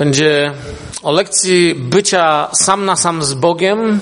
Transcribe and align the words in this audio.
będzie 0.00 0.52
o 1.02 1.12
lekcji 1.12 1.74
bycia 1.74 2.48
sam 2.52 2.84
na 2.84 2.96
sam 2.96 3.22
z 3.22 3.34
Bogiem, 3.34 4.00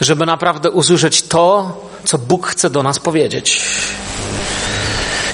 żeby 0.00 0.26
naprawdę 0.26 0.70
usłyszeć 0.70 1.22
to, 1.22 1.76
co 2.04 2.18
Bóg 2.18 2.46
chce 2.46 2.70
do 2.70 2.82
nas 2.82 2.98
powiedzieć. 2.98 3.60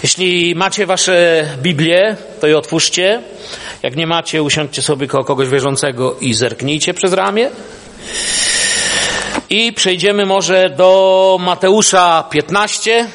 Jeśli 0.03 0.54
macie 0.54 0.87
wasze 0.87 1.45
Biblię, 1.62 2.16
to 2.40 2.46
je 2.46 2.58
otwórzcie. 2.58 3.22
Jak 3.82 3.96
nie 3.96 4.06
macie, 4.06 4.42
usiądźcie 4.42 4.82
sobie 4.82 5.06
koło 5.06 5.24
kogoś 5.24 5.48
wierzącego 5.48 6.17
i 6.21 6.35
zerknijcie 6.35 6.95
przez 6.95 7.13
ramię. 7.13 7.51
I 9.51 9.73
przejdziemy 9.73 10.27
może 10.27 10.71
do 10.71 11.38
Mateusza 11.41 12.25
15, 12.31 13.09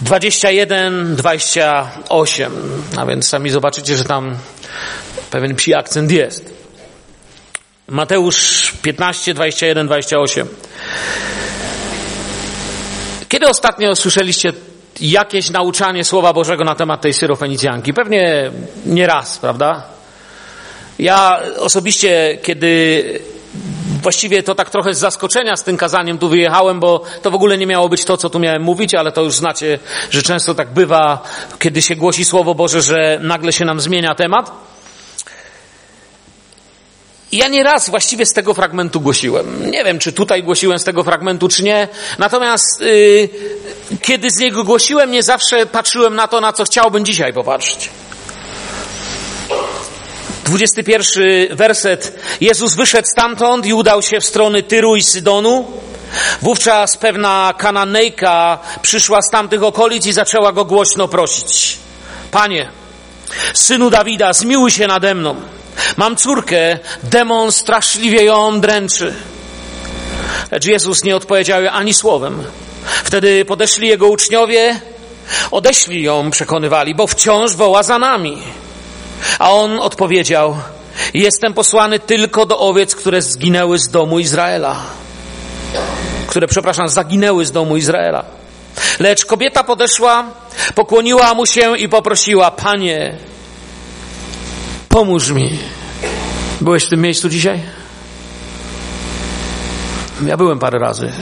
21, 0.00 1.16
28. 1.16 2.52
A 2.96 3.06
więc 3.06 3.28
sami 3.28 3.50
zobaczycie, 3.50 3.96
że 3.96 4.04
tam 4.04 4.36
pewien 5.30 5.54
psi 5.54 5.74
akcent 5.74 6.10
jest. 6.10 6.54
Mateusz 7.88 8.72
15, 8.82 9.34
21, 9.34 9.86
28. 9.86 10.48
Kiedy 13.28 13.48
ostatnio 13.48 13.96
słyszeliście 13.96 14.52
jakieś 15.00 15.50
nauczanie 15.50 16.04
Słowa 16.04 16.32
Bożego 16.32 16.64
na 16.64 16.74
temat 16.74 17.00
tej 17.00 17.14
syrofenicjanki? 17.14 17.94
Pewnie 17.94 18.50
nie 18.86 19.06
raz, 19.06 19.38
prawda? 19.38 19.82
Ja 20.98 21.40
osobiście, 21.58 22.38
kiedy 22.42 23.04
właściwie 24.08 24.42
to 24.42 24.54
tak 24.54 24.70
trochę 24.70 24.94
z 24.94 24.98
zaskoczenia 24.98 25.56
z 25.56 25.62
tym 25.62 25.76
kazaniem 25.76 26.18
tu 26.18 26.28
wyjechałem, 26.28 26.80
bo 26.80 27.02
to 27.22 27.30
w 27.30 27.34
ogóle 27.34 27.58
nie 27.58 27.66
miało 27.66 27.88
być 27.88 28.04
to, 28.04 28.16
co 28.16 28.30
tu 28.30 28.38
miałem 28.38 28.62
mówić, 28.62 28.94
ale 28.94 29.12
to 29.12 29.22
już 29.22 29.36
znacie, 29.36 29.78
że 30.10 30.22
często 30.22 30.54
tak 30.54 30.72
bywa, 30.72 31.22
kiedy 31.58 31.82
się 31.82 31.96
głosi 31.96 32.24
Słowo 32.24 32.54
Boże, 32.54 32.82
że 32.82 33.18
nagle 33.22 33.52
się 33.52 33.64
nam 33.64 33.80
zmienia 33.80 34.14
temat. 34.14 34.50
Ja 37.32 37.48
nie 37.48 37.62
raz 37.62 37.90
właściwie 37.90 38.26
z 38.26 38.32
tego 38.32 38.54
fragmentu 38.54 39.00
głosiłem. 39.00 39.70
Nie 39.70 39.84
wiem, 39.84 39.98
czy 39.98 40.12
tutaj 40.12 40.42
głosiłem 40.42 40.78
z 40.78 40.84
tego 40.84 41.04
fragmentu, 41.04 41.48
czy 41.48 41.62
nie. 41.62 41.88
Natomiast 42.18 42.80
yy, 42.80 43.28
kiedy 44.02 44.30
z 44.30 44.38
niego 44.38 44.64
głosiłem, 44.64 45.10
nie 45.10 45.22
zawsze 45.22 45.66
patrzyłem 45.66 46.14
na 46.14 46.28
to, 46.28 46.40
na 46.40 46.52
co 46.52 46.64
chciałbym 46.64 47.04
dzisiaj 47.04 47.32
popatrzeć. 47.32 47.90
21 50.48 51.56
werset. 51.56 52.18
Jezus 52.40 52.74
wyszedł 52.74 53.08
stamtąd 53.08 53.66
i 53.66 53.74
udał 53.74 54.02
się 54.02 54.20
w 54.20 54.24
stronę 54.24 54.62
Tyru 54.62 54.96
i 54.96 55.02
Sydonu. 55.02 55.66
Wówczas 56.42 56.96
pewna 56.96 57.54
Kananejka 57.58 58.58
przyszła 58.82 59.22
z 59.22 59.30
tamtych 59.30 59.62
okolic 59.62 60.06
i 60.06 60.12
zaczęła 60.12 60.52
go 60.52 60.64
głośno 60.64 61.08
prosić. 61.08 61.78
Panie, 62.30 62.68
synu 63.54 63.90
Dawida, 63.90 64.32
zmiłuj 64.32 64.70
się 64.70 64.86
nade 64.86 65.14
mną. 65.14 65.36
Mam 65.96 66.16
córkę, 66.16 66.78
demon 67.02 67.52
straszliwie 67.52 68.24
ją 68.24 68.60
dręczy. 68.60 69.14
Lecz 70.50 70.64
Jezus 70.64 71.04
nie 71.04 71.16
odpowiedział 71.16 71.62
ani 71.72 71.94
słowem. 71.94 72.44
Wtedy 73.04 73.44
podeszli 73.44 73.88
jego 73.88 74.08
uczniowie, 74.08 74.80
odeśli 75.50 76.02
ją, 76.02 76.30
przekonywali, 76.30 76.94
bo 76.94 77.06
wciąż 77.06 77.56
woła 77.56 77.82
za 77.82 77.98
nami. 77.98 78.42
A 79.38 79.52
on 79.52 79.78
odpowiedział, 79.78 80.56
jestem 81.14 81.54
posłany 81.54 81.98
tylko 81.98 82.46
do 82.46 82.58
owiec, 82.58 82.94
które 82.94 83.22
zginęły 83.22 83.78
z 83.78 83.88
domu 83.88 84.18
Izraela. 84.18 84.76
Które, 86.26 86.48
przepraszam, 86.48 86.88
zaginęły 86.88 87.44
z 87.44 87.52
domu 87.52 87.76
Izraela. 87.76 88.24
Lecz 89.00 89.24
kobieta 89.24 89.64
podeszła, 89.64 90.24
pokłoniła 90.74 91.34
mu 91.34 91.46
się 91.46 91.78
i 91.78 91.88
poprosiła, 91.88 92.50
panie, 92.50 93.16
pomóż 94.88 95.30
mi. 95.30 95.58
Byłeś 96.60 96.84
w 96.84 96.88
tym 96.88 97.00
miejscu 97.00 97.28
dzisiaj? 97.28 97.60
Ja 100.26 100.36
byłem 100.36 100.58
parę 100.58 100.78
razy. 100.78 101.12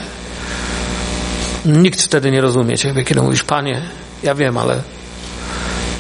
Nikt 1.64 2.02
wtedy 2.02 2.30
nie 2.30 2.40
rozumie 2.40 2.79
ciebie, 2.79 3.05
kiedy 3.05 3.23
mówisz, 3.23 3.42
panie, 3.42 3.83
ja 4.23 4.35
wiem, 4.35 4.58
ale 4.58 4.83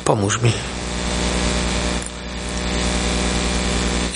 pomóż 0.04 0.42
mi. 0.42 0.52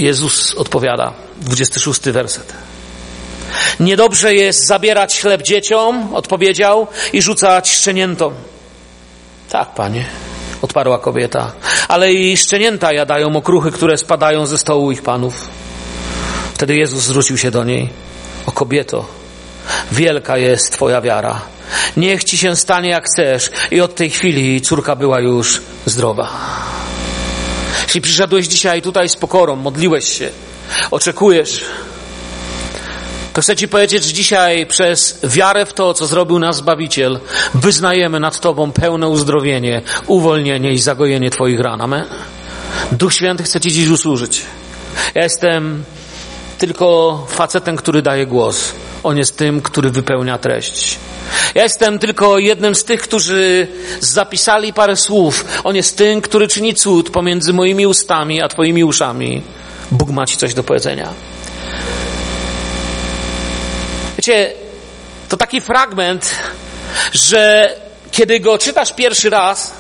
Jezus 0.01 0.55
odpowiada, 0.55 1.13
26 1.37 2.01
werset. 2.01 2.53
Niedobrze 3.81 4.35
jest 4.35 4.67
zabierać 4.67 5.21
chleb 5.21 5.43
dzieciom, 5.43 6.15
odpowiedział, 6.15 6.87
i 7.13 7.23
rzucać 7.23 7.71
szczeniętom. 7.71 8.35
Tak, 9.51 9.75
panie, 9.75 10.05
odparła 10.63 10.99
kobieta, 10.99 11.53
ale 11.89 12.13
i 12.13 12.37
szczenięta 12.37 12.93
jadają 12.93 13.37
okruchy, 13.37 13.71
które 13.71 13.99
spadają 13.99 14.47
ze 14.47 14.59
stołu 14.59 14.93
ich 14.93 15.03
panów. 15.03 15.49
Wtedy 16.55 16.77
Jezus 16.77 17.03
zwrócił 17.03 17.39
się 17.39 17.51
do 17.51 17.65
niej. 17.65 17.89
O 18.47 18.53
kobieto, 18.53 19.07
wielka 19.93 20.39
jest 20.39 20.73
Twoja 20.73 21.01
wiara. 21.01 21.41
Niech 21.97 22.25
Ci 22.25 22.39
się 22.39 22.57
stanie 22.57 22.91
jak 22.91 23.05
chcesz. 23.05 23.51
I 23.71 23.81
od 23.81 23.95
tej 23.95 24.11
chwili 24.11 24.61
córka 24.61 24.97
była 24.97 25.21
już 25.21 25.63
zdrowa. 25.87 26.31
Jeśli 27.85 28.01
przyszedłeś 28.01 28.47
dzisiaj 28.47 28.83
tutaj 28.83 29.09
z 29.09 29.17
pokorą, 29.17 29.57
modliłeś 29.57 30.19
się, 30.19 30.31
oczekujesz, 30.91 31.65
to 33.33 33.43
chcę 33.43 33.57
Ci 33.57 33.69
powiedzieć, 33.69 34.05
że 34.05 34.13
dzisiaj 34.13 34.67
przez 34.67 35.21
wiarę 35.25 35.67
w 35.67 35.73
to, 35.73 35.95
co 35.95 36.07
zrobił 36.07 36.39
nas 36.39 36.57
Zbawiciel, 36.57 37.21
wyznajemy 37.55 38.21
nad 38.21 38.41
Tobą 38.41 38.73
pełne 38.73 39.09
uzdrowienie, 39.09 39.83
uwolnienie 40.07 40.73
i 40.73 40.79
zagojenie 40.79 41.31
Twoich 41.31 41.61
ran. 41.61 41.81
Amen? 41.81 42.05
Duch 42.93 43.15
Święty 43.15 43.43
chce 43.43 43.61
Ci 43.61 43.73
dziś 43.73 43.89
usłużyć. 43.89 44.43
Ja 45.15 45.23
jestem 45.23 45.85
tylko 46.61 47.27
facetem, 47.29 47.77
który 47.77 48.03
daje 48.03 48.27
głos. 48.27 48.73
On 49.03 49.19
jest 49.19 49.37
tym, 49.37 49.63
który 49.63 49.91
wypełnia 49.91 50.39
treść. 50.39 50.99
Ja 51.55 51.63
jestem 51.63 51.99
tylko 51.99 52.39
jednym 52.39 52.75
z 52.75 52.85
tych, 52.85 53.03
którzy 53.03 53.67
zapisali 54.01 54.73
parę 54.73 54.97
słów. 54.97 55.45
On 55.65 55.77
jest 55.77 55.99
tym, 55.99 56.21
który 56.21 56.49
czyni 56.49 56.75
cud 56.75 57.11
pomiędzy 57.11 57.53
moimi 57.53 57.87
ustami 57.87 58.43
a 58.43 58.49
Twoimi 58.49 58.85
uszami. 58.85 59.43
Bóg 59.91 60.11
ma 60.11 60.27
Ci 60.27 60.37
coś 60.37 60.55
do 60.55 60.63
powiedzenia. 60.63 61.09
Wiecie, 64.19 64.53
to 65.29 65.37
taki 65.37 65.61
fragment, 65.61 66.35
że 67.13 67.75
kiedy 68.11 68.41
go 68.41 68.59
czytasz 68.59 68.93
pierwszy 68.93 69.31
raz, 69.31 69.80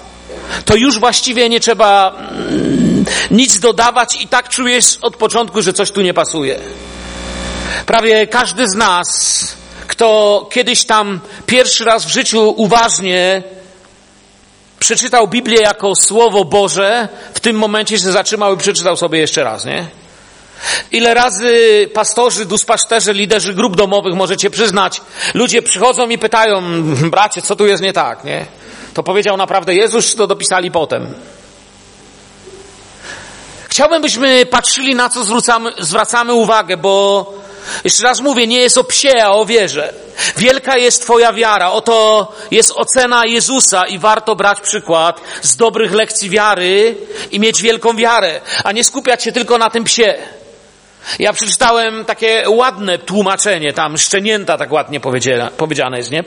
to 0.64 0.76
już 0.76 0.98
właściwie 0.98 1.48
nie 1.48 1.60
trzeba 1.60 2.16
mm, 2.30 3.04
nic 3.30 3.58
dodawać 3.58 4.22
i 4.22 4.28
tak 4.28 4.48
czujesz 4.48 4.98
od 5.02 5.16
początku, 5.16 5.62
że 5.62 5.72
coś 5.72 5.90
tu 5.90 6.00
nie 6.00 6.14
pasuje. 6.14 6.60
Prawie 7.86 8.26
każdy 8.26 8.68
z 8.68 8.74
nas, 8.74 9.06
kto 9.86 10.48
kiedyś 10.52 10.84
tam 10.84 11.20
pierwszy 11.46 11.84
raz 11.84 12.04
w 12.04 12.08
życiu 12.08 12.54
uważnie 12.56 13.42
przeczytał 14.78 15.28
Biblię 15.28 15.60
jako 15.62 15.94
Słowo 15.94 16.44
Boże, 16.44 17.08
w 17.34 17.40
tym 17.40 17.56
momencie 17.56 17.98
się 17.98 18.12
zatrzymał 18.12 18.54
i 18.54 18.58
przeczytał 18.58 18.96
sobie 18.96 19.18
jeszcze 19.18 19.44
raz, 19.44 19.64
nie? 19.64 19.86
Ile 20.92 21.14
razy 21.14 21.88
pastorzy, 21.94 22.44
duszpasterze, 22.44 23.14
liderzy 23.14 23.54
grup 23.54 23.76
domowych 23.76 24.14
możecie 24.14 24.50
przyznać, 24.50 25.00
ludzie 25.34 25.62
przychodzą 25.62 26.08
i 26.08 26.18
pytają, 26.18 26.62
bracie, 27.10 27.42
co 27.42 27.56
tu 27.56 27.66
jest 27.66 27.82
nie 27.82 27.92
tak, 27.92 28.24
nie? 28.24 28.46
To 28.94 29.02
powiedział 29.02 29.36
naprawdę 29.36 29.74
Jezus, 29.74 30.14
to 30.14 30.26
dopisali 30.26 30.70
potem. 30.70 31.14
Chciałbym, 33.68 34.02
byśmy 34.02 34.46
patrzyli 34.46 34.94
na 34.94 35.08
co 35.08 35.24
zwracamy, 35.24 35.72
zwracamy 35.78 36.34
uwagę, 36.34 36.76
bo 36.76 37.26
jeszcze 37.84 38.02
raz 38.02 38.20
mówię, 38.20 38.46
nie 38.46 38.60
jest 38.60 38.78
o 38.78 38.84
psie, 38.84 39.12
a 39.24 39.30
o 39.30 39.46
wierze. 39.46 39.92
Wielka 40.36 40.76
jest 40.76 41.02
Twoja 41.02 41.32
wiara. 41.32 41.70
Oto 41.70 42.32
jest 42.50 42.72
ocena 42.76 43.26
Jezusa 43.26 43.86
i 43.86 43.98
warto 43.98 44.36
brać 44.36 44.60
przykład 44.60 45.20
z 45.42 45.56
dobrych 45.56 45.92
lekcji 45.92 46.30
wiary 46.30 46.96
i 47.30 47.40
mieć 47.40 47.62
wielką 47.62 47.96
wiarę, 47.96 48.40
a 48.64 48.72
nie 48.72 48.84
skupiać 48.84 49.24
się 49.24 49.32
tylko 49.32 49.58
na 49.58 49.70
tym 49.70 49.84
psie. 49.84 50.14
Ja 51.18 51.32
przeczytałem 51.32 52.04
takie 52.04 52.44
ładne 52.48 52.98
tłumaczenie, 52.98 53.72
tam 53.72 53.98
szczenięta 53.98 54.58
tak 54.58 54.72
ładnie 54.72 55.00
powiedziane 55.56 55.98
jest, 55.98 56.10
nie? 56.10 56.24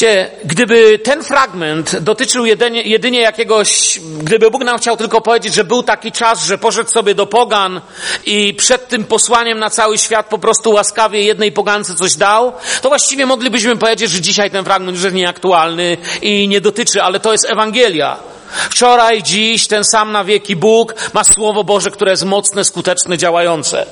Wiecie, 0.00 0.30
gdyby 0.44 0.98
ten 0.98 1.24
fragment 1.24 1.98
dotyczył 1.98 2.46
jedynie, 2.46 2.82
jedynie, 2.82 3.20
jakiegoś, 3.20 4.00
gdyby 4.18 4.50
Bóg 4.50 4.64
nam 4.64 4.78
chciał 4.78 4.96
tylko 4.96 5.20
powiedzieć, 5.20 5.54
że 5.54 5.64
był 5.64 5.82
taki 5.82 6.12
czas, 6.12 6.44
że 6.44 6.58
poszedł 6.58 6.90
sobie 6.90 7.14
do 7.14 7.26
pogan 7.26 7.80
i 8.26 8.54
przed 8.54 8.88
tym 8.88 9.04
posłaniem 9.04 9.58
na 9.58 9.70
cały 9.70 9.98
świat 9.98 10.26
po 10.26 10.38
prostu 10.38 10.70
łaskawie 10.70 11.22
jednej 11.22 11.52
pogance 11.52 11.94
coś 11.94 12.14
dał, 12.14 12.52
to 12.82 12.88
właściwie 12.88 13.26
moglibyśmy 13.26 13.76
powiedzieć, 13.76 14.10
że 14.10 14.20
dzisiaj 14.20 14.50
ten 14.50 14.64
fragment 14.64 14.94
już 14.94 15.04
jest 15.04 15.16
nieaktualny 15.16 15.96
i 16.22 16.48
nie 16.48 16.60
dotyczy, 16.60 17.02
ale 17.02 17.20
to 17.20 17.32
jest 17.32 17.50
Ewangelia. 17.50 18.16
Wczoraj, 18.70 19.22
dziś, 19.22 19.66
ten 19.66 19.84
sam 19.84 20.12
na 20.12 20.24
wieki 20.24 20.56
Bóg 20.56 20.94
ma 21.14 21.24
Słowo 21.24 21.64
Boże, 21.64 21.90
które 21.90 22.10
jest 22.10 22.24
mocne, 22.24 22.64
skuteczne, 22.64 23.18
działające. 23.18 23.86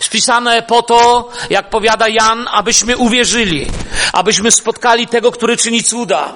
Spisane 0.00 0.62
po 0.62 0.82
to, 0.82 1.28
jak 1.50 1.70
powiada 1.70 2.08
Jan, 2.08 2.48
abyśmy 2.52 2.96
uwierzyli, 2.96 3.66
abyśmy 4.12 4.50
spotkali 4.50 5.06
tego, 5.06 5.32
który 5.32 5.56
czyni 5.56 5.84
cuda. 5.84 6.32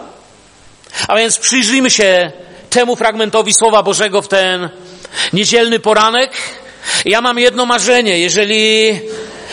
A 1.09 1.17
więc 1.17 1.39
przyjrzyjmy 1.39 1.91
się 1.91 2.33
temu 2.71 2.97
fragmentowi 2.97 3.55
Słowa 3.55 3.83
Bożego 3.83 4.23
w 4.23 4.29
ten 4.29 4.69
niedzielny 5.33 5.79
poranek. 5.79 6.33
Ja 7.05 7.21
mam 7.21 7.39
jedno 7.39 7.67
marzenie. 7.67 8.19
Jeżeli 8.19 9.01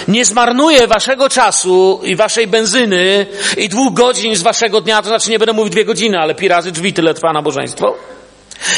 nie 0.08 0.26
zmarnuję 0.26 0.88
waszego 0.88 1.30
czasu 1.30 2.02
i 2.04 2.16
waszej 2.16 2.48
benzyny 2.48 3.26
i 3.58 3.70
dwóch 3.70 3.94
godzin 3.94 4.36
z 4.36 4.42
waszego 4.42 4.82
dnia, 4.82 5.02
to 5.02 5.08
znaczy 5.08 5.30
nie 5.30 5.40
będę 5.40 5.54
mówił 5.54 5.70
dwie 5.70 5.86
godziny, 5.86 6.20
ale 6.20 6.36
pi 6.36 6.48
razy 6.48 6.72
drzwi 6.72 6.94
tyle 6.94 7.14
trwa 7.14 7.34
nabożeństwo. 7.34 7.96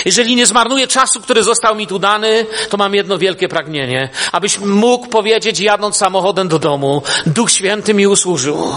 Jeżeli 0.05 0.35
nie 0.35 0.45
zmarnuję 0.45 0.87
czasu, 0.87 1.21
który 1.21 1.43
został 1.43 1.75
mi 1.75 1.87
tu 1.87 1.99
dany, 1.99 2.45
to 2.69 2.77
mam 2.77 2.95
jedno 2.95 3.17
wielkie 3.17 3.47
pragnienie, 3.47 4.09
abyś 4.31 4.59
mógł 4.59 5.07
powiedzieć, 5.07 5.59
jadąc 5.59 5.97
samochodem 5.97 6.47
do 6.47 6.59
domu, 6.59 7.03
Duch 7.25 7.51
Święty 7.51 7.93
mi 7.93 8.07
usłużył. 8.07 8.73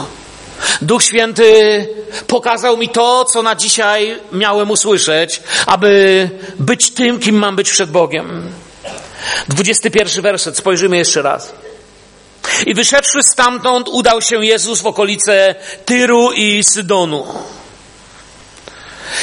Duch 0.82 1.02
Święty 1.02 1.88
pokazał 2.26 2.76
mi 2.76 2.88
to, 2.88 3.24
co 3.24 3.42
na 3.42 3.54
dzisiaj 3.54 4.18
miałem 4.32 4.70
usłyszeć, 4.70 5.40
aby 5.66 6.30
być 6.58 6.90
tym, 6.90 7.18
kim 7.18 7.36
mam 7.36 7.56
być 7.56 7.70
przed 7.70 7.90
Bogiem. 7.90 8.52
21 9.48 10.22
werset, 10.22 10.56
spojrzymy 10.56 10.96
jeszcze 10.96 11.22
raz. 11.22 11.52
I 12.66 12.74
wyszedłszy 12.74 13.22
stamtąd, 13.22 13.88
udał 13.88 14.22
się 14.22 14.44
Jezus 14.44 14.80
w 14.80 14.86
okolice 14.86 15.54
Tyru 15.84 16.32
i 16.32 16.64
Sydonu. 16.64 17.26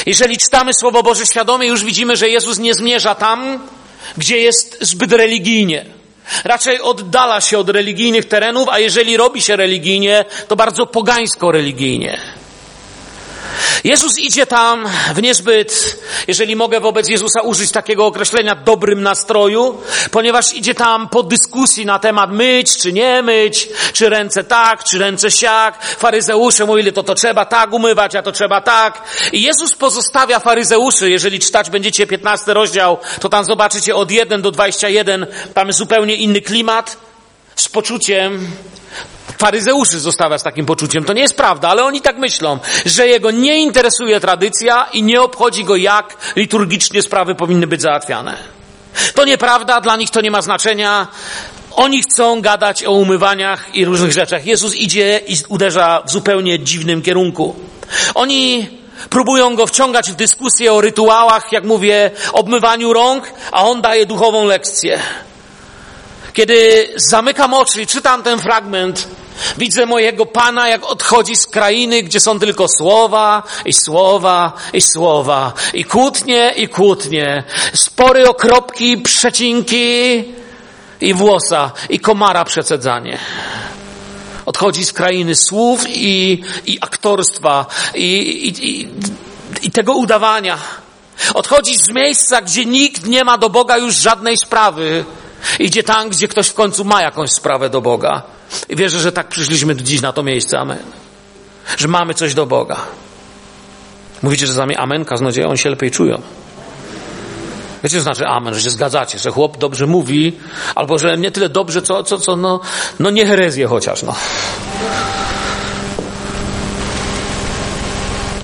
Jeżeli 0.06 0.36
czytamy 0.36 0.74
Słowo 0.74 1.02
Boże 1.02 1.26
świadomie, 1.26 1.66
już 1.66 1.84
widzimy, 1.84 2.16
że 2.16 2.28
Jezus 2.28 2.58
nie 2.58 2.74
zmierza 2.74 3.14
tam, 3.14 3.68
gdzie 4.16 4.38
jest 4.38 4.76
zbyt 4.80 5.12
religijnie. 5.12 5.86
Raczej 6.44 6.80
oddala 6.80 7.40
się 7.40 7.58
od 7.58 7.68
religijnych 7.68 8.24
terenów, 8.24 8.68
a 8.68 8.78
jeżeli 8.78 9.16
robi 9.16 9.42
się 9.42 9.56
religijnie, 9.56 10.24
to 10.48 10.56
bardzo 10.56 10.86
pogańsko 10.86 11.52
religijnie. 11.52 12.20
Jezus 13.84 14.18
idzie 14.18 14.46
tam 14.46 14.88
w 15.14 15.22
niezbyt, 15.22 15.98
jeżeli 16.28 16.56
mogę 16.56 16.80
wobec 16.80 17.08
Jezusa 17.08 17.40
użyć 17.40 17.70
takiego 17.70 18.06
określenia, 18.06 18.54
dobrym 18.54 19.02
nastroju, 19.02 19.82
ponieważ 20.10 20.54
idzie 20.54 20.74
tam 20.74 21.08
po 21.08 21.22
dyskusji 21.22 21.86
na 21.86 21.98
temat 21.98 22.32
myć 22.32 22.78
czy 22.78 22.92
nie 22.92 23.22
myć, 23.22 23.68
czy 23.92 24.08
ręce 24.08 24.44
tak, 24.44 24.84
czy 24.84 24.98
ręce 24.98 25.30
siak. 25.30 25.84
Faryzeusze 25.84 26.66
mówili, 26.66 26.92
to 26.92 27.02
to 27.02 27.14
trzeba 27.14 27.44
tak 27.44 27.72
umywać, 27.72 28.16
a 28.16 28.22
to 28.22 28.32
trzeba 28.32 28.60
tak. 28.60 29.02
I 29.32 29.42
Jezus 29.42 29.74
pozostawia 29.74 30.40
faryzeuszy, 30.40 31.10
jeżeli 31.10 31.38
czytać 31.38 31.70
będziecie 31.70 32.06
15 32.06 32.54
rozdział, 32.54 32.98
to 33.20 33.28
tam 33.28 33.44
zobaczycie 33.44 33.96
od 33.96 34.10
1 34.10 34.42
do 34.42 34.50
21, 34.50 35.26
tam 35.54 35.72
zupełnie 35.72 36.16
inny 36.16 36.40
klimat, 36.40 36.96
z 37.56 37.68
poczuciem, 37.68 38.50
faryzeuszy 39.44 40.00
zostawia 40.00 40.38
z 40.38 40.42
takim 40.42 40.66
poczuciem. 40.66 41.04
To 41.04 41.12
nie 41.12 41.22
jest 41.22 41.36
prawda, 41.36 41.68
ale 41.68 41.84
oni 41.84 42.00
tak 42.00 42.18
myślą, 42.18 42.58
że 42.86 43.08
jego 43.08 43.30
nie 43.30 43.62
interesuje 43.62 44.20
tradycja 44.20 44.86
i 44.92 45.02
nie 45.02 45.20
obchodzi 45.20 45.64
go, 45.64 45.76
jak 45.76 46.16
liturgicznie 46.36 47.02
sprawy 47.02 47.34
powinny 47.34 47.66
być 47.66 47.82
załatwiane. 47.82 48.36
To 49.14 49.24
nieprawda, 49.24 49.80
dla 49.80 49.96
nich 49.96 50.10
to 50.10 50.20
nie 50.20 50.30
ma 50.30 50.42
znaczenia. 50.42 51.06
Oni 51.72 52.02
chcą 52.02 52.40
gadać 52.40 52.84
o 52.84 52.92
umywaniach 52.92 53.74
i 53.74 53.84
różnych 53.84 54.12
rzeczach. 54.12 54.46
Jezus 54.46 54.74
idzie 54.74 55.20
i 55.26 55.36
uderza 55.48 56.02
w 56.06 56.10
zupełnie 56.10 56.58
dziwnym 56.58 57.02
kierunku. 57.02 57.56
Oni 58.14 58.68
próbują 59.10 59.56
go 59.56 59.66
wciągać 59.66 60.10
w 60.10 60.14
dyskusję 60.14 60.72
o 60.72 60.80
rytuałach, 60.80 61.52
jak 61.52 61.64
mówię, 61.64 62.10
obmywaniu 62.32 62.92
rąk, 62.92 63.32
a 63.52 63.64
on 63.64 63.82
daje 63.82 64.06
duchową 64.06 64.44
lekcję. 64.44 64.98
Kiedy 66.32 66.88
zamykam 66.96 67.54
oczy 67.54 67.82
i 67.82 67.86
czytam 67.86 68.22
ten 68.22 68.38
fragment, 68.38 69.08
widzę 69.58 69.86
mojego 69.86 70.26
Pana, 70.26 70.68
jak 70.68 70.84
odchodzi 70.84 71.36
z 71.36 71.46
krainy, 71.46 72.02
gdzie 72.02 72.20
są 72.20 72.38
tylko 72.38 72.68
słowa 72.68 73.42
i 73.64 73.72
słowa 73.72 74.52
i 74.72 74.80
słowa. 74.80 75.52
I 75.74 75.84
kłótnie 75.84 76.52
i 76.56 76.68
kłótnie. 76.68 77.44
Spory 77.74 78.28
okropki, 78.28 78.98
przecinki 78.98 80.24
i 81.00 81.14
włosa 81.14 81.70
i 81.88 82.00
komara 82.00 82.44
przecedzanie. 82.44 83.18
Odchodzi 84.46 84.84
z 84.84 84.92
krainy 84.92 85.34
słów 85.34 85.84
i, 85.88 86.42
i 86.66 86.78
aktorstwa 86.80 87.66
i, 87.94 88.20
i, 88.48 88.70
i, 88.70 88.88
i 89.62 89.70
tego 89.70 89.92
udawania. 89.92 90.58
Odchodzi 91.34 91.76
z 91.76 91.88
miejsca, 91.88 92.42
gdzie 92.42 92.64
nikt 92.64 93.06
nie 93.06 93.24
ma 93.24 93.38
do 93.38 93.50
Boga 93.50 93.78
już 93.78 93.94
żadnej 93.94 94.36
sprawy 94.36 95.04
Idzie 95.58 95.82
tam, 95.82 96.08
gdzie 96.08 96.28
ktoś 96.28 96.48
w 96.48 96.54
końcu 96.54 96.84
ma 96.84 97.02
jakąś 97.02 97.30
sprawę 97.30 97.70
do 97.70 97.80
Boga. 97.80 98.22
I 98.68 98.76
wierzę, 98.76 99.00
że 99.00 99.12
tak 99.12 99.28
przyszliśmy 99.28 99.76
dziś 99.76 100.00
na 100.00 100.12
to 100.12 100.22
miejsce. 100.22 100.58
Amen. 100.58 100.82
Że 101.76 101.88
mamy 101.88 102.14
coś 102.14 102.34
do 102.34 102.46
Boga. 102.46 102.76
Mówicie, 104.22 104.46
mnie 104.66 104.80
amen, 104.80 105.04
kaznodzieje, 105.04 105.48
on 105.48 105.56
się 105.56 105.70
lepiej 105.70 105.90
czują. 105.90 106.22
Wiecie, 107.84 107.96
co 107.96 108.02
znaczy 108.02 108.26
amen, 108.26 108.54
że 108.54 108.60
się 108.60 108.70
zgadzacie, 108.70 109.18
że 109.18 109.30
chłop 109.30 109.58
dobrze 109.58 109.86
mówi, 109.86 110.38
albo 110.74 110.98
że 110.98 111.18
nie 111.18 111.30
tyle 111.30 111.48
dobrze, 111.48 111.82
co, 111.82 112.02
co, 112.02 112.18
co 112.18 112.36
no, 112.36 112.60
no 112.98 113.10
nie 113.10 113.26
herezję 113.26 113.66
chociaż, 113.66 114.02
no. 114.02 114.14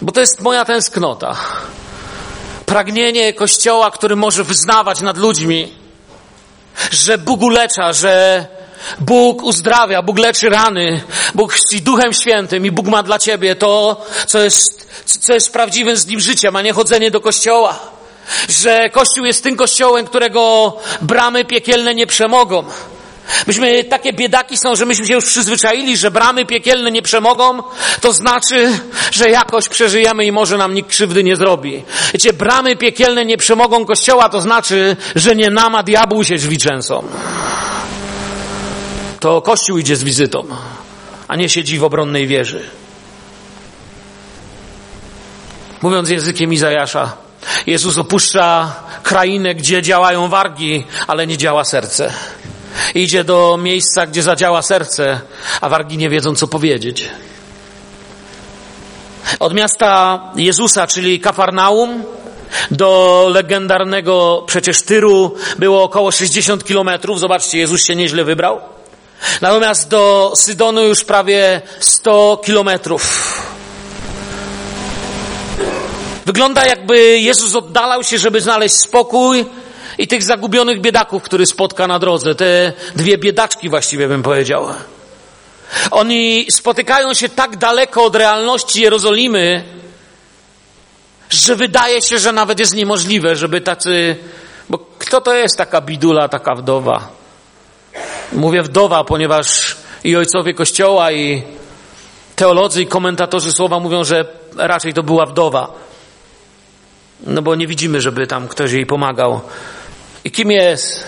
Bo 0.02 0.12
to 0.12 0.20
jest 0.20 0.40
moja 0.40 0.64
tęsknota. 0.64 1.36
Pragnienie 2.66 3.32
Kościoła, 3.32 3.90
który 3.90 4.16
może 4.16 4.44
wyznawać 4.44 5.00
nad 5.00 5.18
ludźmi, 5.18 5.72
że 6.90 7.18
Bóg 7.18 7.42
ulecza, 7.42 7.92
że 7.92 8.46
Bóg 9.00 9.42
uzdrawia, 9.42 10.02
Bóg 10.02 10.18
leczy 10.18 10.50
rany, 10.50 11.02
Bóg 11.34 11.52
chrzci 11.52 11.82
Duchem 11.82 12.12
Świętym 12.12 12.66
i 12.66 12.70
Bóg 12.70 12.86
ma 12.86 13.02
dla 13.02 13.18
ciebie 13.18 13.56
to, 13.56 14.04
co 14.26 14.38
jest, 14.38 14.88
co 15.04 15.34
jest 15.34 15.52
prawdziwym 15.52 15.96
z 15.96 16.06
nim 16.06 16.20
życiem, 16.20 16.56
a 16.56 16.62
nie 16.62 16.72
chodzenie 16.72 17.10
do 17.10 17.20
kościoła. 17.20 17.78
Że 18.48 18.90
Kościół 18.90 19.24
jest 19.24 19.42
tym 19.42 19.56
kościołem, 19.56 20.06
którego 20.06 20.76
bramy 21.02 21.44
piekielne 21.44 21.94
nie 21.94 22.06
przemogą. 22.06 22.64
Myśmy 23.46 23.84
takie 23.84 24.12
biedaki 24.12 24.56
są, 24.56 24.76
że 24.76 24.86
myśmy 24.86 25.06
się 25.06 25.14
już 25.14 25.26
przyzwyczaili, 25.26 25.96
że 25.96 26.10
bramy 26.10 26.46
piekielne 26.46 26.90
nie 26.90 27.02
przemogą, 27.02 27.62
to 28.00 28.12
znaczy, 28.12 28.80
że 29.12 29.30
jakoś 29.30 29.68
przeżyjemy 29.68 30.24
i 30.24 30.32
może 30.32 30.58
nam 30.58 30.74
nikt 30.74 30.90
krzywdy 30.90 31.24
nie 31.24 31.36
zrobi. 31.36 31.82
Wiecie, 32.12 32.32
bramy 32.32 32.76
piekielne 32.76 33.24
nie 33.24 33.36
przemogą 33.36 33.84
kościoła, 33.84 34.28
to 34.28 34.40
znaczy, 34.40 34.96
że 35.14 35.36
nie 35.36 35.50
nama 35.50 35.82
diabłu 35.82 36.24
się 36.24 36.36
drzwi 36.36 36.58
częsą. 36.58 37.04
To 39.20 39.42
kościół 39.42 39.78
idzie 39.78 39.96
z 39.96 40.04
wizytą, 40.04 40.46
a 41.28 41.36
nie 41.36 41.48
siedzi 41.48 41.78
w 41.78 41.84
obronnej 41.84 42.26
wieży. 42.26 42.62
Mówiąc 45.82 46.08
językiem 46.08 46.52
Izajasza, 46.52 47.16
Jezus 47.66 47.98
opuszcza 47.98 48.74
krainę, 49.02 49.54
gdzie 49.54 49.82
działają 49.82 50.28
wargi, 50.28 50.84
ale 51.06 51.26
nie 51.26 51.36
działa 51.36 51.64
serce. 51.64 52.12
Idzie 52.94 53.24
do 53.24 53.58
miejsca, 53.62 54.06
gdzie 54.06 54.22
zadziała 54.22 54.62
serce, 54.62 55.20
a 55.60 55.68
wargi 55.68 55.96
nie 55.96 56.10
wiedzą, 56.10 56.34
co 56.34 56.48
powiedzieć. 56.48 57.08
Od 59.40 59.54
miasta 59.54 60.20
Jezusa, 60.36 60.86
czyli 60.86 61.20
Kafarnaum, 61.20 62.04
do 62.70 63.26
legendarnego 63.30 64.44
przecież 64.46 64.82
Tyru 64.82 65.34
było 65.58 65.82
około 65.82 66.12
60 66.12 66.64
kilometrów. 66.64 67.20
Zobaczcie, 67.20 67.58
Jezus 67.58 67.84
się 67.84 67.96
nieźle 67.96 68.24
wybrał. 68.24 68.60
Natomiast 69.40 69.88
do 69.88 70.32
Sydonu 70.36 70.82
już 70.82 71.04
prawie 71.04 71.62
100 71.80 72.40
kilometrów. 72.44 73.02
Wygląda 76.26 76.66
jakby 76.66 77.18
Jezus 77.18 77.56
oddalał 77.56 78.04
się, 78.04 78.18
żeby 78.18 78.40
znaleźć 78.40 78.74
spokój, 78.74 79.46
i 80.00 80.08
tych 80.08 80.22
zagubionych 80.22 80.80
biedaków, 80.80 81.22
który 81.22 81.46
spotka 81.46 81.86
na 81.86 81.98
drodze. 81.98 82.34
Te 82.34 82.72
dwie 82.96 83.18
biedaczki 83.18 83.68
właściwie 83.68 84.08
bym 84.08 84.22
powiedział. 84.22 84.68
Oni 85.90 86.46
spotykają 86.50 87.14
się 87.14 87.28
tak 87.28 87.56
daleko 87.56 88.04
od 88.04 88.16
realności 88.16 88.82
Jerozolimy, 88.82 89.64
że 91.30 91.56
wydaje 91.56 92.02
się, 92.02 92.18
że 92.18 92.32
nawet 92.32 92.60
jest 92.60 92.74
niemożliwe, 92.74 93.36
żeby 93.36 93.60
tacy, 93.60 94.16
bo 94.68 94.78
kto 94.78 95.20
to 95.20 95.34
jest 95.34 95.56
taka 95.56 95.80
bidula, 95.80 96.28
taka 96.28 96.54
wdowa? 96.54 97.19
Mówię 98.32 98.62
wdowa, 98.62 99.04
ponieważ 99.04 99.76
i 100.04 100.16
ojcowie 100.16 100.54
kościoła, 100.54 101.12
i 101.12 101.42
teolodzy, 102.36 102.82
i 102.82 102.86
komentatorzy 102.86 103.52
słowa 103.52 103.80
mówią, 103.80 104.04
że 104.04 104.24
raczej 104.56 104.94
to 104.94 105.02
była 105.02 105.26
wdowa. 105.26 105.72
No 107.20 107.42
bo 107.42 107.54
nie 107.54 107.66
widzimy, 107.66 108.00
żeby 108.00 108.26
tam 108.26 108.48
ktoś 108.48 108.72
jej 108.72 108.86
pomagał. 108.86 109.40
I 110.24 110.30
kim 110.30 110.50
jest 110.50 111.04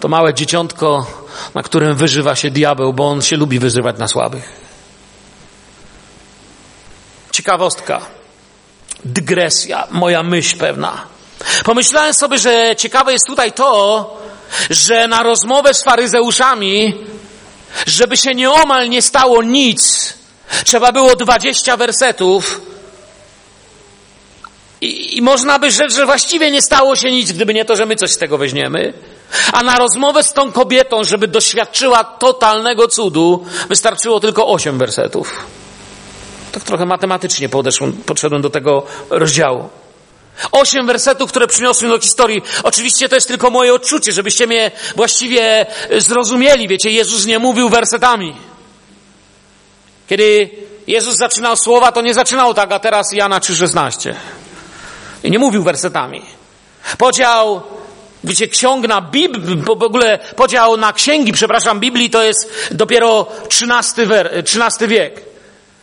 to 0.00 0.08
małe 0.08 0.34
dzieciątko, 0.34 1.06
na 1.54 1.62
którym 1.62 1.94
wyżywa 1.94 2.36
się 2.36 2.50
diabeł, 2.50 2.92
bo 2.92 3.08
on 3.08 3.22
się 3.22 3.36
lubi 3.36 3.58
wyzywać 3.58 3.98
na 3.98 4.08
słabych? 4.08 4.52
Ciekawostka, 7.30 8.00
dygresja, 9.04 9.86
moja 9.90 10.22
myśl 10.22 10.58
pewna. 10.58 11.06
Pomyślałem 11.64 12.14
sobie, 12.14 12.38
że 12.38 12.76
ciekawe 12.76 13.12
jest 13.12 13.26
tutaj 13.26 13.52
to, 13.52 14.20
że 14.70 15.08
na 15.08 15.22
rozmowę 15.22 15.74
z 15.74 15.82
faryzeuszami, 15.82 16.94
żeby 17.86 18.16
się 18.16 18.34
nieomal 18.34 18.88
nie 18.88 19.02
stało 19.02 19.42
nic, 19.42 20.14
trzeba 20.64 20.92
było 20.92 21.16
dwadzieścia 21.16 21.76
wersetów, 21.76 22.60
I, 24.80 25.16
I, 25.16 25.22
można 25.22 25.58
by 25.58 25.70
rzec, 25.70 25.94
że 25.94 26.06
właściwie 26.06 26.50
nie 26.50 26.62
stało 26.62 26.96
się 26.96 27.10
nic, 27.10 27.32
gdyby 27.32 27.54
nie 27.54 27.64
to, 27.64 27.76
że 27.76 27.86
my 27.86 27.96
coś 27.96 28.12
z 28.12 28.18
tego 28.18 28.38
weźmiemy. 28.38 28.92
A 29.52 29.62
na 29.62 29.78
rozmowę 29.78 30.22
z 30.22 30.32
tą 30.32 30.52
kobietą, 30.52 31.04
żeby 31.04 31.28
doświadczyła 31.28 32.04
totalnego 32.04 32.88
cudu, 32.88 33.44
wystarczyło 33.68 34.20
tylko 34.20 34.48
osiem 34.48 34.78
wersetów. 34.78 35.46
Tak 36.52 36.62
trochę 36.62 36.86
matematycznie 36.86 37.48
podeszłem, 37.48 37.92
podszedłem 37.92 38.42
do 38.42 38.50
tego 38.50 38.86
rozdziału. 39.10 39.68
Osiem 40.52 40.86
wersetów, 40.86 41.30
które 41.30 41.46
przyniosły 41.46 41.88
do 41.88 41.98
historii. 42.00 42.42
Oczywiście 42.62 43.08
to 43.08 43.14
jest 43.14 43.28
tylko 43.28 43.50
moje 43.50 43.74
odczucie, 43.74 44.12
żebyście 44.12 44.46
mnie 44.46 44.70
właściwie 44.96 45.66
zrozumieli. 45.98 46.68
Wiecie, 46.68 46.90
Jezus 46.90 47.26
nie 47.26 47.38
mówił 47.38 47.68
wersetami. 47.68 48.36
Kiedy 50.06 50.50
Jezus 50.86 51.16
zaczynał 51.16 51.56
słowa, 51.56 51.92
to 51.92 52.02
nie 52.02 52.14
zaczynał 52.14 52.54
tak, 52.54 52.72
a 52.72 52.78
teraz 52.78 53.12
Jana 53.12 53.38
3,16. 53.38 54.14
I 55.22 55.30
nie 55.30 55.38
mówił 55.38 55.62
wersetami. 55.62 56.22
Podział, 56.98 57.62
wiecie, 58.24 58.48
ksiąg 58.48 58.88
na 58.88 59.00
Biblii, 59.00 59.56
w 59.56 59.70
ogóle 59.70 60.18
podział 60.36 60.76
na 60.76 60.92
księgi, 60.92 61.32
przepraszam, 61.32 61.80
Biblii 61.80 62.10
to 62.10 62.22
jest 62.22 62.68
dopiero 62.70 63.26
XIII, 63.46 64.06
XIII 64.32 64.88
wiek. 64.88 65.33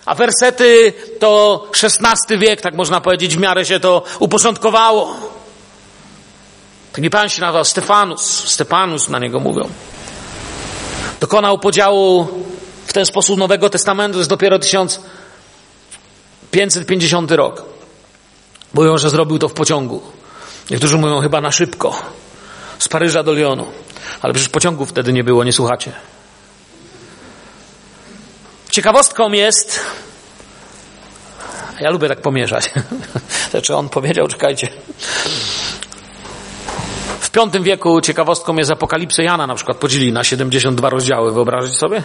A 0.06 0.16
wersety 0.16 0.94
to 1.20 1.64
XVI 1.84 2.38
wiek, 2.38 2.62
tak 2.62 2.76
można 2.76 3.02
powiedzieć, 3.02 3.36
w 3.36 3.40
miarę 3.40 3.66
się 3.66 3.80
to 3.80 4.04
uporządkowało. 4.20 5.16
Taki 6.94 7.10
pan 7.10 7.30
się 7.30 7.42
nazywał 7.42 7.66
Stefanus. 7.66 8.50
Stefanus 8.50 9.10
na 9.10 9.20
niego 9.20 9.40
mówią. 9.40 9.70
Dokonał 11.20 11.60
podziału 11.60 12.28
w 12.86 12.94
ten 12.94 13.06
sposób 13.06 13.38
Nowego 13.38 13.70
Testamentu, 13.70 14.14
to 14.14 14.20
jest 14.20 14.30
dopiero 14.30 14.60
1550 14.60 17.32
rok. 17.32 17.64
Mówią, 18.74 18.98
że 18.98 19.10
zrobił 19.10 19.40
to 19.40 19.50
w 19.50 19.54
pociągu. 19.54 20.02
Niektórzy 20.70 20.98
mówią 20.98 21.22
chyba 21.22 21.42
na 21.42 21.52
szybko. 21.52 21.96
Z 22.80 22.88
Paryża 22.88 23.24
do 23.24 23.32
Lyonu. 23.32 23.68
Ale 24.22 24.34
przecież 24.34 24.50
pociągów 24.50 24.90
wtedy 24.90 25.14
nie 25.14 25.24
było, 25.24 25.44
nie 25.44 25.54
słuchacie. 25.54 25.92
Ciekawostką 28.72 29.32
jest, 29.32 29.80
ja 31.80 31.90
lubię 31.90 32.08
tak 32.08 32.22
pomieszać. 32.22 32.70
Znaczy 33.52 33.76
on 33.76 33.90
powiedział, 33.90 34.28
czekajcie. 34.28 34.68
W 37.20 37.30
V 37.30 37.60
wieku 37.60 38.02
ciekawostką 38.02 38.56
jest 38.56 38.72
Apokalipsy 38.72 39.24
Jana 39.24 39.48
na 39.48 39.56
przykład 39.56 39.78
podzieli 39.78 40.14
na 40.14 40.24
72 40.24 40.90
rozdziały. 40.90 41.34
Wyobrazić 41.34 41.78
sobie? 41.78 42.04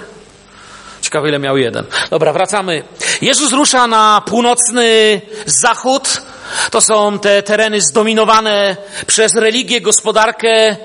Ciekawe 1.00 1.28
ile 1.28 1.38
miał 1.38 1.56
jeden. 1.56 1.84
Dobra, 2.10 2.32
wracamy. 2.32 2.82
Jezus 3.22 3.52
rusza 3.52 3.86
na 3.86 4.22
północny 4.26 5.20
zachód. 5.46 6.22
To 6.70 6.80
są 6.80 7.18
te 7.18 7.42
tereny 7.42 7.80
zdominowane 7.80 8.76
przez 9.06 9.34
religię, 9.34 9.80
gospodarkę, 9.80 10.76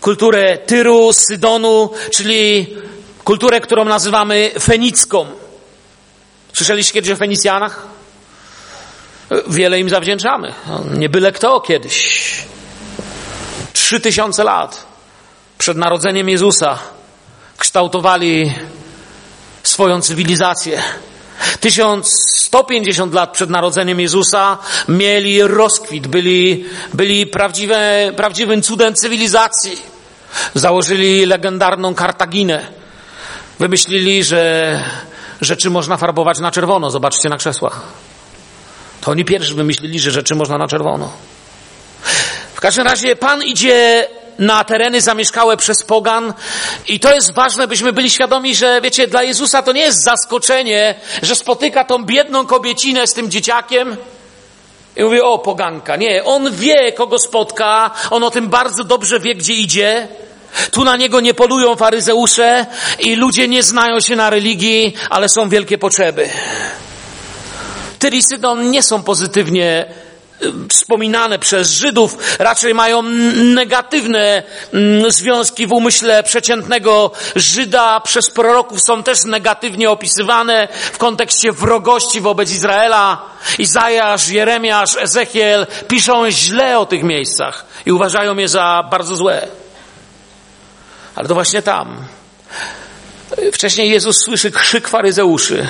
kulturę 0.00 0.58
Tyru, 0.58 1.12
Sydonu, 1.12 1.90
czyli 2.10 2.66
kulturę, 3.28 3.60
którą 3.60 3.84
nazywamy 3.84 4.50
fenicką. 4.60 5.26
Słyszeliście 6.52 6.92
kiedyś 6.92 7.10
o 7.10 7.16
Fenicjanach? 7.16 7.86
Wiele 9.48 9.80
im 9.80 9.88
zawdzięczamy. 9.88 10.54
Nie 10.94 11.08
byle 11.08 11.32
kto 11.32 11.60
kiedyś. 11.60 12.24
Trzy 13.72 14.00
tysiące 14.00 14.44
lat 14.44 14.86
przed 15.58 15.76
narodzeniem 15.76 16.28
Jezusa 16.28 16.78
kształtowali 17.58 18.52
swoją 19.62 20.00
cywilizację. 20.00 20.82
1150 21.60 23.14
lat 23.14 23.32
przed 23.32 23.50
narodzeniem 23.50 24.00
Jezusa 24.00 24.58
mieli 24.88 25.42
rozkwit, 25.42 26.06
byli, 26.06 26.64
byli 26.94 27.26
prawdziwym 28.16 28.62
cudem 28.62 28.94
cywilizacji. 28.94 29.82
Założyli 30.54 31.26
legendarną 31.26 31.94
Kartaginę. 31.94 32.78
Wymyślili, 33.58 34.24
że 34.24 34.82
rzeczy 35.40 35.70
można 35.70 35.96
farbować 35.96 36.38
na 36.38 36.50
czerwono. 36.50 36.90
Zobaczcie 36.90 37.28
na 37.28 37.36
krzesłach. 37.36 37.80
To 39.00 39.10
oni 39.10 39.24
pierwsi 39.24 39.54
wymyślili, 39.54 40.00
że 40.00 40.10
rzeczy 40.10 40.34
można 40.34 40.58
na 40.58 40.68
czerwono. 40.68 41.12
W 42.54 42.60
każdym 42.60 42.84
razie 42.84 43.16
Pan 43.16 43.42
idzie 43.42 44.08
na 44.38 44.64
tereny 44.64 45.00
zamieszkałe 45.00 45.56
przez 45.56 45.84
pogan 45.84 46.34
i 46.88 47.00
to 47.00 47.14
jest 47.14 47.34
ważne, 47.34 47.68
byśmy 47.68 47.92
byli 47.92 48.10
świadomi, 48.10 48.54
że 48.54 48.80
wiecie, 48.80 49.06
dla 49.06 49.22
Jezusa 49.22 49.62
to 49.62 49.72
nie 49.72 49.80
jest 49.80 50.04
zaskoczenie, 50.04 50.94
że 51.22 51.36
spotyka 51.36 51.84
tą 51.84 52.04
biedną 52.04 52.46
kobiecinę 52.46 53.06
z 53.06 53.14
tym 53.14 53.30
dzieciakiem 53.30 53.96
i 54.96 55.04
mówi, 55.04 55.20
o 55.20 55.38
poganka. 55.38 55.96
Nie, 55.96 56.24
on 56.24 56.52
wie, 56.52 56.92
kogo 56.92 57.18
spotka, 57.18 57.90
on 58.10 58.24
o 58.24 58.30
tym 58.30 58.48
bardzo 58.48 58.84
dobrze 58.84 59.20
wie, 59.20 59.34
gdzie 59.34 59.54
idzie. 59.54 60.08
Tu 60.70 60.84
na 60.84 60.96
niego 60.96 61.20
nie 61.20 61.34
polują 61.34 61.76
faryzeusze 61.76 62.66
i 62.98 63.16
ludzie 63.16 63.48
nie 63.48 63.62
znają 63.62 64.00
się 64.00 64.16
na 64.16 64.30
religii, 64.30 64.94
ale 65.10 65.28
są 65.28 65.48
wielkie 65.48 65.78
potrzeby. 65.78 66.28
Tyr 67.98 68.14
i 68.14 68.22
Sydon 68.22 68.70
nie 68.70 68.82
są 68.82 69.02
pozytywnie 69.02 69.86
y, 70.42 70.52
wspominane 70.68 71.38
przez 71.38 71.72
Żydów, 71.72 72.18
raczej 72.38 72.74
mają 72.74 73.02
negatywne 73.34 74.42
związki 75.08 75.66
w 75.66 75.72
umyśle 75.72 76.22
przeciętnego 76.22 77.10
Żyda. 77.36 78.00
Przez 78.00 78.30
proroków 78.30 78.80
są 78.80 79.02
też 79.02 79.24
negatywnie 79.24 79.90
opisywane 79.90 80.68
w 80.92 80.98
kontekście 80.98 81.52
wrogości 81.52 82.20
wobec 82.20 82.50
Izraela. 82.50 83.22
Izajasz, 83.58 84.28
Jeremiasz, 84.28 84.96
Ezechiel 84.96 85.66
piszą 85.88 86.30
źle 86.30 86.78
o 86.78 86.86
tych 86.86 87.02
miejscach 87.02 87.66
i 87.86 87.92
uważają 87.92 88.36
je 88.36 88.48
za 88.48 88.84
bardzo 88.90 89.16
złe. 89.16 89.48
Ale 91.18 91.28
to 91.28 91.34
właśnie 91.34 91.62
tam. 91.62 91.96
Wcześniej 93.52 93.90
Jezus 93.90 94.16
słyszy 94.24 94.50
krzyk 94.50 94.88
faryzeuszy. 94.88 95.68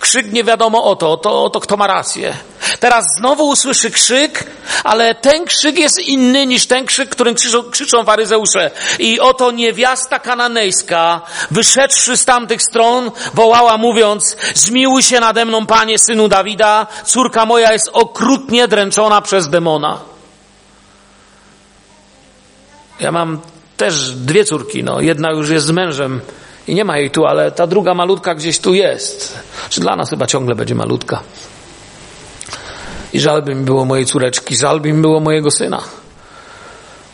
Krzyk 0.00 0.32
nie 0.32 0.44
wiadomo 0.44 0.84
o 0.84 0.96
to, 0.96 1.16
to, 1.16 1.50
to 1.50 1.60
kto 1.60 1.76
ma 1.76 1.86
rację. 1.86 2.34
Teraz 2.80 3.04
znowu 3.18 3.48
usłyszy 3.48 3.90
krzyk, 3.90 4.44
ale 4.84 5.14
ten 5.14 5.44
krzyk 5.44 5.78
jest 5.78 5.98
inny 5.98 6.46
niż 6.46 6.66
ten 6.66 6.86
krzyk, 6.86 7.10
którym 7.10 7.34
krzyczą, 7.34 7.62
krzyczą 7.62 8.04
faryzeusze. 8.04 8.70
I 8.98 9.20
oto 9.20 9.50
niewiasta 9.50 10.18
kananejska, 10.18 11.20
wyszedłszy 11.50 12.16
z 12.16 12.24
tamtych 12.24 12.62
stron, 12.62 13.10
wołała 13.34 13.76
mówiąc, 13.76 14.36
zmiłuj 14.54 15.02
się 15.02 15.20
nade 15.20 15.44
mną, 15.44 15.66
panie, 15.66 15.98
synu 15.98 16.28
Dawida, 16.28 16.86
córka 17.04 17.46
moja 17.46 17.72
jest 17.72 17.90
okrutnie 17.92 18.68
dręczona 18.68 19.20
przez 19.22 19.48
demona. 19.48 19.98
Ja 23.00 23.12
mam 23.12 23.40
też 23.80 24.12
dwie 24.14 24.44
córki, 24.44 24.84
no. 24.84 25.00
Jedna 25.00 25.30
już 25.30 25.50
jest 25.50 25.66
z 25.66 25.70
mężem 25.70 26.20
i 26.68 26.74
nie 26.74 26.84
ma 26.84 26.98
jej 26.98 27.10
tu, 27.10 27.26
ale 27.26 27.50
ta 27.50 27.66
druga 27.66 27.94
malutka 27.94 28.34
gdzieś 28.34 28.58
tu 28.58 28.74
jest. 28.74 29.38
Czy 29.70 29.80
dla 29.80 29.96
nas 29.96 30.10
chyba 30.10 30.26
ciągle 30.26 30.54
będzie 30.54 30.74
malutka. 30.74 31.22
I 33.12 33.20
żal 33.20 33.42
by 33.42 33.54
mi 33.54 33.64
było 33.64 33.84
mojej 33.84 34.06
córeczki, 34.06 34.56
żal 34.56 34.80
by 34.80 34.92
mi 34.92 35.02
było 35.02 35.20
mojego 35.20 35.50
syna. 35.50 35.82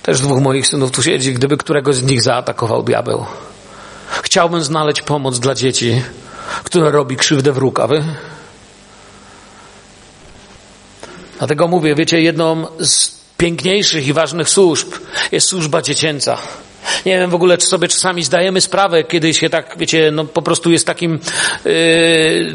Też 0.02 0.20
dwóch 0.20 0.40
moich 0.40 0.66
synów 0.66 0.90
tu 0.90 1.02
siedzi, 1.02 1.34
gdyby 1.34 1.56
któregoś 1.56 1.96
z 1.96 2.02
nich 2.02 2.22
zaatakował 2.22 2.82
diabeł. 2.82 3.26
Chciałbym 4.22 4.62
znaleźć 4.62 5.02
pomoc 5.02 5.38
dla 5.38 5.54
dzieci, 5.54 6.02
które 6.64 6.90
robi 6.90 7.16
krzywdę 7.16 7.52
wróg, 7.52 7.80
a 7.80 7.86
wy? 7.86 8.04
Dlatego 11.38 11.68
mówię, 11.68 11.94
wiecie, 11.94 12.20
jedną 12.20 12.66
z 12.80 13.15
piękniejszych 13.38 14.06
i 14.06 14.12
ważnych 14.12 14.48
służb 14.48 14.94
jest 15.32 15.48
służba 15.48 15.82
dziecięca. 15.82 16.38
Nie 17.06 17.18
wiem 17.18 17.30
w 17.30 17.34
ogóle, 17.34 17.58
czy 17.58 17.66
sobie 17.66 17.88
czasami 17.88 18.24
zdajemy 18.24 18.60
sprawę, 18.60 19.04
kiedy 19.04 19.34
się 19.34 19.50
tak, 19.50 19.74
wiecie, 19.78 20.10
no 20.12 20.24
po 20.24 20.42
prostu 20.42 20.70
jest 20.70 20.86
takim 20.86 21.18
yy, 21.64 22.54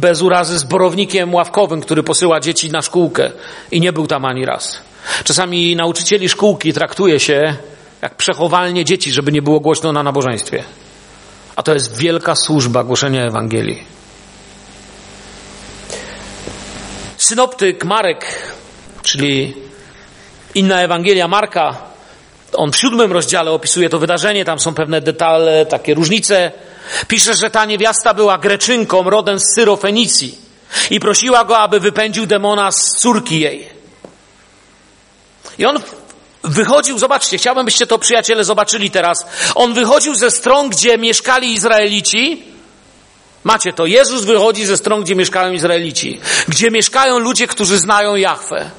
bez 0.00 0.22
urazy 0.22 0.58
zborownikiem 0.58 1.34
ławkowym, 1.34 1.80
który 1.80 2.02
posyła 2.02 2.40
dzieci 2.40 2.70
na 2.70 2.82
szkółkę 2.82 3.30
i 3.70 3.80
nie 3.80 3.92
był 3.92 4.06
tam 4.06 4.24
ani 4.24 4.44
raz. 4.44 4.78
Czasami 5.24 5.76
nauczycieli 5.76 6.28
szkółki 6.28 6.72
traktuje 6.72 7.20
się 7.20 7.56
jak 8.02 8.14
przechowalnie 8.14 8.84
dzieci, 8.84 9.12
żeby 9.12 9.32
nie 9.32 9.42
było 9.42 9.60
głośno 9.60 9.92
na 9.92 10.02
nabożeństwie. 10.02 10.64
A 11.56 11.62
to 11.62 11.74
jest 11.74 11.96
wielka 11.96 12.34
służba 12.34 12.84
głoszenia 12.84 13.24
Ewangelii. 13.24 13.84
Synoptyk 17.16 17.84
Marek, 17.84 18.52
czyli 19.02 19.65
inna 20.56 20.82
Ewangelia 20.82 21.28
Marka, 21.28 21.76
on 22.52 22.72
w 22.72 22.76
siódmym 22.76 23.12
rozdziale 23.12 23.50
opisuje 23.50 23.88
to 23.88 23.98
wydarzenie, 23.98 24.44
tam 24.44 24.60
są 24.60 24.74
pewne 24.74 25.00
detale, 25.00 25.66
takie 25.66 25.94
różnice. 25.94 26.52
Pisze, 27.08 27.34
że 27.34 27.50
ta 27.50 27.64
niewiasta 27.64 28.14
była 28.14 28.38
Greczynką, 28.38 29.10
rodem 29.10 29.40
z 29.40 29.54
Syrofenicji 29.54 30.38
i 30.90 31.00
prosiła 31.00 31.44
go, 31.44 31.58
aby 31.58 31.80
wypędził 31.80 32.26
demona 32.26 32.72
z 32.72 33.00
córki 33.00 33.40
jej. 33.40 33.68
I 35.58 35.66
on 35.66 35.80
wychodził, 36.44 36.98
zobaczcie, 36.98 37.38
chciałbym, 37.38 37.64
byście 37.64 37.86
to 37.86 37.98
przyjaciele 37.98 38.44
zobaczyli 38.44 38.90
teraz. 38.90 39.26
On 39.54 39.74
wychodził 39.74 40.14
ze 40.14 40.30
stron, 40.30 40.68
gdzie 40.68 40.98
mieszkali 40.98 41.52
Izraelici, 41.52 42.42
Macie 43.46 43.72
to. 43.72 43.86
Jezus 43.86 44.24
wychodzi 44.24 44.66
ze 44.66 44.76
stron, 44.76 45.02
gdzie 45.02 45.14
mieszkają 45.14 45.52
Izraelici. 45.52 46.20
Gdzie 46.48 46.70
mieszkają 46.70 47.18
ludzie, 47.18 47.46
którzy 47.46 47.78
znają 47.78 48.16
Jahwe. 48.16 48.70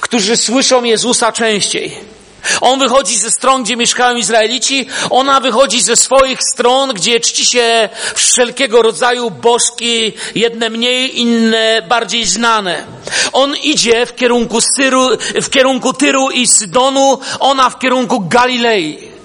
Którzy 0.00 0.36
słyszą 0.36 0.84
Jezusa 0.84 1.32
częściej. 1.32 2.16
On 2.60 2.78
wychodzi 2.78 3.18
ze 3.18 3.30
stron, 3.30 3.62
gdzie 3.62 3.76
mieszkają 3.76 4.16
Izraelici. 4.16 4.86
Ona 5.10 5.40
wychodzi 5.40 5.82
ze 5.82 5.96
swoich 5.96 6.38
stron, 6.52 6.94
gdzie 6.94 7.20
czci 7.20 7.46
się 7.46 7.88
wszelkiego 8.14 8.82
rodzaju 8.82 9.30
bożki, 9.30 10.12
jedne 10.34 10.70
mniej, 10.70 11.20
inne 11.20 11.82
bardziej 11.88 12.26
znane. 12.26 12.84
On 13.32 13.56
idzie 13.56 14.06
w 14.06 14.14
kierunku, 14.14 14.60
Syru, 14.76 15.08
w 15.42 15.50
kierunku 15.50 15.92
Tyru 15.92 16.30
i 16.30 16.46
Sydonu, 16.46 17.18
ona 17.40 17.70
w 17.70 17.78
kierunku 17.78 18.20
Galilei 18.20 19.15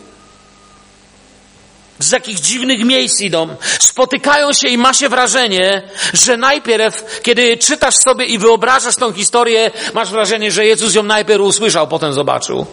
z 2.01 2.12
jakich 2.12 2.39
dziwnych 2.39 2.86
miejsc 2.86 3.22
idą, 3.22 3.55
spotykają 3.79 4.53
się 4.53 4.67
i 4.67 4.77
ma 4.77 4.93
się 4.93 5.10
wrażenie, 5.10 5.81
że 6.13 6.38
najpierw, 6.38 7.22
kiedy 7.24 7.58
czytasz 7.58 7.96
sobie 7.96 8.25
i 8.25 8.38
wyobrażasz 8.38 8.96
tą 8.96 9.13
historię, 9.13 9.72
masz 9.93 10.10
wrażenie, 10.10 10.51
że 10.51 10.65
Jezus 10.65 10.96
ją 10.96 11.03
najpierw 11.03 11.41
usłyszał, 11.41 11.88
potem 11.88 12.13
zobaczył. 12.13 12.65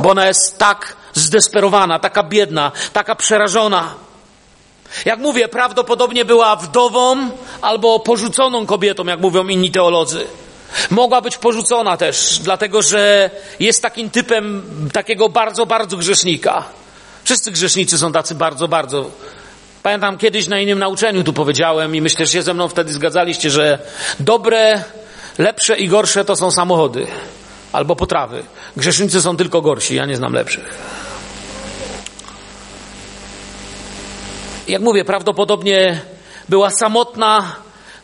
Bo 0.00 0.10
ona 0.10 0.26
jest 0.26 0.58
tak 0.58 0.96
zdesperowana, 1.14 1.98
taka 1.98 2.22
biedna, 2.22 2.72
taka 2.92 3.14
przerażona. 3.14 3.94
Jak 5.04 5.18
mówię, 5.18 5.48
prawdopodobnie 5.48 6.24
była 6.24 6.56
wdową 6.56 7.30
albo 7.62 8.00
porzuconą 8.00 8.66
kobietą, 8.66 9.04
jak 9.04 9.20
mówią 9.20 9.48
inni 9.48 9.70
teolodzy. 9.70 10.26
Mogła 10.90 11.20
być 11.20 11.36
porzucona 11.36 11.96
też, 11.96 12.38
dlatego 12.42 12.82
że 12.82 13.30
jest 13.60 13.82
takim 13.82 14.10
typem 14.10 14.62
takiego 14.92 15.28
bardzo, 15.28 15.66
bardzo 15.66 15.96
grzesznika. 15.96 16.64
Wszyscy 17.28 17.50
grzesznicy 17.50 17.98
są 17.98 18.12
tacy 18.12 18.34
bardzo, 18.34 18.68
bardzo. 18.68 19.10
Pamiętam 19.82 20.18
kiedyś 20.18 20.46
na 20.46 20.60
innym 20.60 20.78
nauczeniu 20.78 21.24
tu 21.24 21.32
powiedziałem 21.32 21.94
i 21.94 22.00
myślę, 22.00 22.26
że 22.26 22.32
się 22.32 22.42
ze 22.42 22.54
mną 22.54 22.68
wtedy 22.68 22.92
zgadzaliście, 22.92 23.50
że 23.50 23.78
dobre, 24.20 24.84
lepsze 25.38 25.76
i 25.76 25.88
gorsze 25.88 26.24
to 26.24 26.36
są 26.36 26.50
samochody 26.50 27.06
albo 27.72 27.96
potrawy. 27.96 28.42
Grzesznicy 28.76 29.20
są 29.22 29.36
tylko 29.36 29.62
gorsi, 29.62 29.94
ja 29.94 30.06
nie 30.06 30.16
znam 30.16 30.32
lepszych. 30.32 30.74
Jak 34.68 34.82
mówię, 34.82 35.04
prawdopodobnie 35.04 36.00
była 36.48 36.70
samotna, 36.70 37.56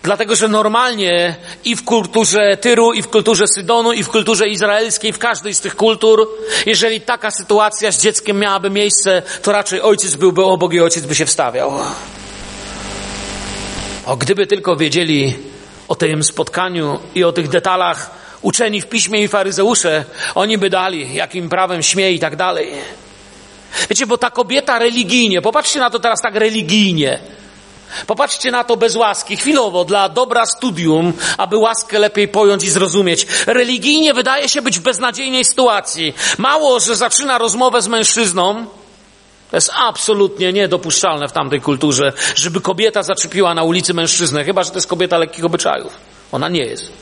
Dlatego, 0.04 0.34
że 0.34 0.48
normalnie 0.48 1.36
i 1.64 1.76
w 1.76 1.84
kulturze 1.84 2.56
Tyru, 2.56 2.92
i 2.92 3.02
w 3.02 3.08
kulturze 3.08 3.44
Sydonu, 3.46 3.92
i 3.92 4.02
w 4.02 4.08
kulturze 4.08 4.48
izraelskiej, 4.48 5.12
w 5.12 5.18
każdej 5.18 5.54
z 5.54 5.60
tych 5.60 5.76
kultur, 5.76 6.28
jeżeli 6.66 7.00
taka 7.00 7.30
sytuacja 7.30 7.92
z 7.92 8.02
dzieckiem 8.02 8.38
miałaby 8.38 8.70
miejsce, 8.70 9.22
to 9.42 9.52
raczej 9.52 9.80
ojciec 9.80 10.16
byłby 10.16 10.44
obok 10.44 10.74
i 10.74 10.80
ojciec 10.80 11.06
by 11.06 11.14
się 11.14 11.26
wstawiał. 11.26 11.72
O, 14.06 14.16
gdyby 14.16 14.46
tylko 14.46 14.76
wiedzieli 14.76 15.36
o 15.88 15.94
tym 15.94 16.24
spotkaniu 16.24 16.98
i 17.14 17.24
o 17.24 17.32
tych 17.32 17.48
detalach 17.48 18.10
uczeni 18.42 18.80
w 18.80 18.86
piśmie 18.86 19.22
i 19.22 19.28
faryzeusze, 19.28 20.04
oni 20.34 20.58
by 20.58 20.70
dali, 20.70 21.14
jakim 21.14 21.48
prawem 21.48 21.82
śmie 21.82 22.12
i 22.12 22.18
tak 22.18 22.36
dalej. 22.36 22.72
Wiecie, 23.90 24.06
bo 24.06 24.18
ta 24.18 24.30
kobieta 24.30 24.78
religijnie, 24.78 25.42
popatrzcie 25.42 25.80
na 25.80 25.90
to 25.90 25.98
teraz 25.98 26.20
tak 26.20 26.34
religijnie, 26.34 27.18
Popatrzcie 28.06 28.50
na 28.50 28.64
to 28.64 28.76
bez 28.76 28.96
łaski, 28.96 29.36
chwilowo, 29.36 29.84
dla 29.84 30.08
dobra 30.08 30.46
studium, 30.46 31.12
aby 31.38 31.56
łaskę 31.56 31.98
lepiej 31.98 32.28
pojąć 32.28 32.64
i 32.64 32.70
zrozumieć. 32.70 33.26
Religijnie 33.46 34.14
wydaje 34.14 34.48
się 34.48 34.62
być 34.62 34.78
w 34.78 34.82
beznadziejnej 34.82 35.44
sytuacji. 35.44 36.14
Mało, 36.38 36.80
że 36.80 36.96
zaczyna 36.96 37.38
rozmowę 37.38 37.82
z 37.82 37.88
mężczyzną, 37.88 38.66
to 39.50 39.56
jest 39.56 39.70
absolutnie 39.74 40.52
niedopuszczalne 40.52 41.28
w 41.28 41.32
tamtej 41.32 41.60
kulturze, 41.60 42.12
żeby 42.34 42.60
kobieta 42.60 43.02
zaczepiła 43.02 43.54
na 43.54 43.62
ulicy 43.62 43.94
mężczyznę, 43.94 44.44
chyba 44.44 44.64
że 44.64 44.70
to 44.70 44.76
jest 44.76 44.86
kobieta 44.86 45.18
lekkich 45.18 45.44
obyczajów. 45.44 45.92
Ona 46.32 46.48
nie 46.48 46.64
jest. 46.64 46.92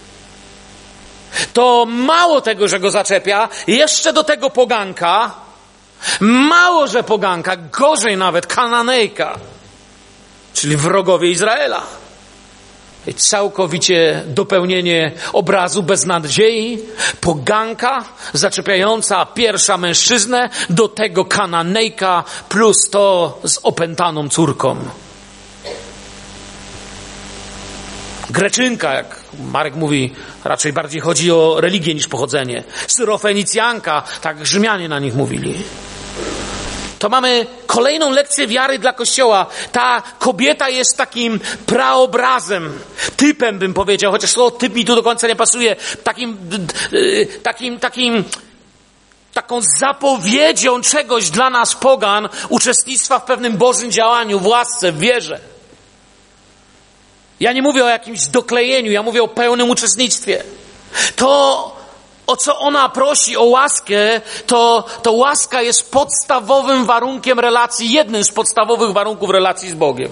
To 1.52 1.86
mało 1.88 2.40
tego, 2.40 2.68
że 2.68 2.80
go 2.80 2.90
zaczepia, 2.90 3.48
jeszcze 3.66 4.12
do 4.12 4.24
tego 4.24 4.50
poganka, 4.50 5.34
mało, 6.20 6.86
że 6.86 7.02
poganka, 7.02 7.56
gorzej 7.56 8.16
nawet, 8.16 8.46
kananejka 8.46 9.38
czyli 10.54 10.76
wrogowie 10.76 11.30
Izraela. 11.30 11.82
Całkowicie 13.16 14.22
dopełnienie 14.26 15.12
obrazu 15.32 15.82
bez 15.82 16.06
nadziei, 16.06 16.78
poganka 17.20 18.04
zaczepiająca 18.32 19.26
pierwsza 19.26 19.78
mężczyznę, 19.78 20.50
do 20.70 20.88
tego 20.88 21.24
kananejka, 21.24 22.24
plus 22.48 22.90
to 22.90 23.38
z 23.44 23.58
opętaną 23.62 24.28
córką. 24.28 24.76
Greczynka, 28.30 28.94
jak 28.94 29.20
Marek 29.52 29.74
mówi, 29.74 30.14
raczej 30.44 30.72
bardziej 30.72 31.00
chodzi 31.00 31.30
o 31.30 31.56
religię 31.60 31.94
niż 31.94 32.08
pochodzenie. 32.08 32.64
Syrofenicjanka, 32.86 34.02
tak 34.20 34.46
Rzymianie 34.46 34.88
na 34.88 34.98
nich 34.98 35.14
mówili 35.14 35.64
to 37.02 37.08
mamy 37.08 37.46
kolejną 37.66 38.10
lekcję 38.10 38.46
wiary 38.46 38.78
dla 38.78 38.92
Kościoła. 38.92 39.46
Ta 39.72 40.02
kobieta 40.18 40.68
jest 40.68 40.96
takim 40.96 41.40
praobrazem, 41.66 42.78
typem 43.16 43.58
bym 43.58 43.74
powiedział, 43.74 44.12
chociaż 44.12 44.30
słowo 44.30 44.50
typ 44.50 44.74
mi 44.74 44.84
tu 44.84 44.94
do 44.94 45.02
końca 45.02 45.28
nie 45.28 45.36
pasuje, 45.36 45.76
takim, 46.04 46.38
takim, 47.42 47.80
takim, 47.80 48.24
taką 49.34 49.60
zapowiedzią 49.78 50.82
czegoś 50.82 51.30
dla 51.30 51.50
nas 51.50 51.74
pogan, 51.74 52.28
uczestnictwa 52.48 53.18
w 53.18 53.24
pewnym 53.24 53.56
Bożym 53.56 53.90
działaniu, 53.90 54.40
w 54.40 54.46
łasce, 54.46 54.92
w 54.92 54.98
wierze. 54.98 55.40
Ja 57.40 57.52
nie 57.52 57.62
mówię 57.62 57.84
o 57.84 57.88
jakimś 57.88 58.26
doklejeniu, 58.26 58.92
ja 58.92 59.02
mówię 59.02 59.22
o 59.22 59.28
pełnym 59.28 59.70
uczestnictwie. 59.70 60.44
To 61.16 61.81
o 62.26 62.36
co 62.36 62.58
ona 62.58 62.88
prosi, 62.88 63.36
o 63.36 63.44
łaskę, 63.44 64.20
to, 64.46 64.84
to 65.02 65.12
łaska 65.12 65.62
jest 65.62 65.90
podstawowym 65.90 66.86
warunkiem 66.86 67.40
relacji, 67.40 67.92
jednym 67.92 68.24
z 68.24 68.30
podstawowych 68.30 68.92
warunków 68.92 69.30
relacji 69.30 69.70
z 69.70 69.74
Bogiem. 69.74 70.10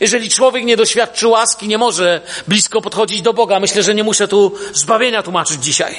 Jeżeli 0.00 0.30
człowiek 0.30 0.64
nie 0.64 0.76
doświadczy 0.76 1.28
łaski, 1.28 1.68
nie 1.68 1.78
może 1.78 2.20
blisko 2.48 2.80
podchodzić 2.80 3.22
do 3.22 3.32
Boga. 3.32 3.60
Myślę, 3.60 3.82
że 3.82 3.94
nie 3.94 4.04
muszę 4.04 4.28
tu 4.28 4.52
zbawienia 4.72 5.22
tłumaczyć 5.22 5.64
dzisiaj. 5.64 5.96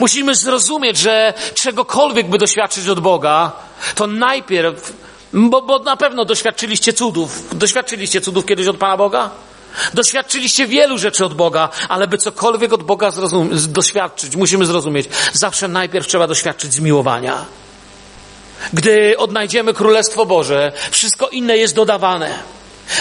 Musimy 0.00 0.34
zrozumieć, 0.34 0.96
że 0.98 1.34
czegokolwiek 1.54 2.28
by 2.28 2.38
doświadczyć 2.38 2.88
od 2.88 3.00
Boga, 3.00 3.52
to 3.94 4.06
najpierw, 4.06 4.92
bo, 5.32 5.62
bo 5.62 5.78
na 5.78 5.96
pewno 5.96 6.24
doświadczyliście 6.24 6.92
cudów. 6.92 7.58
Doświadczyliście 7.58 8.20
cudów 8.20 8.46
kiedyś 8.46 8.66
od 8.66 8.76
Pana 8.76 8.96
Boga? 8.96 9.30
Doświadczyliście 9.94 10.66
wielu 10.66 10.98
rzeczy 10.98 11.24
od 11.24 11.34
Boga, 11.34 11.68
ale 11.88 12.06
by 12.06 12.18
cokolwiek 12.18 12.72
od 12.72 12.82
Boga 12.82 13.10
doświadczyć, 13.68 14.36
musimy 14.36 14.66
zrozumieć, 14.66 15.08
zawsze 15.32 15.68
najpierw 15.68 16.06
trzeba 16.06 16.26
doświadczyć 16.26 16.72
zmiłowania. 16.72 17.44
Gdy 18.72 19.18
odnajdziemy 19.18 19.74
Królestwo 19.74 20.26
Boże, 20.26 20.72
wszystko 20.90 21.28
inne 21.28 21.56
jest 21.56 21.74
dodawane. 21.74 22.38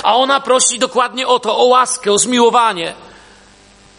A 0.04 0.16
ona 0.16 0.40
prosi 0.40 0.80
dokładnie 0.80 1.28
o 1.28 1.40
to, 1.40 1.58
o 1.58 1.64
łaskę, 1.64 2.12
o 2.12 2.18
zmiłowanie. 2.18 2.94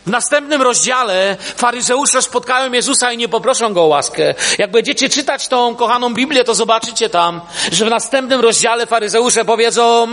W 0.06 0.10
następnym 0.10 0.62
rozdziale 0.62 1.36
faryzeusze 1.56 2.22
spotkają 2.22 2.72
Jezusa 2.72 3.12
i 3.12 3.16
nie 3.16 3.28
poproszą 3.28 3.74
go 3.74 3.82
o 3.82 3.86
łaskę. 3.86 4.34
Jak 4.58 4.70
będziecie 4.70 5.08
czytać 5.08 5.48
tą 5.48 5.74
kochaną 5.76 6.14
Biblię, 6.14 6.44
to 6.44 6.54
zobaczycie 6.54 7.08
tam, 7.08 7.40
że 7.72 7.84
w 7.84 7.90
następnym 7.90 8.40
rozdziale 8.40 8.86
faryzeusze 8.86 9.44
powiedzą, 9.44 10.08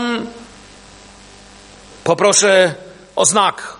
Poproszę 2.03 2.75
o 3.15 3.25
znak. 3.25 3.77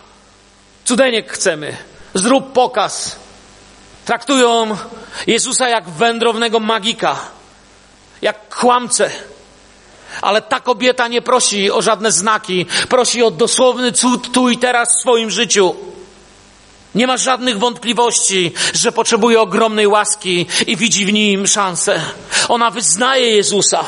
Cudeniek 0.86 1.31
chcemy. 1.31 1.77
Zrób 2.13 2.53
pokaz. 2.53 3.15
Traktują 4.05 4.77
Jezusa 5.27 5.69
jak 5.69 5.89
wędrownego 5.89 6.60
magika, 6.60 7.19
jak 8.21 8.55
kłamcę. 8.55 9.12
Ale 10.21 10.41
ta 10.41 10.60
kobieta 10.60 11.07
nie 11.07 11.21
prosi 11.21 11.71
o 11.71 11.81
żadne 11.81 12.12
znaki, 12.12 12.65
prosi 12.89 13.23
o 13.23 13.31
dosłowny 13.31 13.91
cud 13.91 14.31
tu 14.31 14.49
i 14.49 14.57
teraz 14.57 14.89
w 14.89 15.01
swoim 15.01 15.29
życiu. 15.29 15.75
Nie 16.95 17.07
ma 17.07 17.17
żadnych 17.17 17.60
wątpliwości, 17.60 18.53
że 18.73 18.91
potrzebuje 18.91 19.41
ogromnej 19.41 19.88
łaski 19.88 20.45
i 20.67 20.77
widzi 20.77 21.05
w 21.05 21.13
nim 21.13 21.47
szansę. 21.47 22.01
Ona 22.49 22.71
wyznaje 22.71 23.36
Jezusa. 23.36 23.86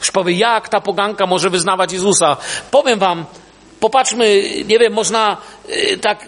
Już 0.00 0.10
powie, 0.10 0.32
jak 0.32 0.68
ta 0.68 0.80
poganka 0.80 1.26
może 1.26 1.50
wyznawać 1.50 1.92
Jezusa? 1.92 2.36
Powiem 2.70 2.98
wam, 2.98 3.24
popatrzmy, 3.80 4.42
nie 4.66 4.78
wiem, 4.78 4.92
można 4.92 5.36
y, 5.68 5.98
tak 5.98 6.26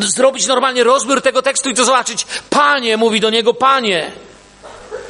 zrobić 0.00 0.46
normalnie 0.46 0.84
rozbiór 0.84 1.22
tego 1.22 1.42
tekstu 1.42 1.70
i 1.70 1.74
to 1.74 1.84
zobaczyć. 1.84 2.26
Panie, 2.50 2.96
mówi 2.96 3.20
do 3.20 3.30
niego 3.30 3.54
Panie. 3.54 4.12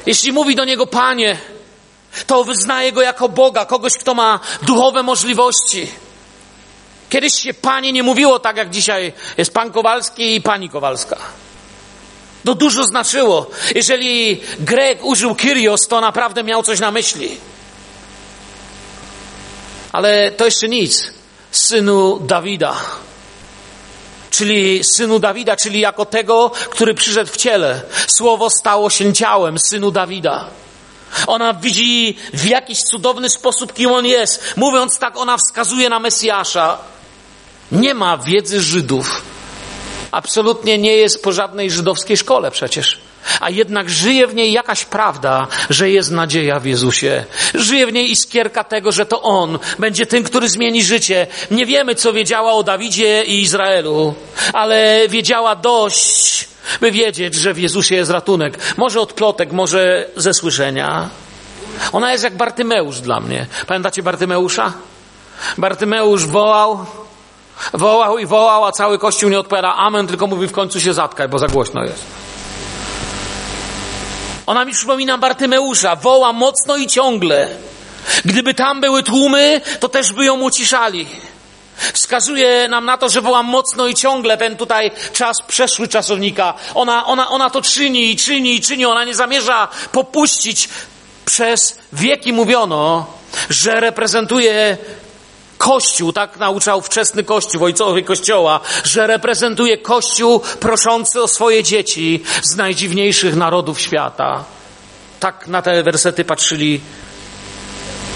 Jeśli 0.07 0.33
mówi 0.33 0.57
do 0.57 0.65
niego 0.65 0.87
Panie, 0.87 1.39
to 2.27 2.45
wyznaje 2.45 2.93
go 2.93 3.03
jako 3.03 3.29
Boga, 3.29 3.65
kogoś, 3.65 3.95
kto 3.95 4.15
ma 4.15 4.41
duchowe 4.63 5.03
możliwości. 5.03 5.87
Kiedyś 7.11 7.35
się 7.35 7.55
Panie 7.55 7.93
nie 7.93 8.03
mówiło 8.03 8.39
tak, 8.39 8.57
jak 8.57 8.71
dzisiaj 8.71 9.13
jest 9.39 9.55
Pan 9.55 9.73
Kowalski 9.73 10.35
i 10.35 10.41
Pani 10.41 10.69
Kowalska. 10.69 11.17
To 12.45 12.55
dużo 12.55 12.85
znaczyło. 12.85 13.51
Jeżeli 13.75 14.41
Grek 14.59 15.05
użył 15.05 15.35
Kyrios, 15.35 15.81
to 15.89 16.01
naprawdę 16.01 16.45
miał 16.45 16.63
coś 16.63 16.81
na 16.81 16.91
myśli. 16.91 17.37
Ale 19.93 20.31
to 20.31 20.45
jeszcze 20.45 20.69
nic. 20.69 21.13
Synu 21.51 22.19
Dawida. 22.21 22.77
Czyli 24.31 24.85
synu 24.85 25.19
Dawida, 25.19 25.57
czyli 25.57 25.81
jako 25.81 26.05
tego, 26.05 26.51
który 26.71 26.95
przyszedł 26.95 27.33
w 27.33 27.37
ciele. 27.37 27.83
Słowo 28.07 28.51
stało 28.51 28.91
się 28.91 29.13
ciałem, 29.13 29.59
synu 29.59 29.91
Dawida. 29.91 30.45
Ona 31.27 31.55
widzi 31.55 32.17
w 32.33 32.45
jakiś 32.45 32.83
cudowny 32.83 33.31
sposób, 33.31 33.73
kim 33.75 33.93
on 33.93 34.07
jest. 34.07 34.57
Mówiąc 34.57 34.99
tak, 34.99 35.17
ona 35.17 35.37
wskazuje 35.37 35.89
na 35.89 36.01
Mesjasza. 36.01 36.79
Nie 37.73 37.95
ma 37.95 38.19
wiedzy 38.19 38.61
Żydów. 38.61 39.23
Absolutnie 40.11 40.79
nie 40.79 40.97
jest 40.97 41.23
po 41.23 41.33
żadnej 41.33 41.71
żydowskiej 41.71 42.17
szkole 42.17 42.51
przecież. 42.51 43.10
A 43.41 43.51
jednak 43.51 43.91
żyje 43.91 44.27
w 44.27 44.35
niej 44.35 44.53
jakaś 44.53 44.85
prawda, 44.85 45.47
że 45.71 45.91
jest 45.91 46.11
nadzieja 46.11 46.61
w 46.61 46.65
Jezusie. 46.65 47.25
Żyje 47.55 47.87
w 47.87 47.93
niej 47.93 48.11
iskierka 48.11 48.65
tego, 48.65 48.93
że 48.93 49.07
to 49.07 49.23
On 49.23 49.59
będzie 49.79 50.07
tym, 50.07 50.25
który 50.25 50.49
zmieni 50.49 50.83
życie. 50.83 51.27
Nie 51.51 51.67
wiemy, 51.67 51.95
co 51.95 52.13
wiedziała 52.13 52.53
o 52.53 52.63
Dawidzie 52.63 53.25
i 53.25 53.41
Izraelu, 53.41 54.15
ale 54.53 55.09
wiedziała 55.09 55.57
dość, 55.57 56.49
by 56.81 56.91
wiedzieć, 56.91 57.35
że 57.35 57.55
w 57.55 57.59
Jezusie 57.59 57.95
jest 57.95 58.11
ratunek. 58.11 58.59
Może 58.77 59.01
od 59.01 59.13
plotek, 59.13 59.53
może 59.53 60.07
ze 60.17 60.35
słyszenia. 60.35 61.09
Ona 61.93 62.13
jest 62.13 62.25
jak 62.25 62.37
Bartymeusz 62.37 63.01
dla 63.01 63.21
mnie. 63.21 63.47
Pamiętacie 63.67 64.03
Bartymeusza? 64.03 64.73
Bartymeusz 65.59 66.27
wołał, 66.27 66.87
wołał 67.73 68.19
i 68.19 68.27
wołał, 68.27 68.65
a 68.65 68.73
cały 68.73 68.99
kościół 68.99 69.31
nie 69.31 69.39
odpowiada 69.39 69.75
amen, 69.75 70.07
tylko 70.07 70.27
mówi 70.27 70.49
w 70.49 70.53
końcu 70.53 70.81
się 70.81 70.95
zatkaj, 70.95 71.29
bo 71.29 71.39
za 71.39 71.47
głośno 71.47 71.85
jest. 71.85 72.30
Ona 74.47 74.65
mi 74.65 74.73
przypomina 74.73 75.19
Bartymeusza, 75.19 75.97
woła 75.97 76.33
mocno 76.33 76.77
i 76.77 76.87
ciągle. 76.87 77.49
Gdyby 78.25 78.55
tam 78.55 78.81
były 78.81 79.03
tłumy, 79.03 79.61
to 79.81 79.89
też 79.89 80.13
by 80.13 80.25
ją 80.25 80.41
uciszali. 80.41 81.07
Wskazuje 81.93 82.69
nam 82.69 82.85
na 82.85 82.99
to, 82.99 83.09
że 83.09 83.21
woła 83.21 83.43
mocno 83.43 83.87
i 83.87 83.95
ciągle 83.95 84.37
ten 84.37 84.57
tutaj 84.57 84.91
czas 85.13 85.37
przeszły 85.47 85.89
czasownika. 85.89 86.55
Ona, 86.75 87.07
ona, 87.07 87.29
ona 87.29 87.51
to 87.51 87.63
czyni 87.63 88.11
i 88.11 88.17
czyni 88.17 88.55
i 88.55 88.61
czyni. 88.61 88.87
Ona 88.87 89.05
nie 89.05 89.15
zamierza 89.15 89.69
popuścić. 89.93 90.69
Przez 91.25 91.79
wieki 91.93 92.33
mówiono, 92.33 93.07
że 93.51 93.81
reprezentuje 93.81 94.79
Kościół, 95.61 96.13
tak 96.13 96.37
nauczał 96.37 96.83
wczesny 96.83 97.25
Kościół, 97.25 97.65
ojcowie 97.65 98.03
Kościoła, 98.03 98.61
że 98.85 99.07
reprezentuje 99.07 99.79
Kościół 99.79 100.41
proszący 100.61 101.23
o 101.23 101.29
swoje 101.29 101.63
dzieci 101.63 102.23
z 102.43 102.57
najdziwniejszych 102.57 103.37
narodów 103.37 103.81
świata. 103.81 104.45
Tak 105.21 105.47
na 105.47 105.63
te 105.63 105.83
wersety 105.83 106.25
patrzyli 106.25 106.81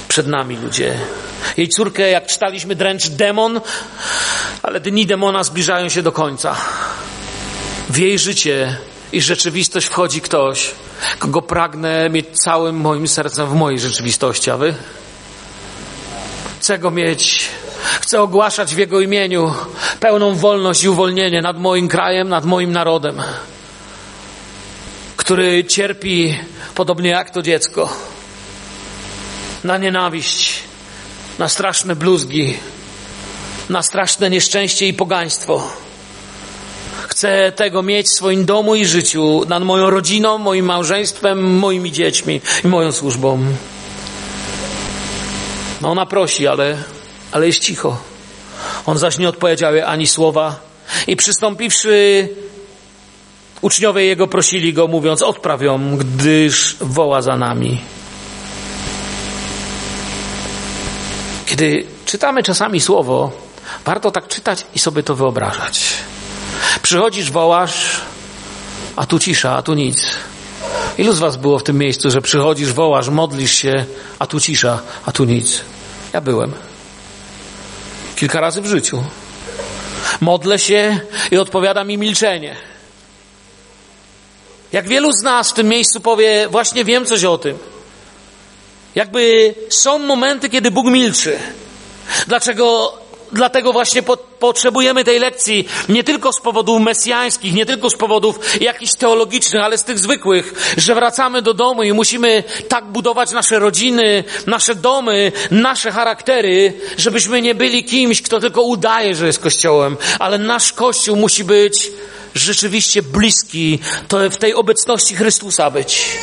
przed 0.08 0.26
nami 0.26 0.56
ludzie. 0.56 0.98
Jej 1.56 1.68
córkę, 1.68 2.10
jak 2.10 2.26
czytaliśmy, 2.26 2.74
dręcz 2.74 3.08
demon, 3.08 3.60
ale 4.62 4.80
dni 4.80 5.06
demona 5.06 5.44
zbliżają 5.44 5.88
się 5.88 6.02
do 6.02 6.12
końca. 6.12 6.56
W 7.88 7.98
jej 7.98 8.18
życie 8.18 8.76
i 9.12 9.22
rzeczywistość 9.22 9.86
wchodzi 9.86 10.20
ktoś, 10.20 10.70
kogo 11.18 11.42
pragnę 11.42 12.10
mieć 12.10 12.26
całym 12.44 12.76
moim 12.76 13.08
sercem 13.08 13.46
w 13.46 13.54
mojej 13.54 13.80
rzeczywistości, 13.80 14.50
a 14.50 14.56
wy? 14.56 14.74
Chcę 16.64 16.78
go 16.78 16.90
mieć. 16.90 17.48
Chcę 18.00 18.22
ogłaszać 18.22 18.74
w 18.74 18.78
Jego 18.78 19.00
imieniu 19.00 19.54
pełną 20.00 20.34
wolność 20.34 20.84
i 20.84 20.88
uwolnienie 20.88 21.42
nad 21.42 21.58
moim 21.58 21.88
krajem, 21.88 22.28
nad 22.28 22.44
moim 22.44 22.72
narodem, 22.72 23.22
który 25.16 25.64
cierpi 25.64 26.38
podobnie 26.74 27.10
jak 27.10 27.30
to 27.30 27.42
dziecko 27.42 27.88
na 29.64 29.78
nienawiść, 29.78 30.54
na 31.38 31.48
straszne 31.48 31.96
bluzgi, 31.96 32.56
na 33.68 33.82
straszne 33.82 34.30
nieszczęście 34.30 34.88
i 34.88 34.94
pogaństwo. 34.94 35.62
Chcę 37.08 37.52
tego 37.52 37.82
mieć 37.82 38.06
w 38.06 38.16
swoim 38.16 38.44
domu 38.44 38.74
i 38.74 38.86
życiu, 38.86 39.42
nad 39.48 39.62
moją 39.62 39.90
rodziną, 39.90 40.38
moim 40.38 40.64
małżeństwem, 40.64 41.58
moimi 41.58 41.92
dziećmi 41.92 42.40
i 42.64 42.68
moją 42.68 42.92
służbą. 42.92 43.46
No 45.84 45.90
ona 45.90 46.06
prosi, 46.06 46.46
ale, 46.46 46.76
ale 47.32 47.46
jest 47.46 47.60
cicho. 47.60 47.96
On 48.86 48.98
zaś 48.98 49.18
nie 49.18 49.28
odpowiedział 49.28 49.72
ani 49.86 50.06
słowa. 50.06 50.60
I 51.06 51.16
przystąpiwszy, 51.16 52.28
uczniowie 53.60 54.04
jego 54.04 54.26
prosili 54.26 54.72
go, 54.72 54.88
mówiąc, 54.88 55.22
odpraw 55.22 55.62
ją, 55.62 55.96
gdyż 55.96 56.76
woła 56.80 57.22
za 57.22 57.36
nami. 57.36 57.80
Kiedy 61.46 61.86
czytamy 62.04 62.42
czasami 62.42 62.80
słowo, 62.80 63.32
warto 63.84 64.10
tak 64.10 64.28
czytać 64.28 64.66
i 64.74 64.78
sobie 64.78 65.02
to 65.02 65.14
wyobrażać. 65.14 65.92
Przychodzisz, 66.82 67.30
wołasz, 67.30 68.00
a 68.96 69.06
tu 69.06 69.18
cisza, 69.18 69.56
a 69.56 69.62
tu 69.62 69.74
nic. 69.74 70.10
Ilu 70.98 71.12
z 71.12 71.18
was 71.18 71.36
było 71.36 71.58
w 71.58 71.62
tym 71.62 71.78
miejscu, 71.78 72.10
że 72.10 72.22
przychodzisz, 72.22 72.72
wołasz, 72.72 73.08
modlisz 73.08 73.54
się, 73.54 73.84
a 74.18 74.26
tu 74.26 74.40
cisza, 74.40 74.80
a 75.06 75.12
tu 75.12 75.24
nic? 75.24 75.73
Ja 76.14 76.20
byłem. 76.20 76.52
Kilka 78.16 78.40
razy 78.40 78.60
w 78.60 78.66
życiu. 78.66 79.04
Modlę 80.20 80.58
się 80.58 81.00
i 81.30 81.36
odpowiada 81.36 81.84
mi 81.84 81.98
milczenie. 81.98 82.56
Jak 84.72 84.88
wielu 84.88 85.12
z 85.12 85.22
nas 85.22 85.50
w 85.50 85.54
tym 85.54 85.68
miejscu 85.68 86.00
powie, 86.00 86.48
właśnie 86.48 86.84
wiem 86.84 87.06
coś 87.06 87.24
o 87.24 87.38
tym. 87.38 87.58
Jakby 88.94 89.54
są 89.70 89.98
momenty, 89.98 90.48
kiedy 90.48 90.70
Bóg 90.70 90.86
milczy. 90.86 91.38
Dlaczego 92.26 92.98
Dlatego 93.34 93.72
właśnie 93.72 94.02
po, 94.02 94.16
potrzebujemy 94.16 95.04
tej 95.04 95.18
lekcji 95.18 95.68
nie 95.88 96.04
tylko 96.04 96.32
z 96.32 96.40
powodów 96.40 96.80
mesjańskich, 96.82 97.54
nie 97.54 97.66
tylko 97.66 97.90
z 97.90 97.96
powodów 97.96 98.60
jakichś 98.60 98.92
teologicznych, 98.94 99.62
ale 99.62 99.78
z 99.78 99.84
tych 99.84 99.98
zwykłych, 99.98 100.74
że 100.76 100.94
wracamy 100.94 101.42
do 101.42 101.54
domu 101.54 101.82
i 101.82 101.92
musimy 101.92 102.44
tak 102.68 102.84
budować 102.84 103.30
nasze 103.30 103.58
rodziny, 103.58 104.24
nasze 104.46 104.74
domy, 104.74 105.32
nasze 105.50 105.92
charaktery, 105.92 106.72
żebyśmy 106.98 107.42
nie 107.42 107.54
byli 107.54 107.84
kimś, 107.84 108.22
kto 108.22 108.40
tylko 108.40 108.62
udaje, 108.62 109.14
że 109.14 109.26
jest 109.26 109.38
Kościołem, 109.38 109.96
ale 110.18 110.38
nasz 110.38 110.72
Kościół 110.72 111.16
musi 111.16 111.44
być 111.44 111.90
rzeczywiście 112.34 113.02
bliski, 113.02 113.78
to 114.08 114.30
w 114.30 114.36
tej 114.36 114.54
obecności 114.54 115.16
Chrystusa 115.16 115.70
być. 115.70 116.18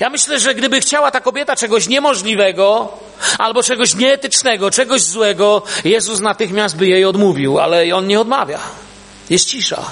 Ja 0.00 0.10
myślę, 0.10 0.40
że 0.40 0.54
gdyby 0.54 0.80
chciała 0.80 1.10
ta 1.10 1.20
kobieta 1.20 1.56
czegoś 1.56 1.88
niemożliwego, 1.88 2.98
albo 3.38 3.62
czegoś 3.62 3.94
nieetycznego, 3.94 4.70
czegoś 4.70 5.02
złego, 5.02 5.62
Jezus 5.84 6.20
natychmiast 6.20 6.76
by 6.76 6.86
jej 6.86 7.04
odmówił, 7.04 7.58
ale 7.58 7.94
on 7.94 8.06
nie 8.06 8.20
odmawia. 8.20 8.60
Jest 9.30 9.48
cisza. 9.48 9.84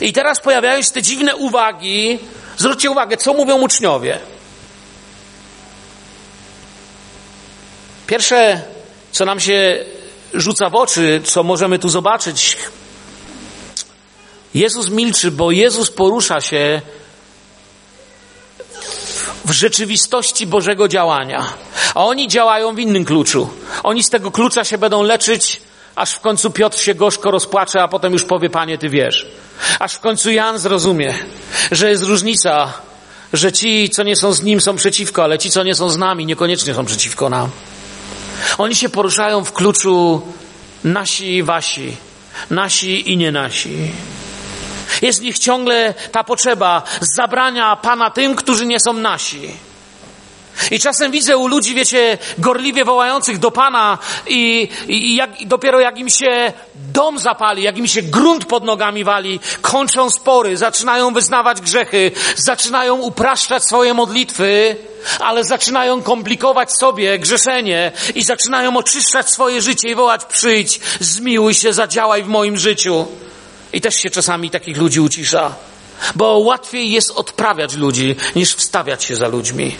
I 0.00 0.12
teraz 0.12 0.40
pojawiają 0.40 0.82
się 0.82 0.90
te 0.90 1.02
dziwne 1.02 1.36
uwagi. 1.36 2.18
Zwróćcie 2.56 2.90
uwagę, 2.90 3.16
co 3.16 3.34
mówią 3.34 3.60
uczniowie. 3.60 4.18
Pierwsze, 8.06 8.62
co 9.12 9.24
nam 9.24 9.40
się 9.40 9.84
rzuca 10.34 10.70
w 10.70 10.74
oczy, 10.74 11.20
co 11.24 11.42
możemy 11.42 11.78
tu 11.78 11.88
zobaczyć, 11.88 12.56
Jezus 14.54 14.88
milczy, 14.88 15.30
bo 15.30 15.50
Jezus 15.50 15.90
porusza 15.90 16.40
się 16.40 16.80
w 19.44 19.50
rzeczywistości 19.50 20.46
Bożego 20.46 20.88
działania. 20.88 21.46
A 21.94 22.04
oni 22.04 22.28
działają 22.28 22.74
w 22.74 22.78
innym 22.78 23.04
kluczu. 23.04 23.50
Oni 23.82 24.02
z 24.02 24.10
tego 24.10 24.30
klucza 24.30 24.64
się 24.64 24.78
będą 24.78 25.02
leczyć, 25.02 25.60
aż 25.96 26.12
w 26.12 26.20
końcu 26.20 26.50
Piotr 26.50 26.78
się 26.78 26.94
gorzko 26.94 27.30
rozpłacze, 27.30 27.82
a 27.82 27.88
potem 27.88 28.12
już 28.12 28.24
powie, 28.24 28.50
panie, 28.50 28.78
ty 28.78 28.88
wiesz. 28.88 29.26
Aż 29.78 29.94
w 29.94 30.00
końcu 30.00 30.30
Jan 30.30 30.58
zrozumie, 30.58 31.14
że 31.72 31.90
jest 31.90 32.02
różnica, 32.02 32.72
że 33.32 33.52
ci, 33.52 33.90
co 33.90 34.02
nie 34.02 34.16
są 34.16 34.32
z 34.32 34.42
nim, 34.42 34.60
są 34.60 34.76
przeciwko, 34.76 35.24
ale 35.24 35.38
ci, 35.38 35.50
co 35.50 35.62
nie 35.62 35.74
są 35.74 35.90
z 35.90 35.96
nami, 35.96 36.26
niekoniecznie 36.26 36.74
są 36.74 36.84
przeciwko 36.84 37.30
nam. 37.30 37.50
Oni 38.58 38.74
się 38.74 38.88
poruszają 38.88 39.44
w 39.44 39.52
kluczu 39.52 40.22
nasi 40.84 41.36
i 41.36 41.42
wasi, 41.42 41.96
nasi 42.50 43.12
i 43.12 43.16
nie 43.16 43.32
nasi. 43.32 43.92
Jest 45.02 45.20
w 45.20 45.22
nich 45.22 45.38
ciągle 45.38 45.94
ta 46.12 46.24
potrzeba 46.24 46.82
zabrania 47.00 47.76
Pana 47.76 48.10
tym, 48.10 48.34
którzy 48.34 48.66
nie 48.66 48.80
są 48.80 48.92
nasi. 48.92 49.50
I 50.70 50.80
czasem 50.80 51.12
widzę 51.12 51.36
u 51.36 51.46
ludzi, 51.46 51.74
wiecie, 51.74 52.18
gorliwie 52.38 52.84
wołających 52.84 53.38
do 53.38 53.50
Pana 53.50 53.98
i, 54.26 54.68
i, 54.88 55.16
jak, 55.16 55.40
i 55.40 55.46
dopiero 55.46 55.80
jak 55.80 55.98
im 55.98 56.08
się 56.08 56.52
dom 56.74 57.18
zapali, 57.18 57.62
jak 57.62 57.78
im 57.78 57.86
się 57.86 58.02
grunt 58.02 58.44
pod 58.44 58.64
nogami 58.64 59.04
wali, 59.04 59.40
kończą 59.60 60.10
spory, 60.10 60.56
zaczynają 60.56 61.12
wyznawać 61.14 61.60
grzechy, 61.60 62.10
zaczynają 62.36 62.96
upraszczać 62.96 63.64
swoje 63.64 63.94
modlitwy, 63.94 64.76
ale 65.20 65.44
zaczynają 65.44 66.02
komplikować 66.02 66.72
sobie 66.72 67.18
grzeszenie 67.18 67.92
i 68.14 68.22
zaczynają 68.22 68.76
oczyszczać 68.76 69.30
swoje 69.30 69.62
życie 69.62 69.88
i 69.88 69.94
wołać 69.94 70.24
przyjdź, 70.24 70.80
zmiłuj 71.00 71.54
się, 71.54 71.72
zadziałaj 71.72 72.22
w 72.22 72.28
moim 72.28 72.56
życiu. 72.56 73.06
I 73.72 73.80
też 73.80 73.94
się 73.94 74.10
czasami 74.10 74.50
takich 74.50 74.76
ludzi 74.76 75.00
ucisza, 75.00 75.54
bo 76.14 76.38
łatwiej 76.38 76.90
jest 76.90 77.10
odprawiać 77.10 77.74
ludzi, 77.74 78.16
niż 78.36 78.54
wstawiać 78.54 79.04
się 79.04 79.16
za 79.16 79.28
ludźmi. 79.28 79.76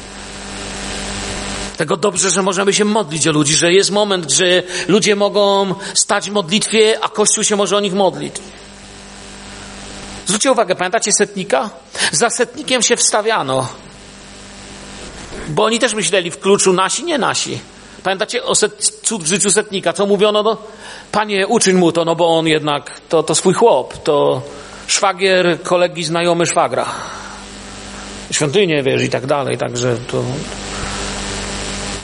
Tego 1.76 1.96
dobrze, 1.96 2.31
że 2.31 2.42
możemy 2.42 2.72
się 2.72 2.85
modlić 2.85 3.29
o 3.29 3.33
ludzi, 3.33 3.55
że 3.55 3.72
jest 3.72 3.90
moment, 3.90 4.31
że 4.31 4.62
ludzie 4.88 5.16
mogą 5.16 5.74
stać 5.94 6.31
w 6.31 6.33
modlitwie, 6.33 6.98
a 7.03 7.09
Kościół 7.09 7.44
się 7.44 7.57
może 7.57 7.76
o 7.76 7.81
nich 7.81 7.94
modlić. 7.94 8.35
Zwróćcie 10.26 10.53
uwagę, 10.53 10.74
pamiętacie 10.74 11.12
setnika? 11.12 11.70
Za 12.12 12.31
setnikiem 12.31 12.83
się 12.83 12.96
wstawiano. 12.96 13.68
Bo 15.48 15.64
oni 15.64 15.79
też 15.79 15.94
myśleli 15.94 16.31
w 16.31 16.40
kluczu 16.40 16.72
nasi, 16.72 17.05
nie 17.05 17.18
nasi. 17.18 17.61
Pamiętacie 18.03 18.45
o 18.45 18.55
set, 18.55 19.01
cud 19.03 19.23
w 19.23 19.27
życiu 19.27 19.51
setnika? 19.51 19.93
Co 19.93 20.07
mówiono? 20.07 20.43
No, 20.43 20.57
panie, 21.13 21.47
uczyń 21.47 21.77
mu 21.77 21.93
to, 21.93 22.05
no 22.05 22.17
bo 22.17 22.39
on 22.39 22.47
jednak, 22.47 23.01
to, 23.09 23.23
to 23.23 23.35
swój 23.35 23.55
chłop, 23.55 24.03
to 24.03 24.43
szwagier 24.87 25.63
kolegi, 25.63 26.05
znajomy 26.05 26.47
szwagra. 26.47 26.87
Świątynię, 28.31 28.83
wiesz, 28.83 29.03
i 29.03 29.09
tak 29.09 29.27
dalej, 29.27 29.59
także 29.59 29.97
to... 29.97 30.23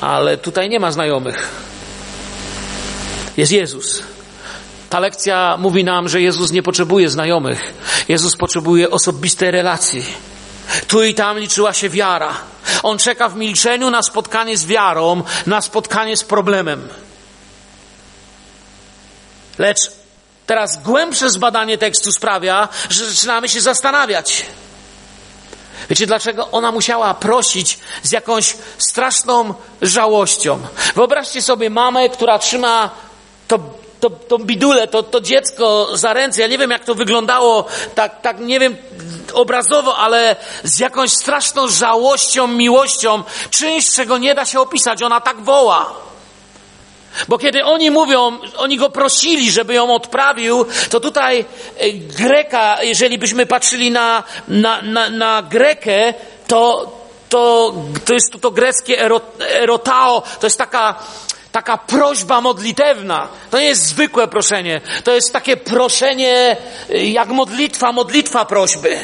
Ale 0.01 0.39
tutaj 0.39 0.69
nie 0.69 0.81
ma 0.81 0.91
znajomych. 0.91 1.49
Jest 3.37 3.53
Jezus. 3.53 4.03
Ta 4.91 5.01
lekcja 5.01 5.57
mówi 5.61 5.85
nam, 5.85 6.09
że 6.09 6.21
Jezus 6.21 6.53
nie 6.53 6.63
potrzebuje 6.63 7.09
znajomych. 7.09 7.75
Jezus 8.09 8.37
potrzebuje 8.37 8.91
osobistej 8.91 9.51
relacji. 9.51 10.05
Tu 10.89 11.03
i 11.03 11.15
tam 11.15 11.39
liczyła 11.39 11.73
się 11.73 11.89
wiara. 11.89 12.35
On 12.83 12.99
czeka 12.99 13.29
w 13.29 13.37
milczeniu 13.37 13.91
na 13.91 14.03
spotkanie 14.03 14.57
z 14.57 14.67
wiarą, 14.67 15.23
na 15.47 15.61
spotkanie 15.61 16.17
z 16.17 16.25
problemem. 16.25 16.89
Lecz 19.59 19.79
teraz 20.47 20.83
głębsze 20.83 21.31
zbadanie 21.31 21.79
tekstu 21.79 22.13
sprawia, 22.13 22.69
że 22.91 23.07
zaczynamy 23.07 23.49
się 23.49 23.61
zastanawiać. 23.61 24.47
Wiecie 25.91 26.07
dlaczego? 26.07 26.51
Ona 26.51 26.73
musiała 26.73 27.15
prosić 27.15 27.79
z 28.03 28.13
jakąś 28.13 28.57
straszną 28.79 29.55
żałością. 29.83 30.59
Wyobraźcie 30.95 31.43
sobie 31.43 31.71
mamę, 31.71 32.09
która 32.09 32.39
trzyma 32.39 32.91
to 33.49 33.59
to, 34.11 34.11
to 34.11 34.39
bidule, 34.39 34.89
to, 34.89 35.03
to 35.03 35.21
dziecko 35.21 35.89
za 35.97 36.13
ręce. 36.13 36.41
Ja 36.41 36.47
nie 36.47 36.59
wiem, 36.59 36.71
jak 36.71 36.85
to 36.85 36.95
wyglądało, 36.95 37.65
tak, 37.95 38.21
tak 38.21 38.41
nie 38.41 38.61
wiem 38.61 38.77
obrazowo, 39.33 39.97
ale 39.97 40.37
z 40.65 40.79
jakąś 40.79 41.11
straszną 41.11 41.69
żałością, 41.69 42.47
miłością, 42.47 43.23
czymś, 43.51 43.91
czego 43.91 44.19
nie 44.19 44.35
da 44.35 44.45
się 44.45 44.61
opisać. 44.61 45.03
Ona 45.03 45.21
tak 45.21 45.41
woła. 45.41 45.95
Bo 47.29 47.39
kiedy 47.39 47.65
oni 47.65 47.91
mówią, 47.91 48.39
oni 48.57 48.77
go 48.77 48.91
prosili, 48.91 49.51
żeby 49.51 49.75
ją 49.75 49.95
odprawił, 49.95 50.67
to 50.91 51.01
tutaj 51.01 51.45
e, 51.79 51.93
Greka, 51.93 52.83
jeżeli 52.83 53.19
byśmy 53.19 53.47
patrzyli 53.47 53.91
na, 53.91 54.23
na, 54.49 54.83
na, 54.83 55.11
na 55.11 55.43
Grekę, 55.43 56.15
to, 56.47 56.93
to, 57.29 57.75
to 58.05 58.13
jest 58.13 58.33
to, 58.33 58.39
to 58.39 58.51
greckie 58.51 59.01
erotao, 59.39 60.23
to 60.41 60.47
jest 60.47 60.59
taka, 60.59 60.95
taka 61.57 61.79
prośba 61.79 62.41
modlitewna. 62.41 63.29
To 63.51 63.59
nie 63.59 63.65
jest 63.65 63.85
zwykłe 63.87 64.29
proszenie. 64.29 64.81
To 65.05 65.13
jest 65.13 65.33
takie 65.33 65.57
proszenie 65.57 66.57
y, 66.91 67.07
jak 67.07 67.29
modlitwa, 67.29 67.93
modlitwa 67.93 68.45
prośby. 68.45 69.01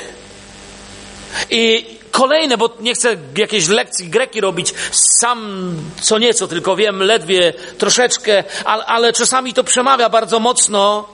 I 1.50 1.86
kolejne, 2.10 2.56
bo 2.56 2.70
nie 2.80 2.94
chcę 2.94 3.16
jakiejś 3.36 3.68
lekcji 3.68 4.08
greki 4.08 4.40
robić 4.40 4.74
sam 5.20 5.72
co 6.00 6.18
nieco, 6.18 6.48
tylko 6.48 6.76
wiem 6.76 7.02
ledwie 7.02 7.52
troszeczkę, 7.78 8.44
ale, 8.64 8.84
ale 8.84 9.12
czasami 9.12 9.54
to 9.54 9.64
przemawia 9.64 10.08
bardzo 10.08 10.40
mocno. 10.40 11.08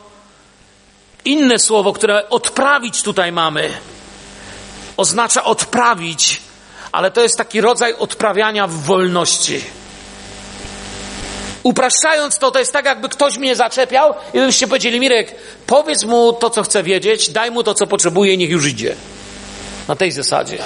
Inne 1.25 1.59
słowo, 1.59 1.93
które 1.93 2.29
odprawić 2.29 3.03
tutaj 3.03 3.33
mamy, 3.33 3.71
oznacza 4.97 5.45
odprawić, 5.45 6.41
ale 6.93 7.11
to 7.11 7.21
jest 7.21 7.39
taki 7.39 7.61
rodzaj 7.61 7.95
odprawiania 7.95 8.67
w 8.67 8.73
wolności. 8.73 9.79
Upraszczając 11.63 12.39
to, 12.39 12.51
to 12.51 12.59
jest 12.59 12.73
tak, 12.73 12.85
jakby 12.85 13.09
ktoś 13.09 13.39
mnie 13.39 13.57
zaczepiał 13.57 14.15
i 14.35 14.39
byście 14.39 14.69
powiedzieli, 14.69 15.01
Mirek, 15.01 15.35
powiedz 15.67 16.05
mu 16.05 16.33
to, 16.33 16.51
co 16.51 16.63
chce 16.63 16.83
wiedzieć, 16.83 17.31
daj 17.31 17.51
mu 17.51 17.63
to, 17.63 17.75
co 17.75 17.87
potrzebuje 17.87 18.33
i 18.33 18.39
niech 18.39 18.51
już 18.51 18.67
idzie. 18.67 18.95
Na 19.89 19.97
tej 19.97 20.13
zasadzie. 20.13 20.59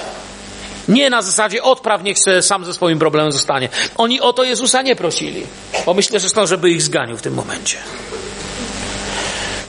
Nie 0.87 1.09
na 1.09 1.21
zasadzie 1.21 1.63
odpraw, 1.63 2.03
niech 2.03 2.17
się 2.17 2.41
sam 2.41 2.65
ze 2.65 2.73
swoim 2.73 2.99
problemem 2.99 3.31
zostanie. 3.31 3.69
Oni 3.97 4.21
o 4.21 4.33
to 4.33 4.43
Jezusa 4.43 4.81
nie 4.81 4.95
prosili. 4.95 5.43
Bo 5.85 5.93
myślę 5.93 6.19
zresztą, 6.19 6.47
żeby 6.47 6.69
ich 6.69 6.81
zganił 6.81 7.17
w 7.17 7.21
tym 7.21 7.33
momencie. 7.33 7.77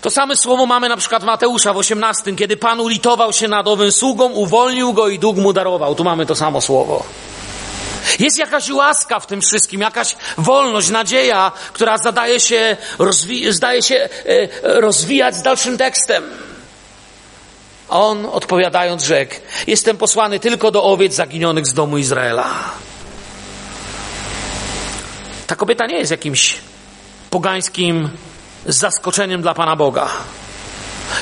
To 0.01 0.11
same 0.11 0.37
słowo 0.37 0.67
mamy 0.67 0.89
na 0.89 0.97
przykład 0.97 1.25
Mateusza 1.25 1.73
w 1.73 1.77
18, 1.77 2.37
kiedy 2.37 2.57
Pan 2.57 2.81
ulitował 2.81 3.33
się 3.33 3.49
nad 3.49 3.69
owym 3.69 3.93
sługą, 3.93 4.33
uwolnił 4.33 4.93
go 4.93 5.09
i 5.09 5.19
dług 5.19 5.37
mu 5.37 5.53
darował. 5.53 5.95
Tu 5.95 6.05
mamy 6.05 6.27
to 6.27 6.35
samo 6.35 6.61
słowo. 6.61 7.05
Jest 8.19 8.39
jakaś 8.39 8.71
łaska 8.71 9.21
w 9.21 9.27
tym 9.27 9.41
wszystkim, 9.41 9.81
jakaś 9.81 10.17
wolność, 10.39 10.91
nadzieja, 10.91 11.53
która 11.73 11.99
zadaje 11.99 12.41
się, 12.41 12.77
rozwi- 12.99 13.53
zdaje 13.53 13.83
się 13.83 13.95
e, 13.97 14.81
rozwijać 14.81 15.37
z 15.37 15.43
dalszym 15.43 15.79
tekstem. 15.79 16.25
On 17.89 18.27
odpowiadając 18.27 19.03
rzekł, 19.05 19.35
jestem 19.67 19.97
posłany 19.97 20.41
tylko 20.41 20.71
do 20.71 20.85
owiec 20.85 21.15
zaginionych 21.15 21.67
z 21.67 21.75
domu 21.75 21.99
Izraela. 21.99 22.55
Ta 25.47 25.57
kobieta 25.57 25.87
nie 25.87 25.99
jest 25.99 26.11
jakimś 26.11 26.57
pogańskim 27.31 28.11
zaskoczeniem 28.67 29.43
dla 29.43 29.55
Pana 29.55 29.77
Boga. 29.77 30.09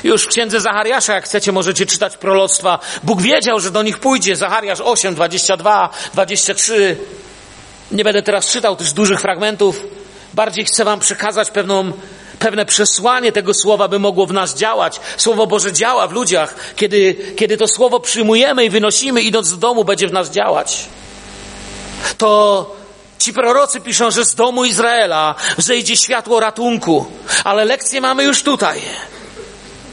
Już 0.05 0.25
w 0.25 0.29
księdze 0.29 0.61
Zachariasza, 0.61 1.14
jak 1.14 1.25
chcecie, 1.25 1.53
możecie 1.53 1.87
czytać 1.87 2.16
proroctwa. 2.16 2.79
Bóg 3.03 3.23
wiedział, 3.23 3.61
że 3.61 3.71
do 3.71 3.83
nich 3.83 3.99
pójdzie. 3.99 4.37
Zachariasz 4.37 4.81
8, 4.81 5.14
22, 5.14 5.88
23. 6.14 6.97
Nie 7.90 8.05
będę 8.05 8.23
teraz 8.23 8.47
czytał 8.47 8.77
tych 8.77 8.92
dużych 8.92 9.21
fragmentów. 9.21 9.81
Bardziej 10.35 10.64
chcę 10.64 10.85
Wam 10.85 11.01
przekazać 11.01 11.51
pewną, 11.51 11.92
pewne 12.38 12.66
przesłanie 12.66 13.33
tego 13.33 13.55
słowa, 13.55 13.88
by 13.88 13.99
mogło 13.99 14.27
w 14.27 14.33
nas 14.33 14.55
działać. 14.55 15.01
Słowo 15.16 15.47
Boże 15.47 15.73
działa 15.73 16.09
w 16.09 16.12
ludziach. 16.12 16.55
Kiedy, 16.77 17.14
kiedy 17.37 17.57
to 17.57 17.68
słowo 17.68 18.01
przyjmujemy 18.01 18.64
i 18.64 18.71
wynosimy, 18.71 19.23
idąc 19.23 19.51
do 19.51 19.57
domu, 19.57 19.85
będzie 19.85 20.09
w 20.09 20.12
nas 20.12 20.31
działać. 20.31 20.85
To 22.18 22.83
Ci 23.23 23.33
prorocy 23.33 23.81
piszą, 23.81 24.11
że 24.11 24.25
z 24.25 24.35
domu 24.35 24.64
Izraela 24.64 25.35
wzejdzie 25.59 25.97
światło 25.97 26.40
ratunku, 26.40 27.07
ale 27.45 27.64
lekcję 27.64 28.01
mamy 28.01 28.25
już 28.25 28.42
tutaj. 28.42 28.83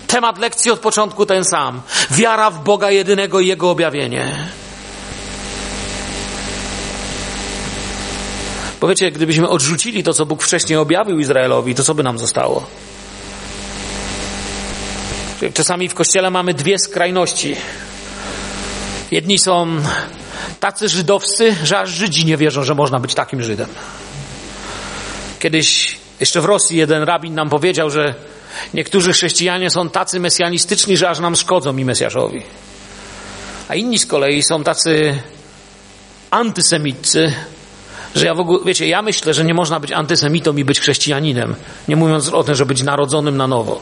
Temat 0.10 0.38
lekcji 0.38 0.72
od 0.72 0.80
początku 0.80 1.26
ten 1.26 1.46
sam. 1.46 1.82
Wiara 2.12 2.52
w 2.52 2.64
Boga 2.64 2.92
jedynego 2.92 3.40
i 3.40 3.48
Jego 3.48 3.72
objawienie. 3.72 4.50
Bo 8.82 8.88
wiecie, 8.88 9.12
gdybyśmy 9.12 9.50
odrzucili 9.50 10.04
to, 10.04 10.14
co 10.14 10.26
Bóg 10.26 10.44
wcześniej 10.44 10.78
objawił 10.78 11.20
Izraelowi, 11.20 11.76
to 11.76 11.84
co 11.84 11.96
by 11.96 12.04
nam 12.04 12.20
zostało? 12.20 12.68
Czasami 15.54 15.90
w 15.90 15.94
kościele 15.94 16.30
mamy 16.30 16.54
dwie 16.54 16.80
skrajności. 16.80 17.56
Jedni 19.12 19.40
są 19.40 19.68
tacy 20.60 20.90
żydowscy, 20.90 21.56
że 21.64 21.80
aż 21.80 21.90
Żydzi 21.90 22.26
nie 22.26 22.38
wierzą, 22.38 22.64
że 22.64 22.76
można 22.76 23.00
być 23.00 23.14
takim 23.14 23.44
Żydem. 23.44 23.70
Kiedyś 25.40 25.98
jeszcze 26.20 26.42
w 26.42 26.46
Rosji 26.46 26.78
jeden 26.78 27.04
rabin 27.04 27.36
nam 27.36 27.50
powiedział, 27.50 27.90
że 27.90 28.16
Niektórzy 28.74 29.14
chrześcijanie 29.14 29.70
są 29.70 29.90
tacy 29.90 30.20
mesjanistyczni, 30.20 30.98
że 30.98 31.10
aż 31.10 31.20
nam 31.20 31.36
szkodzą 31.36 31.78
i 31.78 31.86
Mesjaszowi. 31.86 32.44
A 33.68 33.76
inni 33.76 34.00
z 34.00 34.06
kolei 34.06 34.44
są 34.44 34.64
tacy 34.64 35.22
antysemiccy, 36.32 37.34
że 38.16 38.26
ja 38.26 38.36
w 38.36 38.40
ogóle, 38.40 38.60
wiecie, 38.66 38.88
ja 38.88 39.02
myślę, 39.02 39.34
że 39.34 39.46
nie 39.46 39.54
można 39.54 39.80
być 39.80 39.92
antysemitą 39.92 40.58
i 40.58 40.64
być 40.64 40.80
chrześcijaninem, 40.80 41.56
nie 41.88 41.96
mówiąc 41.96 42.30
o 42.30 42.44
tym, 42.44 42.56
że 42.56 42.66
być 42.66 42.84
narodzonym 42.84 43.38
na 43.38 43.48
nowo. 43.48 43.82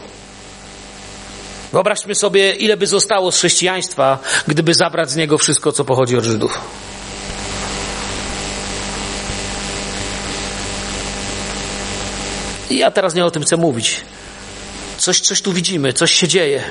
Wyobraźmy 1.72 2.16
sobie, 2.16 2.54
ile 2.54 2.78
by 2.78 2.88
zostało 2.88 3.32
z 3.32 3.38
chrześcijaństwa, 3.38 4.20
gdyby 4.48 4.74
zabrać 4.74 5.12
z 5.12 5.16
niego 5.16 5.38
wszystko, 5.38 5.72
co 5.72 5.86
pochodzi 5.86 6.18
od 6.18 6.24
Żydów. 6.24 6.62
I 12.70 12.78
ja 12.78 12.92
teraz 12.92 13.16
nie 13.16 13.26
o 13.26 13.32
tym 13.32 13.44
chcę 13.44 13.58
mówić. 13.58 14.02
Coś, 14.98 15.20
coś 15.20 15.42
tu 15.42 15.54
widzimy, 15.54 15.94
coś 15.94 16.12
się 16.12 16.28
dzieje. 16.28 16.64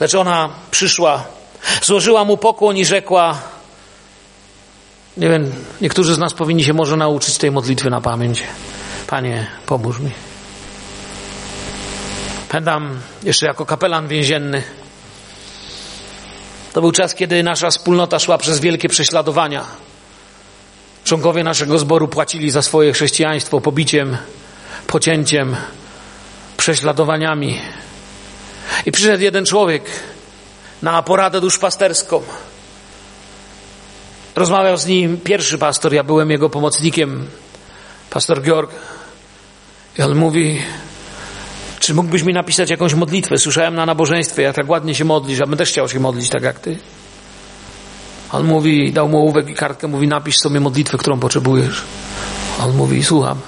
Lecz 0.00 0.14
ona 0.14 0.48
przyszła, 0.70 1.24
złożyła 1.82 2.24
mu 2.24 2.36
pokłon 2.36 2.76
i 2.76 2.84
rzekła, 2.84 3.38
nie 5.16 5.28
wiem, 5.28 5.52
niektórzy 5.80 6.14
z 6.14 6.18
nas 6.18 6.34
powinni 6.34 6.64
się 6.64 6.72
może 6.72 6.96
nauczyć 6.96 7.38
tej 7.38 7.50
modlitwy 7.50 7.90
na 7.90 8.00
pamięć. 8.00 8.42
Panie, 9.06 9.46
pomóż 9.66 9.98
mi. 9.98 10.10
Pamiętam 12.48 13.00
jeszcze 13.22 13.46
jako 13.46 13.66
kapelan 13.66 14.08
więzienny. 14.08 14.62
To 16.72 16.80
był 16.80 16.92
czas, 16.92 17.14
kiedy 17.14 17.42
nasza 17.42 17.70
wspólnota 17.70 18.18
szła 18.18 18.38
przez 18.38 18.60
wielkie 18.60 18.88
prześladowania. 18.88 19.64
Członkowie 21.04 21.44
naszego 21.44 21.78
zboru 21.78 22.08
płacili 22.08 22.50
za 22.50 22.62
swoje 22.62 22.92
chrześcijaństwo 22.92 23.60
pobiciem, 23.60 24.16
pocięciem, 24.86 25.56
prześladowaniami. 26.56 27.60
I 28.86 28.92
przyszedł 28.92 29.22
jeden 29.22 29.46
człowiek 29.46 29.82
na 30.82 31.02
poradę 31.02 31.40
duszpasterską. 31.40 32.22
Rozmawiał 34.36 34.76
z 34.76 34.86
nim 34.86 35.20
pierwszy 35.20 35.58
pastor, 35.58 35.92
ja 35.92 36.04
byłem 36.04 36.30
jego 36.30 36.50
pomocnikiem, 36.50 37.26
pastor 38.10 38.42
Georg. 38.42 38.70
I 39.98 40.02
on 40.02 40.14
mówi, 40.14 40.62
czy 41.78 41.94
mógłbyś 41.94 42.22
mi 42.22 42.32
napisać 42.32 42.70
jakąś 42.70 42.94
modlitwę? 42.94 43.38
Słyszałem 43.38 43.74
na 43.74 43.86
nabożeństwie, 43.86 44.42
jak 44.42 44.56
tak 44.56 44.68
ładnie 44.68 44.94
się 44.94 45.04
modlisz, 45.04 45.38
ja 45.38 45.46
bym 45.46 45.58
też 45.58 45.68
chciał 45.68 45.88
się 45.88 46.00
modlić 46.00 46.30
tak 46.30 46.42
jak 46.42 46.60
ty. 46.60 46.78
On 48.32 48.44
mówi, 48.44 48.92
dał 48.92 49.08
mu 49.08 49.18
ołówek 49.18 49.48
i 49.48 49.54
kartkę, 49.54 49.88
mówi, 49.88 50.08
napisz 50.08 50.38
sobie 50.38 50.60
modlitwę, 50.60 50.98
którą 50.98 51.20
potrzebujesz. 51.20 51.82
On 52.60 52.76
mówi, 52.76 53.04
słucham. 53.04 53.40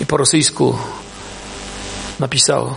I 0.00 0.06
po 0.06 0.16
rosyjsku 0.16 0.78
napisał, 2.20 2.74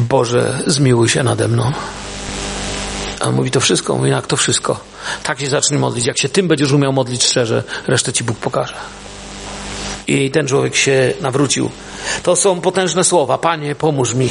Boże, 0.00 0.62
zmiłuj 0.66 1.08
się 1.08 1.22
nade 1.22 1.48
mną. 1.48 1.72
A 3.20 3.24
on 3.24 3.34
mówi, 3.34 3.50
to 3.50 3.60
wszystko? 3.60 3.96
Mówi, 3.96 4.10
jak 4.10 4.26
to 4.26 4.36
wszystko? 4.36 4.80
Tak 5.22 5.40
się 5.40 5.48
zacznij 5.48 5.80
modlić. 5.80 6.06
Jak 6.06 6.18
się 6.18 6.28
tym 6.28 6.48
będziesz 6.48 6.72
umiał 6.72 6.92
modlić 6.92 7.24
szczerze, 7.24 7.64
resztę 7.86 8.12
ci 8.12 8.24
Bóg 8.24 8.38
pokaże. 8.38 8.74
I 10.06 10.30
ten 10.30 10.48
człowiek 10.48 10.76
się 10.76 11.14
nawrócił. 11.20 11.70
To 12.22 12.36
są 12.36 12.60
potężne 12.60 13.04
słowa. 13.04 13.38
Panie, 13.38 13.74
pomóż 13.74 14.14
mi. 14.14 14.28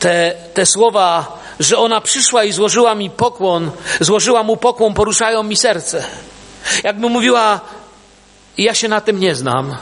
Te, 0.00 0.34
te 0.54 0.66
słowa, 0.66 1.38
że 1.60 1.78
ona 1.78 2.00
przyszła 2.00 2.44
i 2.44 2.52
złożyła 2.52 2.94
mi 2.94 3.10
pokłon, 3.10 3.70
złożyła 4.00 4.42
mu 4.42 4.56
pokłon, 4.56 4.94
poruszają 4.94 5.42
mi 5.42 5.56
serce. 5.56 6.04
Jakby 6.84 7.08
mówiła, 7.08 7.60
ja 8.58 8.74
się 8.74 8.88
na 8.88 9.00
tym 9.00 9.20
nie 9.20 9.34
znam, 9.34 9.76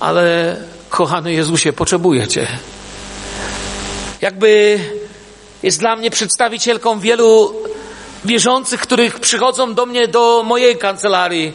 ale 0.00 0.56
kochany 0.88 1.32
Jezusie, 1.32 1.72
potrzebuję 1.72 2.28
Cię. 2.28 2.46
Jakby 4.20 4.80
jest 5.62 5.80
dla 5.80 5.96
mnie 5.96 6.10
przedstawicielką 6.10 7.00
wielu 7.00 7.54
wierzących, 8.24 8.80
których 8.80 9.20
przychodzą 9.20 9.74
do 9.74 9.86
mnie, 9.86 10.08
do 10.08 10.42
mojej 10.46 10.78
kancelarii 10.78 11.52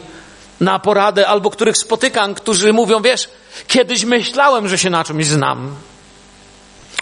na 0.60 0.78
poradę, 0.78 1.28
albo 1.28 1.50
których 1.50 1.76
spotykam, 1.76 2.34
którzy 2.34 2.72
mówią, 2.72 3.02
wiesz, 3.02 3.28
kiedyś 3.68 4.04
myślałem, 4.04 4.68
że 4.68 4.78
się 4.78 4.90
na 4.90 5.04
czymś 5.04 5.26
znam, 5.26 5.74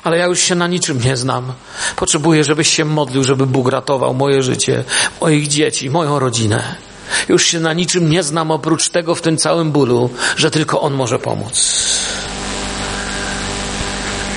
ale 0.05 0.19
ja 0.19 0.27
już 0.27 0.41
się 0.41 0.55
na 0.55 0.67
niczym 0.67 1.01
nie 1.05 1.17
znam. 1.17 1.53
Potrzebuję, 1.97 2.45
żebyś 2.45 2.69
się 2.69 2.85
modlił, 2.85 3.25
żeby 3.25 3.47
Bóg 3.47 3.69
ratował 3.69 4.14
moje 4.14 4.43
życie, 4.43 4.85
moich 5.21 5.49
dzieci, 5.49 5.91
moją 5.91 6.19
rodzinę. 6.19 6.88
Już 7.29 7.47
się 7.47 7.61
na 7.61 7.73
niczym 7.73 8.11
nie 8.11 8.23
znam 8.23 8.51
oprócz 8.51 8.88
tego 8.88 9.14
w 9.14 9.23
tym 9.23 9.37
całym 9.37 9.73
bólu, 9.73 10.11
że 10.37 10.51
tylko 10.51 10.81
On 10.81 10.94
może 10.94 11.18
pomóc. 11.18 11.87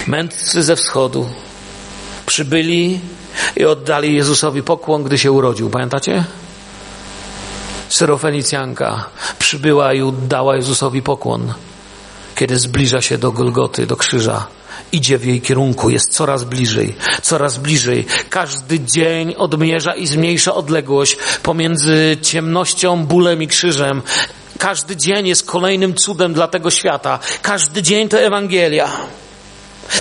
Mędrcy 0.07 0.63
ze 0.63 0.75
wschodu 0.75 1.29
przybyli 2.25 2.99
i 3.57 3.65
oddali 3.65 4.15
Jezusowi 4.15 4.63
pokłon, 4.63 5.03
gdy 5.03 5.17
się 5.17 5.31
urodził. 5.31 5.69
Pamiętacie? 5.69 6.23
Syrofenicjanka 7.89 9.05
przybyła 9.39 9.93
i 9.93 10.01
oddała 10.01 10.55
Jezusowi 10.55 11.01
pokłon, 11.01 11.53
kiedy 12.41 12.59
zbliża 12.59 13.01
się 13.01 13.17
do 13.17 13.31
Golgoty, 13.31 13.87
do 13.87 13.95
krzyża. 13.95 14.47
Idzie 14.91 15.17
w 15.17 15.25
jej 15.25 15.41
kierunku, 15.41 15.89
jest 15.89 16.09
coraz 16.09 16.43
bliżej, 16.43 16.95
coraz 17.21 17.57
bliżej. 17.57 18.05
Każdy 18.29 18.79
dzień 18.79 19.35
odmierza 19.37 19.95
i 19.95 20.07
zmniejsza 20.07 20.55
odległość 20.55 21.17
pomiędzy 21.43 22.17
ciemnością, 22.21 23.05
bólem 23.05 23.43
i 23.43 23.47
krzyżem. 23.47 24.01
Każdy 24.57 24.95
dzień 24.95 25.27
jest 25.27 25.45
kolejnym 25.45 25.93
cudem 25.93 26.33
dla 26.33 26.47
tego 26.47 26.71
świata. 26.71 27.19
Każdy 27.41 27.81
dzień 27.81 28.09
to 28.09 28.19
Ewangelia. 28.19 28.89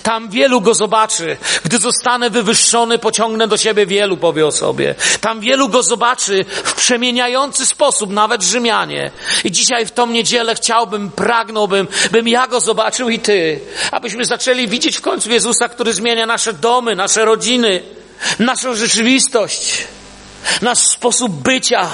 Tam 0.02 0.28
wielu 0.28 0.60
go 0.60 0.74
zobaczy. 0.74 1.36
Gdy 1.64 1.78
zostanę 1.78 2.30
wywyższony, 2.30 2.98
pociągnę 2.98 3.48
do 3.48 3.56
siebie 3.56 3.86
wielu, 3.86 4.16
powie 4.16 4.46
o 4.46 4.52
sobie. 4.52 4.94
Tam 5.20 5.40
wielu 5.40 5.68
go 5.68 5.82
zobaczy 5.82 6.44
w 6.64 6.74
przemieniający 6.74 7.66
sposób, 7.66 8.10
nawet 8.10 8.42
Rzymianie. 8.42 9.10
I 9.44 9.50
dzisiaj 9.50 9.86
w 9.86 9.90
tą 9.90 10.06
niedzielę 10.06 10.54
chciałbym, 10.54 11.10
pragnąłbym, 11.10 11.88
bym 12.10 12.28
ja 12.28 12.46
go 12.46 12.60
zobaczył 12.60 13.08
i 13.08 13.18
ty. 13.18 13.60
Abyśmy 13.90 14.24
zaczęli 14.24 14.68
widzieć 14.68 14.96
w 14.96 15.00
końcu 15.00 15.30
Jezusa, 15.30 15.68
który 15.68 15.92
zmienia 15.92 16.26
nasze 16.26 16.52
domy, 16.52 16.96
nasze 16.96 17.24
rodziny, 17.24 17.82
naszą 18.38 18.74
rzeczywistość, 18.74 19.86
nasz 20.62 20.78
sposób 20.78 21.32
bycia. 21.32 21.88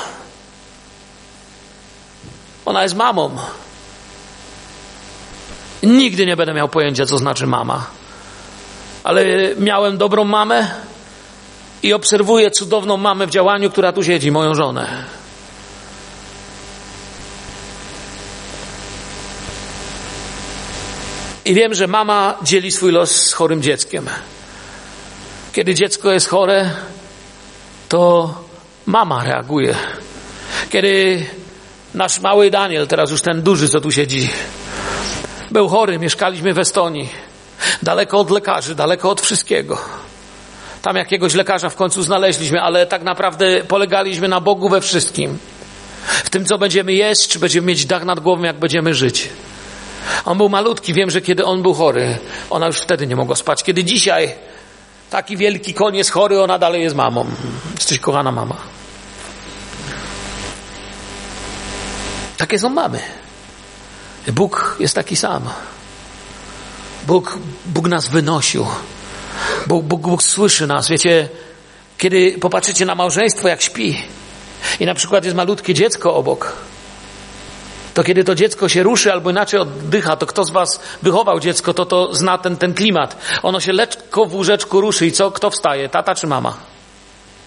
Ona 2.65 2.83
jest 2.83 2.95
mamą. 2.95 3.39
Nigdy 5.87 6.27
nie 6.27 6.37
będę 6.37 6.55
miał 6.55 6.69
pojęcia, 6.69 7.07
co 7.07 7.19
znaczy 7.19 7.47
mama. 7.47 7.87
Ale 9.05 9.25
miałem 9.59 9.99
dobrą 9.99 10.25
mamę 10.25 10.71
i 11.83 11.93
obserwuję 11.93 12.51
cudowną 12.51 12.97
mamę 12.97 13.27
w 13.27 13.31
działaniu, 13.31 13.71
która 13.71 13.93
tu 13.93 14.05
siedzi, 14.05 14.31
moją 14.31 14.55
żonę. 14.55 14.87
I 21.45 21.55
wiem, 21.55 21.75
że 21.75 21.87
mama 21.87 22.39
dzieli 22.43 22.71
swój 22.71 22.93
los 22.93 23.11
z 23.11 23.33
chorym 23.33 23.63
dzieckiem. 23.63 24.07
Kiedy 25.53 25.75
dziecko 25.75 26.13
jest 26.13 26.29
chore, 26.29 26.71
to 27.89 28.35
mama 28.87 29.25
reaguje. 29.25 29.75
Kiedy 30.71 31.25
nasz 31.95 32.21
mały 32.21 32.51
Daniel, 32.51 32.87
teraz 32.87 33.11
już 33.11 33.21
ten 33.23 33.43
duży, 33.43 33.69
co 33.69 33.81
tu 33.81 33.93
siedzi, 33.93 34.29
był 35.57 35.69
chory, 35.69 35.99
mieszkaliśmy 35.99 36.55
w 36.55 36.59
Estonii. 36.59 37.09
Daleko 37.83 38.19
od 38.19 38.31
lekarzy, 38.31 38.75
daleko 38.75 39.11
od 39.11 39.21
wszystkiego. 39.21 39.79
Tam 40.83 40.97
jakiegoś 40.97 41.35
lekarza 41.35 41.69
w 41.69 41.75
końcu 41.75 42.03
znaleźliśmy, 42.03 42.61
ale 42.61 42.87
tak 42.87 43.03
naprawdę 43.03 43.65
polegaliśmy 43.65 44.29
na 44.29 44.41
Bogu 44.41 44.69
we 44.69 44.81
wszystkim. 44.81 45.39
W 46.25 46.31
tym, 46.31 46.45
co 46.45 46.59
będziemy 46.59 46.93
jeść, 46.93 47.29
czy 47.29 47.39
będziemy 47.39 47.67
mieć 47.67 47.87
dach 47.87 48.05
nad 48.05 48.21
głową, 48.21 48.43
jak 48.43 48.59
będziemy 48.59 48.95
żyć. 48.95 49.29
On 50.25 50.39
był 50.39 50.49
malutki, 50.49 50.95
wiem, 50.95 51.11
że 51.11 51.21
kiedy 51.21 51.45
on 51.45 51.63
był 51.63 51.75
chory, 51.75 52.19
ona 52.51 52.67
już 52.67 52.77
wtedy 52.77 53.07
nie 53.07 53.17
mogła 53.17 53.37
spać. 53.37 53.63
Kiedy 53.63 53.85
dzisiaj 53.85 54.35
taki 55.11 55.37
wielki 55.37 55.75
koń 55.75 55.97
jest 55.97 56.11
chory, 56.11 56.43
ona 56.43 56.59
dalej 56.59 56.83
jest 56.83 56.97
mamą. 56.97 57.27
Jesteś 57.75 57.99
kochana 57.99 58.33
mama. 58.33 58.57
Takie 62.37 62.59
są 62.59 62.69
mamy. 62.69 63.26
Bóg 64.33 64.77
jest 64.81 64.95
taki 64.95 65.17
sam. 65.17 65.43
Bóg, 67.07 67.39
Bóg 67.67 67.89
nas 67.89 68.09
wynosił. 68.09 68.67
Bóg, 69.67 69.85
Bóg, 69.85 70.01
Bóg 70.01 70.23
słyszy 70.23 70.67
nas. 70.67 70.89
Wiecie, 70.89 71.29
kiedy 71.99 72.39
popatrzycie 72.41 72.87
na 72.87 72.95
małżeństwo, 72.95 73.49
jak 73.49 73.63
śpi 73.63 74.03
i 74.81 74.87
na 74.87 74.95
przykład 74.95 75.25
jest 75.25 75.37
malutkie 75.37 75.75
dziecko 75.75 76.15
obok, 76.15 76.53
to 77.95 78.05
kiedy 78.05 78.25
to 78.25 78.35
dziecko 78.35 78.69
się 78.69 78.83
ruszy 78.83 79.13
albo 79.13 79.31
inaczej 79.31 79.61
oddycha, 79.61 80.17
to 80.17 80.27
kto 80.27 80.45
z 80.45 80.51
was 80.51 80.81
wychował 81.03 81.41
dziecko, 81.41 81.75
to 81.75 81.87
to 81.87 82.15
zna 82.15 82.39
ten, 82.39 82.57
ten 82.57 82.75
klimat. 82.75 83.17
Ono 83.43 83.61
się 83.61 83.73
lekko 83.73 84.27
w 84.27 84.35
łóżeczku 84.35 84.81
ruszy 84.81 85.07
i 85.07 85.13
co? 85.13 85.31
Kto 85.31 85.51
wstaje? 85.51 85.89
Tata 85.89 86.15
czy 86.15 86.27
mama? 86.27 86.57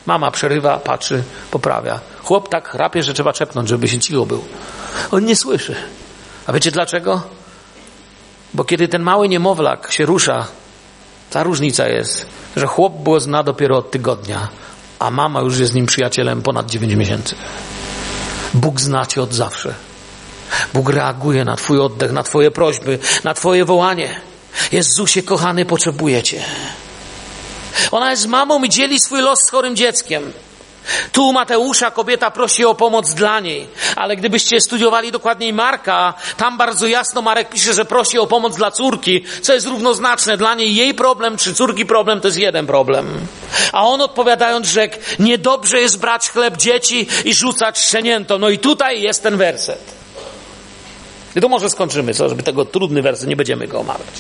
Mama 0.06 0.32
przerywa, 0.32 0.78
patrzy, 0.78 1.24
poprawia. 1.52 2.00
Chłop 2.24 2.50
tak 2.50 2.70
chrapie, 2.70 3.04
że 3.04 3.14
trzeba 3.14 3.34
czepnąć, 3.34 3.70
żeby 3.70 3.88
się 3.88 4.00
cicho 4.00 4.26
był. 4.26 4.44
On 5.12 5.26
nie 5.26 5.36
słyszy. 5.36 5.76
A 6.50 6.54
wiecie 6.54 6.72
dlaczego? 6.72 7.22
Bo 8.54 8.64
kiedy 8.64 8.88
ten 8.88 9.02
mały 9.02 9.30
niemowlak 9.30 9.92
się 9.92 10.06
rusza, 10.06 10.48
ta 11.30 11.44
różnica 11.44 11.88
jest, 11.88 12.26
że 12.56 12.68
chłop 12.68 12.94
było 12.94 13.20
zna 13.20 13.44
dopiero 13.44 13.78
od 13.78 13.92
tygodnia, 13.92 14.48
a 15.00 15.12
mama 15.12 15.42
już 15.42 15.60
jest 15.60 15.72
z 15.72 15.76
nim 15.76 15.86
przyjacielem 15.86 16.42
ponad 16.42 16.70
9 16.70 16.94
miesięcy. 16.94 17.36
Bóg 18.54 18.82
zna 18.82 19.06
cię 19.06 19.22
od 19.22 19.34
zawsze. 19.34 19.74
Bóg 20.74 20.90
reaguje 20.90 21.46
na 21.46 21.56
Twój 21.56 21.80
oddech, 21.80 22.12
na 22.12 22.24
Twoje 22.24 22.52
prośby, 22.52 23.00
na 23.24 23.34
Twoje 23.34 23.66
wołanie. 23.66 24.22
Jezusie, 24.72 25.24
kochany, 25.24 25.66
potrzebuję 25.66 26.24
Cię. 26.24 26.44
Ona 27.92 28.12
jest 28.12 28.28
mamą 28.28 28.64
i 28.64 28.70
dzieli 28.70 29.00
swój 29.00 29.22
los 29.22 29.40
z 29.48 29.52
chorym 29.52 29.76
dzieckiem. 29.76 30.32
Tu 31.12 31.34
Mateusza 31.34 31.92
kobieta 31.92 32.32
prosi 32.32 32.66
o 32.66 32.76
pomoc 32.76 33.14
dla 33.14 33.40
niej, 33.40 33.68
ale 33.96 34.16
gdybyście 34.16 34.62
studiowali 34.62 35.12
dokładniej 35.12 35.54
Marka, 35.54 36.14
tam 36.38 36.58
bardzo 36.58 36.88
jasno 36.88 37.22
Marek 37.22 37.50
pisze, 37.50 37.74
że 37.74 37.86
prosi 37.86 38.20
o 38.20 38.28
pomoc 38.28 38.56
dla 38.56 38.72
córki, 38.72 39.26
co 39.42 39.54
jest 39.54 39.68
równoznaczne. 39.68 40.38
Dla 40.38 40.56
niej 40.56 40.76
jej 40.76 40.94
problem 40.94 41.38
czy 41.38 41.54
córki 41.54 41.86
problem 41.86 42.22
to 42.22 42.28
jest 42.28 42.38
jeden 42.38 42.68
problem. 42.68 43.28
A 43.72 43.88
on 43.88 44.02
odpowiadając 44.02 44.68
rzekł, 44.68 44.96
niedobrze 45.20 45.82
jest 45.82 46.00
brać 46.00 46.30
chleb 46.30 46.58
dzieci 46.58 47.08
i 47.26 47.34
rzucać 47.34 47.80
szczeniętom. 47.80 48.42
No 48.42 48.50
i 48.50 48.60
tutaj 48.60 49.02
jest 49.02 49.24
ten 49.24 49.38
werset. 49.38 50.00
I 51.36 51.42
to 51.42 51.50
może 51.50 51.70
skończymy, 51.70 52.14
co, 52.14 52.30
żeby 52.30 52.44
tego 52.44 52.66
trudny 52.66 53.02
werset, 53.02 53.30
nie 53.30 53.36
będziemy 53.36 53.68
go 53.68 53.80
omawiać. 53.80 54.14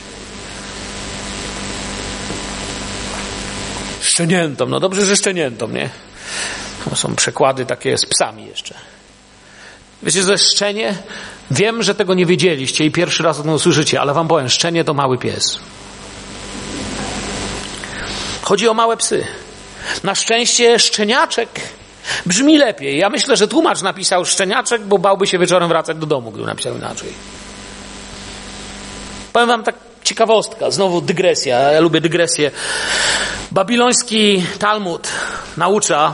Szczeniętom, 4.01 4.69
no 4.69 4.79
dobrze, 4.79 5.05
że 5.05 5.15
szczeniętom, 5.15 5.73
nie? 5.73 5.89
Są 6.95 7.15
przekłady 7.15 7.65
takie 7.65 7.97
z 7.97 8.05
psami 8.05 8.45
jeszcze. 8.45 8.75
Wiecie, 10.03 10.23
że 10.23 10.37
szczenie? 10.37 10.95
Wiem, 11.51 11.83
że 11.83 11.95
tego 11.95 12.13
nie 12.13 12.25
wiedzieliście 12.25 12.85
i 12.85 12.91
pierwszy 12.91 13.23
raz 13.23 13.39
o 13.39 13.43
tym 13.43 13.51
usłyszycie, 13.51 14.01
ale 14.01 14.13
wam 14.13 14.27
powiem, 14.27 14.49
szczenie 14.49 14.83
to 14.83 14.93
mały 14.93 15.17
pies. 15.17 15.59
Chodzi 18.41 18.67
o 18.67 18.73
małe 18.73 18.97
psy. 18.97 19.27
Na 20.03 20.15
szczęście 20.15 20.79
szczeniaczek 20.79 21.49
brzmi 22.25 22.57
lepiej. 22.57 22.97
Ja 22.97 23.09
myślę, 23.09 23.37
że 23.37 23.47
tłumacz 23.47 23.81
napisał 23.81 24.25
szczeniaczek, 24.25 24.81
bo 24.81 24.97
bałby 24.97 25.27
się 25.27 25.39
wieczorem 25.39 25.69
wracać 25.69 25.97
do 25.97 26.05
domu, 26.05 26.31
gdyby 26.31 26.47
napisał 26.47 26.75
inaczej. 26.77 27.13
Powiem 29.33 29.47
wam 29.47 29.63
tak 29.63 29.88
ciekawostka, 30.09 30.71
znowu 30.71 31.01
dygresja, 31.01 31.59
ja 31.59 31.79
lubię 31.79 32.01
dygresję. 32.01 32.51
Babiloński 33.51 34.43
Talmud 34.59 35.07
naucza, 35.57 36.13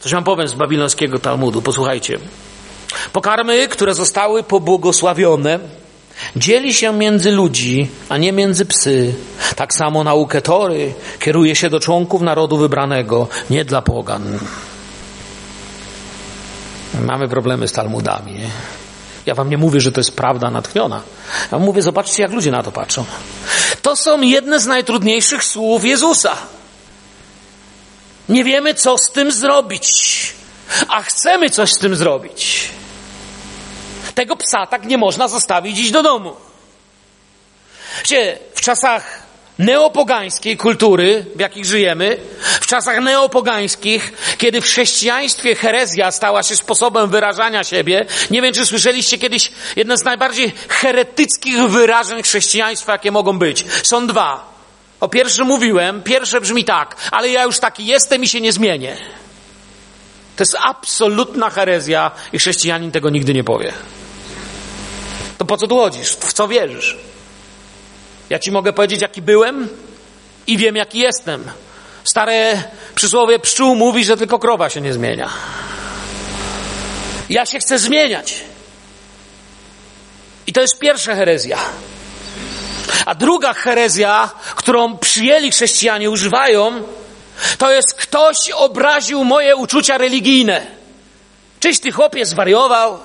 coś 0.00 0.12
wam 0.12 0.24
powiem 0.24 0.48
z 0.48 0.54
babilońskiego 0.54 1.18
Talmudu, 1.18 1.62
posłuchajcie. 1.62 2.18
Pokarmy, 3.12 3.68
które 3.68 3.94
zostały 3.94 4.42
pobłogosławione, 4.42 5.58
dzieli 6.36 6.74
się 6.74 6.92
między 6.92 7.32
ludzi, 7.32 7.88
a 8.08 8.18
nie 8.18 8.32
między 8.32 8.66
psy. 8.66 9.14
Tak 9.56 9.74
samo 9.74 10.04
naukę 10.04 10.42
Tory 10.42 10.94
kieruje 11.20 11.56
się 11.56 11.70
do 11.70 11.80
członków 11.80 12.22
narodu 12.22 12.58
wybranego, 12.58 13.28
nie 13.50 13.64
dla 13.64 13.82
pogan. 13.82 14.38
Mamy 17.00 17.28
problemy 17.28 17.68
z 17.68 17.72
Talmudami. 17.72 18.32
Nie? 18.32 18.50
Ja 19.28 19.34
wam 19.34 19.50
nie 19.50 19.58
mówię, 19.58 19.80
że 19.80 19.92
to 19.92 20.00
jest 20.00 20.16
prawda 20.16 20.50
natchniona. 20.50 21.02
Ja 21.52 21.58
mówię, 21.58 21.82
zobaczcie, 21.82 22.22
jak 22.22 22.32
ludzie 22.32 22.50
na 22.50 22.62
to 22.62 22.72
patrzą. 22.72 23.04
To 23.82 23.96
są 23.96 24.20
jedne 24.20 24.60
z 24.60 24.66
najtrudniejszych 24.66 25.44
słów 25.44 25.84
Jezusa. 25.84 26.36
Nie 28.28 28.44
wiemy, 28.44 28.74
co 28.74 28.98
z 28.98 29.12
tym 29.12 29.32
zrobić, 29.32 29.92
a 30.88 31.02
chcemy 31.02 31.50
coś 31.50 31.72
z 31.72 31.78
tym 31.78 31.96
zrobić. 31.96 32.70
Tego 34.14 34.36
psa 34.36 34.66
tak 34.66 34.86
nie 34.86 34.98
można 34.98 35.28
zostawić 35.28 35.78
iść 35.78 35.90
do 35.90 36.02
domu. 36.02 36.36
Wiecie, 37.98 38.38
w 38.54 38.60
czasach 38.60 39.22
neopogańskiej 39.58 40.56
kultury, 40.56 41.26
w 41.36 41.40
jakich 41.40 41.64
żyjemy, 41.64 42.16
w 42.60 42.66
czasach 42.66 43.00
neopogańskich, 43.00 44.12
kiedy 44.38 44.60
w 44.60 44.64
chrześcijaństwie 44.64 45.54
herezja 45.54 46.10
stała 46.10 46.42
się 46.42 46.56
sposobem 46.56 47.10
wyrażania 47.10 47.64
siebie, 47.64 48.06
nie 48.30 48.42
wiem, 48.42 48.54
czy 48.54 48.66
słyszeliście 48.66 49.18
kiedyś 49.18 49.52
jedne 49.76 49.96
z 49.96 50.04
najbardziej 50.04 50.52
heretyckich 50.68 51.68
wyrażeń 51.68 52.22
chrześcijaństwa, 52.22 52.92
jakie 52.92 53.10
mogą 53.10 53.38
być. 53.38 53.64
Są 53.82 54.06
dwa. 54.06 54.58
O 55.00 55.08
pierwszym 55.08 55.46
mówiłem, 55.46 56.02
pierwsze 56.02 56.40
brzmi 56.40 56.64
tak, 56.64 56.96
ale 57.10 57.28
ja 57.28 57.44
już 57.44 57.58
taki 57.58 57.86
jestem 57.86 58.24
i 58.24 58.28
się 58.28 58.40
nie 58.40 58.52
zmienię. 58.52 58.96
To 60.36 60.42
jest 60.42 60.56
absolutna 60.64 61.50
herezja 61.50 62.10
i 62.32 62.38
chrześcijanin 62.38 62.90
tego 62.90 63.10
nigdy 63.10 63.34
nie 63.34 63.44
powie. 63.44 63.72
To 65.38 65.44
po 65.44 65.56
co 65.56 65.66
tu 65.66 65.76
chodzisz? 65.76 66.16
W 66.16 66.32
co 66.32 66.48
wierzysz? 66.48 66.96
Ja 68.30 68.38
ci 68.38 68.52
mogę 68.52 68.72
powiedzieć, 68.72 69.02
jaki 69.02 69.22
byłem 69.22 69.68
i 70.46 70.56
wiem, 70.56 70.76
jaki 70.76 70.98
jestem. 70.98 71.44
Stare 72.04 72.62
przysłowie 72.94 73.38
pszczół 73.38 73.74
mówi, 73.74 74.04
że 74.04 74.16
tylko 74.16 74.38
krowa 74.38 74.70
się 74.70 74.80
nie 74.80 74.92
zmienia. 74.92 75.30
Ja 77.30 77.46
się 77.46 77.58
chcę 77.58 77.78
zmieniać. 77.78 78.44
I 80.46 80.52
to 80.52 80.60
jest 80.60 80.78
pierwsza 80.78 81.14
herezja. 81.14 81.58
A 83.06 83.14
druga 83.14 83.54
herezja, 83.54 84.30
którą 84.56 84.98
przyjęli 84.98 85.50
chrześcijanie, 85.50 86.10
używają, 86.10 86.82
to 87.58 87.70
jest 87.70 87.94
ktoś 87.94 88.50
obraził 88.54 89.24
moje 89.24 89.56
uczucia 89.56 89.98
religijne. 89.98 90.66
Czyś 91.60 91.80
ty 91.80 91.92
chłopie 91.92 92.26
zwariował? 92.26 92.98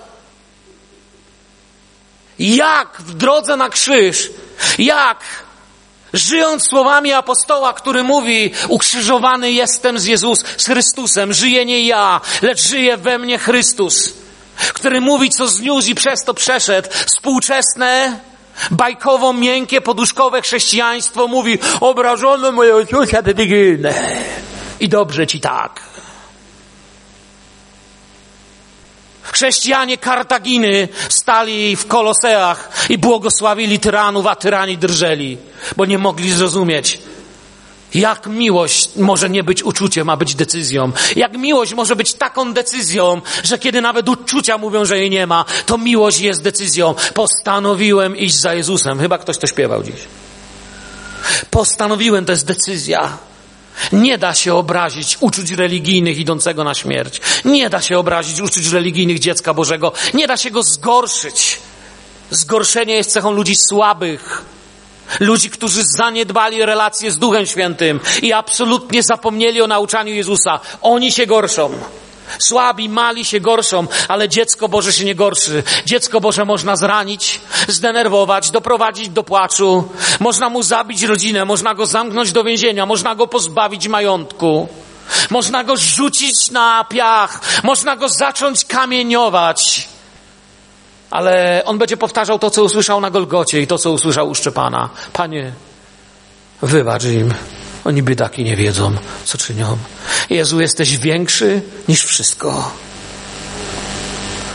Jak 2.39 2.97
w 2.99 3.13
drodze 3.13 3.57
na 3.57 3.69
krzyż, 3.69 4.29
jak 4.77 5.19
żyjąc 6.13 6.63
słowami 6.63 7.13
apostoła, 7.13 7.73
który 7.73 8.03
mówi, 8.03 8.51
ukrzyżowany 8.67 9.51
jestem 9.51 9.99
z 9.99 10.05
Jezus, 10.05 10.43
z 10.57 10.65
Chrystusem, 10.65 11.33
żyje 11.33 11.65
nie 11.65 11.87
ja, 11.87 12.21
lecz 12.41 12.67
żyje 12.67 12.97
we 12.97 13.19
mnie 13.19 13.39
Chrystus, 13.39 14.13
który 14.73 15.01
mówi, 15.01 15.29
co 15.29 15.47
zniósł 15.47 15.89
i 15.89 15.95
przez 15.95 16.23
to 16.23 16.33
przeszedł, 16.33 16.89
współczesne, 17.05 18.19
bajkowo 18.71 19.33
miękkie, 19.33 19.81
poduszkowe 19.81 20.41
chrześcijaństwo 20.41 21.27
mówi, 21.27 21.59
obrażono 21.79 22.51
moje 22.51 22.77
uczucia. 22.77 23.21
I 24.79 24.89
dobrze 24.89 25.27
ci 25.27 25.39
tak. 25.39 25.92
Chrześcijanie 29.43 29.97
Kartaginy 29.97 30.87
stali 31.09 31.75
w 31.75 31.87
koloseach 31.87 32.69
i 32.89 32.97
błogosławili 32.97 33.79
tyranów, 33.79 34.27
a 34.27 34.35
tyrani 34.35 34.77
drżeli, 34.77 35.37
bo 35.77 35.85
nie 35.85 35.97
mogli 35.97 36.31
zrozumieć, 36.31 36.99
jak 37.93 38.27
miłość 38.27 38.89
może 38.95 39.29
nie 39.29 39.43
być 39.43 39.63
uczuciem, 39.63 40.09
a 40.09 40.17
być 40.17 40.35
decyzją. 40.35 40.91
Jak 41.15 41.37
miłość 41.37 41.73
może 41.73 41.95
być 41.95 42.13
taką 42.13 42.53
decyzją, 42.53 43.21
że 43.43 43.59
kiedy 43.59 43.81
nawet 43.81 44.09
uczucia 44.09 44.57
mówią, 44.57 44.85
że 44.85 44.99
jej 44.99 45.09
nie 45.09 45.27
ma, 45.27 45.45
to 45.65 45.77
miłość 45.77 46.19
jest 46.19 46.41
decyzją. 46.41 46.95
Postanowiłem 47.13 48.17
iść 48.17 48.35
za 48.35 48.53
Jezusem. 48.53 48.99
Chyba 48.99 49.17
ktoś 49.17 49.37
to 49.37 49.47
śpiewał 49.47 49.83
dziś. 49.83 49.99
Postanowiłem, 51.51 52.25
to 52.25 52.31
jest 52.31 52.45
decyzja. 52.45 53.17
Nie 53.91 54.17
da 54.17 54.33
się 54.33 54.55
obrazić 54.55 55.17
uczuć 55.19 55.51
religijnych 55.51 56.17
idącego 56.17 56.63
na 56.63 56.73
śmierć. 56.73 57.21
Nie 57.45 57.69
da 57.69 57.81
się 57.81 57.99
obrazić 57.99 58.41
uczuć 58.41 58.67
religijnych 58.67 59.19
dziecka 59.19 59.53
Bożego. 59.53 59.91
Nie 60.13 60.27
da 60.27 60.37
się 60.37 60.51
go 60.51 60.63
zgorszyć. 60.63 61.59
Zgorszenie 62.29 62.95
jest 62.95 63.11
cechą 63.11 63.31
ludzi 63.31 63.55
słabych. 63.55 64.45
Ludzi, 65.19 65.49
którzy 65.49 65.81
zaniedbali 65.97 66.65
relacje 66.65 67.11
z 67.11 67.17
Duchem 67.17 67.45
Świętym 67.45 67.99
i 68.21 68.33
absolutnie 68.33 69.03
zapomnieli 69.03 69.61
o 69.61 69.67
nauczaniu 69.67 70.13
Jezusa. 70.13 70.59
Oni 70.81 71.11
się 71.11 71.25
gorszą. 71.25 71.71
Słabi, 72.39 72.89
mali 72.89 73.25
się 73.25 73.39
gorszą, 73.39 73.87
ale 74.07 74.29
dziecko 74.29 74.69
Boże 74.69 74.93
się 74.93 75.05
nie 75.05 75.15
gorszy. 75.15 75.63
Dziecko 75.85 76.21
Boże 76.21 76.45
można 76.45 76.75
zranić, 76.75 77.41
zdenerwować, 77.67 78.51
doprowadzić 78.51 79.09
do 79.09 79.23
płaczu. 79.23 79.89
Można 80.19 80.49
mu 80.49 80.63
zabić 80.63 81.03
rodzinę, 81.03 81.45
można 81.45 81.75
go 81.75 81.85
zamknąć 81.85 82.31
do 82.31 82.43
więzienia, 82.43 82.85
można 82.85 83.15
go 83.15 83.27
pozbawić 83.27 83.87
majątku. 83.87 84.67
Można 85.29 85.63
go 85.63 85.77
rzucić 85.77 86.51
na 86.51 86.83
piach, 86.89 87.41
można 87.63 87.95
go 87.95 88.09
zacząć 88.09 88.65
kamieniować. 88.65 89.87
Ale 91.11 91.61
on 91.65 91.77
będzie 91.77 91.97
powtarzał 91.97 92.39
to, 92.39 92.49
co 92.49 92.63
usłyszał 92.63 93.01
na 93.01 93.11
Golgocie 93.11 93.61
i 93.61 93.67
to, 93.67 93.77
co 93.77 93.91
usłyszał 93.91 94.29
u 94.29 94.35
Szczepana. 94.35 94.89
Panie, 95.13 95.53
wybacz 96.61 97.03
im. 97.03 97.33
Oni 97.85 98.03
biedaki 98.03 98.43
nie 98.43 98.55
wiedzą, 98.55 98.95
co 99.25 99.37
czynią. 99.37 99.77
Jezu, 100.29 100.61
jesteś 100.61 100.97
większy 100.97 101.61
niż 101.87 102.05
wszystko. 102.05 102.71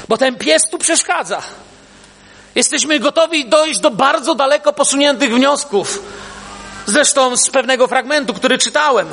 Bo 0.08 0.16
ten 0.16 0.36
pies 0.36 0.62
tu 0.70 0.78
przeszkadza. 0.78 1.42
Jesteśmy 2.54 3.00
gotowi 3.00 3.48
dojść 3.48 3.80
do 3.80 3.90
bardzo 3.90 4.34
daleko 4.34 4.72
posuniętych 4.72 5.34
wniosków. 5.34 6.02
Zresztą 6.86 7.36
z 7.36 7.50
pewnego 7.50 7.86
fragmentu, 7.86 8.34
który 8.34 8.58
czytałem, 8.58 9.08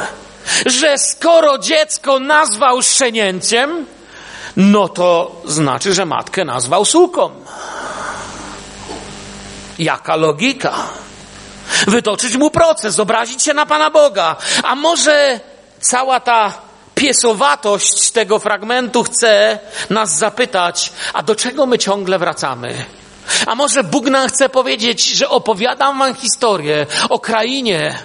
że 0.66 0.98
skoro 0.98 1.58
dziecko 1.58 2.20
nazwał 2.20 2.82
szczenięciem, 2.82 3.86
no 4.58 4.90
to 4.90 5.42
znaczy, 5.46 5.94
że 5.94 6.06
matkę 6.06 6.46
nazwał 6.46 6.86
suką. 6.86 7.30
Jaka 9.80 10.16
logika? 10.16 10.74
Wytoczyć 11.88 12.38
mu 12.38 12.50
proces, 12.50 13.00
obrazić 13.00 13.44
się 13.44 13.54
na 13.54 13.66
Pana 13.66 13.90
Boga. 13.90 14.36
A 14.64 14.76
może 14.76 15.40
cała 15.82 16.20
ta 16.20 16.54
piesowatość 16.96 18.12
tego 18.12 18.40
fragmentu 18.40 19.04
chce 19.04 19.60
nas 19.90 20.18
zapytać, 20.18 20.92
a 21.14 21.24
do 21.24 21.36
czego 21.36 21.66
my 21.66 21.78
ciągle 21.78 22.20
wracamy? 22.20 22.86
A 23.46 23.56
może 23.56 23.84
Bóg 23.84 24.06
nam 24.06 24.28
chce 24.28 24.50
powiedzieć, 24.50 25.06
że 25.06 25.30
opowiadam 25.30 26.00
wam 26.00 26.16
historię 26.16 26.88
o 27.10 27.20
krainie, 27.20 28.00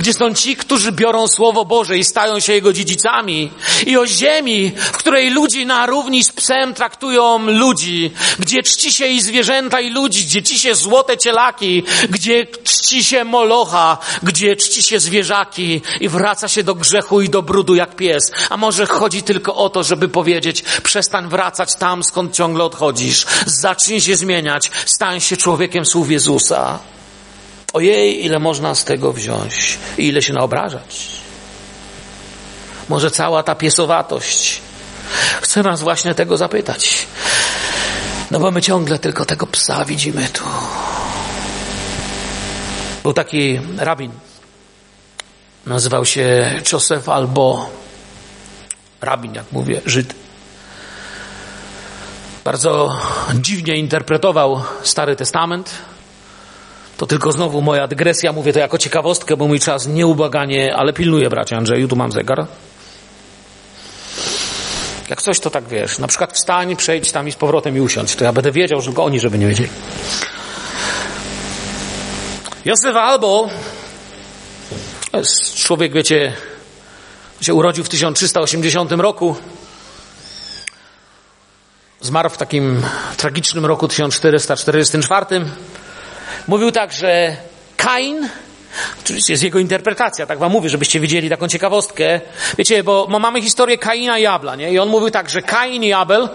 gdzie 0.00 0.12
są 0.12 0.34
ci, 0.34 0.56
którzy 0.56 0.92
biorą 0.92 1.28
Słowo 1.28 1.64
Boże 1.64 1.98
i 1.98 2.04
stają 2.04 2.40
się 2.40 2.52
Jego 2.52 2.72
dziedzicami, 2.72 3.50
i 3.86 3.96
o 3.96 4.06
ziemi, 4.06 4.72
w 4.76 4.92
której 4.92 5.30
ludzi 5.30 5.66
na 5.66 5.86
równi 5.86 6.24
z 6.24 6.32
psem 6.32 6.74
traktują 6.74 7.38
ludzi, 7.38 8.10
gdzie 8.38 8.62
czci 8.62 8.92
się 8.92 9.06
i 9.06 9.20
zwierzęta, 9.20 9.80
i 9.80 9.90
ludzi, 9.90 10.24
gdzie 10.24 10.42
czci 10.42 10.58
się 10.58 10.74
złote 10.74 11.18
cielaki, 11.18 11.82
gdzie 12.10 12.46
czci 12.46 13.04
się 13.04 13.24
molocha, 13.24 13.98
gdzie 14.22 14.56
czci 14.56 14.82
się 14.82 15.00
zwierzaki. 15.00 15.82
I 16.00 16.08
wraca 16.08 16.48
się 16.48 16.62
do 16.62 16.74
grzechu 16.74 17.20
i 17.20 17.28
do 17.28 17.42
brudu 17.42 17.74
jak 17.74 17.96
pies. 17.96 18.32
A 18.50 18.56
może 18.56 18.86
chodzi 18.86 19.22
tylko 19.22 19.54
o 19.54 19.70
to, 19.70 19.82
żeby 19.82 20.08
powiedzieć, 20.08 20.62
przestań 20.82 21.28
wracać 21.28 21.74
tam, 21.74 22.04
skąd 22.04 22.34
ciągle 22.34 22.64
odchodzisz, 22.64 23.26
zacznij 23.46 24.00
się 24.00 24.16
zmieniać, 24.16 24.70
stań 24.86 25.20
się 25.20 25.36
człowiekiem 25.36 25.86
słów 25.86 26.10
Jezusa. 26.10 26.78
Ojej, 27.76 28.24
ile 28.24 28.38
można 28.38 28.74
z 28.74 28.84
tego 28.84 29.12
wziąć 29.12 29.78
i 29.98 30.06
ile 30.06 30.22
się 30.22 30.32
naobrażać. 30.32 31.06
Może 32.88 33.10
cała 33.10 33.42
ta 33.42 33.54
piesowatość 33.54 34.60
chce 35.40 35.62
nas 35.62 35.82
właśnie 35.82 36.14
tego 36.14 36.36
zapytać. 36.36 37.06
No 38.30 38.40
bo 38.40 38.50
my 38.50 38.62
ciągle 38.62 38.98
tylko 38.98 39.24
tego 39.24 39.46
psa 39.46 39.84
widzimy 39.84 40.28
tu. 40.28 40.44
Był 43.02 43.12
taki 43.12 43.60
rabin 43.78 44.12
Nazywał 45.66 46.04
się 46.04 46.54
Joseph 46.72 47.08
albo 47.08 47.70
rabin, 49.00 49.34
jak 49.34 49.52
mówię, 49.52 49.80
Żyd. 49.86 50.14
Bardzo 52.44 53.00
dziwnie 53.34 53.76
interpretował 53.76 54.62
Stary 54.82 55.16
Testament. 55.16 55.70
To 56.96 57.06
tylko 57.06 57.32
znowu 57.32 57.62
moja 57.62 57.88
dygresja, 57.88 58.32
mówię 58.32 58.52
to 58.52 58.58
jako 58.58 58.78
ciekawostkę, 58.78 59.36
bo 59.36 59.48
mój 59.48 59.60
czas 59.60 59.86
nieubaganie, 59.86 60.76
ale 60.76 60.92
pilnuję, 60.92 61.30
bracie 61.30 61.56
Andrzeju, 61.56 61.88
tu 61.88 61.96
mam 61.96 62.12
zegar. 62.12 62.46
Jak 65.10 65.22
coś, 65.22 65.40
to 65.40 65.50
tak 65.50 65.68
wiesz. 65.68 65.98
Na 65.98 66.06
przykład 66.06 66.32
wstań, 66.32 66.76
przejdź 66.76 67.12
tam 67.12 67.28
i 67.28 67.32
z 67.32 67.36
powrotem 67.36 67.76
i 67.76 67.80
usiądź. 67.80 68.16
To 68.16 68.24
ja 68.24 68.32
będę 68.32 68.52
wiedział, 68.52 68.80
że 68.80 68.86
tylko 68.86 69.04
oni, 69.04 69.20
żeby 69.20 69.38
nie 69.38 69.46
wiedzieli. 69.46 69.70
Józef 72.64 72.96
Albo 72.96 73.48
jest 75.12 75.54
człowiek, 75.54 75.92
wiecie, 75.92 76.32
się 77.40 77.54
urodził 77.54 77.84
w 77.84 77.88
1380 77.88 78.92
roku. 78.92 79.36
Zmarł 82.00 82.30
w 82.30 82.36
takim 82.36 82.82
tragicznym 83.16 83.66
roku 83.66 83.88
1444. 83.88 85.26
Mówił 86.48 86.72
tak, 86.72 86.92
że 86.92 87.36
Kain 87.76 88.28
Oczywiście 89.02 89.32
jest 89.32 89.42
jego 89.42 89.58
interpretacja, 89.58 90.26
tak 90.26 90.38
wam 90.38 90.52
mówię, 90.52 90.68
żebyście 90.68 91.00
wiedzieli 91.00 91.30
taką 91.30 91.48
ciekawostkę. 91.48 92.20
Wiecie, 92.58 92.84
bo 92.84 93.06
mamy 93.20 93.42
historię 93.42 93.78
Kaina 93.78 94.18
i 94.18 94.26
Abla, 94.26 94.56
nie? 94.56 94.72
I 94.72 94.78
on 94.78 94.88
mówił 94.88 95.10
tak, 95.10 95.30
że 95.30 95.42
Kain 95.42 95.84
i 95.84 95.92
Abel 95.92 96.28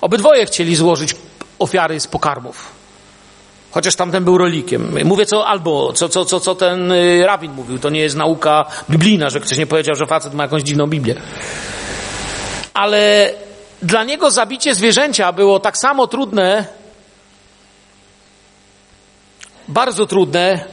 obydwoje 0.00 0.46
chcieli 0.46 0.76
złożyć 0.76 1.16
ofiary 1.58 2.00
z 2.00 2.06
pokarmów. 2.06 2.80
Chociaż 3.70 3.96
tamten 3.96 4.24
był 4.24 4.38
rolikiem. 4.38 4.96
Mówię 5.04 5.26
co 5.26 5.46
albo, 5.46 5.92
co, 5.92 6.08
co, 6.08 6.24
co, 6.24 6.40
co 6.40 6.54
ten 6.54 6.92
y, 6.92 7.26
rabin 7.26 7.52
mówił. 7.52 7.78
To 7.78 7.90
nie 7.90 8.00
jest 8.00 8.16
nauka 8.16 8.64
biblijna, 8.90 9.30
że 9.30 9.40
ktoś 9.40 9.58
nie 9.58 9.66
powiedział, 9.66 9.94
że 9.94 10.06
facet 10.06 10.34
ma 10.34 10.42
jakąś 10.42 10.62
dziwną 10.62 10.86
Biblię. 10.86 11.14
Ale 12.74 13.30
dla 13.82 14.04
niego 14.04 14.30
zabicie 14.30 14.74
zwierzęcia 14.74 15.32
było 15.32 15.60
tak 15.60 15.78
samo 15.78 16.06
trudne, 16.06 16.64
bardzo 19.70 20.06
trudne, 20.06 20.64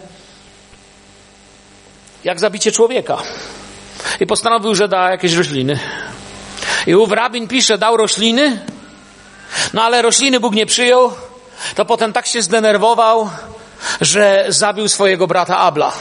jak 2.23 2.39
zabicie 2.39 2.71
człowieka. 2.71 3.17
I 4.19 4.27
postanowił, 4.27 4.75
że 4.75 4.87
da 4.87 5.11
jakieś 5.11 5.33
rośliny. 5.33 5.79
I 6.87 6.95
ów 6.95 7.11
rabin 7.11 7.47
pisze, 7.47 7.77
dał 7.77 7.97
rośliny, 7.97 8.59
no 9.73 9.83
ale 9.83 10.01
rośliny 10.01 10.39
Bóg 10.39 10.53
nie 10.53 10.65
przyjął, 10.65 11.11
to 11.75 11.85
potem 11.85 12.13
tak 12.13 12.27
się 12.27 12.41
zdenerwował, 12.41 13.29
że 14.01 14.45
zabił 14.49 14.87
swojego 14.87 15.27
brata 15.27 15.57
Abla. 15.57 15.93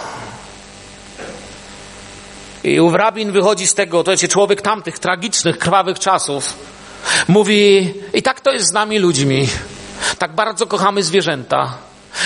I 2.64 2.80
ów 2.80 2.94
rabin 2.94 3.32
wychodzi 3.32 3.66
z 3.66 3.74
tego, 3.74 4.04
to 4.04 4.10
jest 4.10 4.28
człowiek 4.28 4.62
tamtych 4.62 4.98
tragicznych, 4.98 5.58
krwawych 5.58 5.98
czasów. 5.98 6.54
Mówi, 7.28 7.94
i 8.14 8.22
tak 8.22 8.40
to 8.40 8.52
jest 8.52 8.68
z 8.70 8.72
nami 8.72 8.98
ludźmi. 8.98 9.48
Tak 10.18 10.34
bardzo 10.34 10.66
kochamy 10.66 11.02
zwierzęta, 11.02 11.78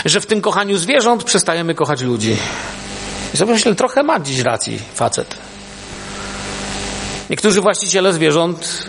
że 0.05 0.20
w 0.20 0.26
tym 0.26 0.41
kochaniu 0.41 0.78
zwierząt 0.78 1.24
przestajemy 1.24 1.74
kochać 1.74 2.03
ludzi. 2.03 2.36
I 3.34 3.36
sobie 3.36 3.53
myślę, 3.53 3.74
trochę 3.74 4.03
ma 4.03 4.20
dziś 4.20 4.41
racji 4.41 4.78
facet. 4.95 5.34
Niektórzy 7.30 7.61
właściciele 7.61 8.12
zwierząt, 8.12 8.88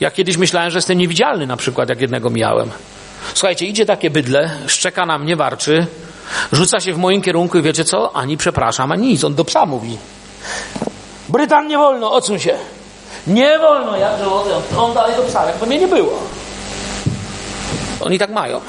ja 0.00 0.10
kiedyś 0.10 0.36
myślałem, 0.36 0.70
że 0.70 0.78
jestem 0.78 0.98
niewidzialny 0.98 1.46
na 1.46 1.56
przykład, 1.56 1.88
jak 1.88 2.00
jednego 2.00 2.30
miałem. 2.30 2.70
Słuchajcie, 3.34 3.66
idzie 3.66 3.86
takie 3.86 4.10
bydle, 4.10 4.50
szczeka 4.66 5.06
na 5.06 5.18
mnie, 5.18 5.36
warczy, 5.36 5.86
rzuca 6.52 6.80
się 6.80 6.92
w 6.92 6.98
moim 6.98 7.22
kierunku 7.22 7.58
i 7.58 7.62
wiecie 7.62 7.84
co? 7.84 8.16
Ani 8.16 8.36
przepraszam, 8.36 8.92
ani 8.92 9.08
nic. 9.08 9.24
On 9.24 9.34
do 9.34 9.44
psa 9.44 9.66
mówi. 9.66 9.98
Brytan 11.28 11.66
nie 11.66 11.78
wolno, 11.78 12.12
odsuń 12.12 12.38
się. 12.38 12.54
Nie 13.26 13.58
wolno, 13.58 13.96
jak 13.96 14.18
to 14.18 14.44
on 14.84 14.94
dalej 14.94 15.16
do 15.16 15.22
psa, 15.22 15.46
jakby 15.46 15.66
mnie 15.66 15.78
nie 15.78 15.88
było. 15.88 16.22
Oni 18.00 18.18
tak 18.18 18.30
mają. 18.30 18.60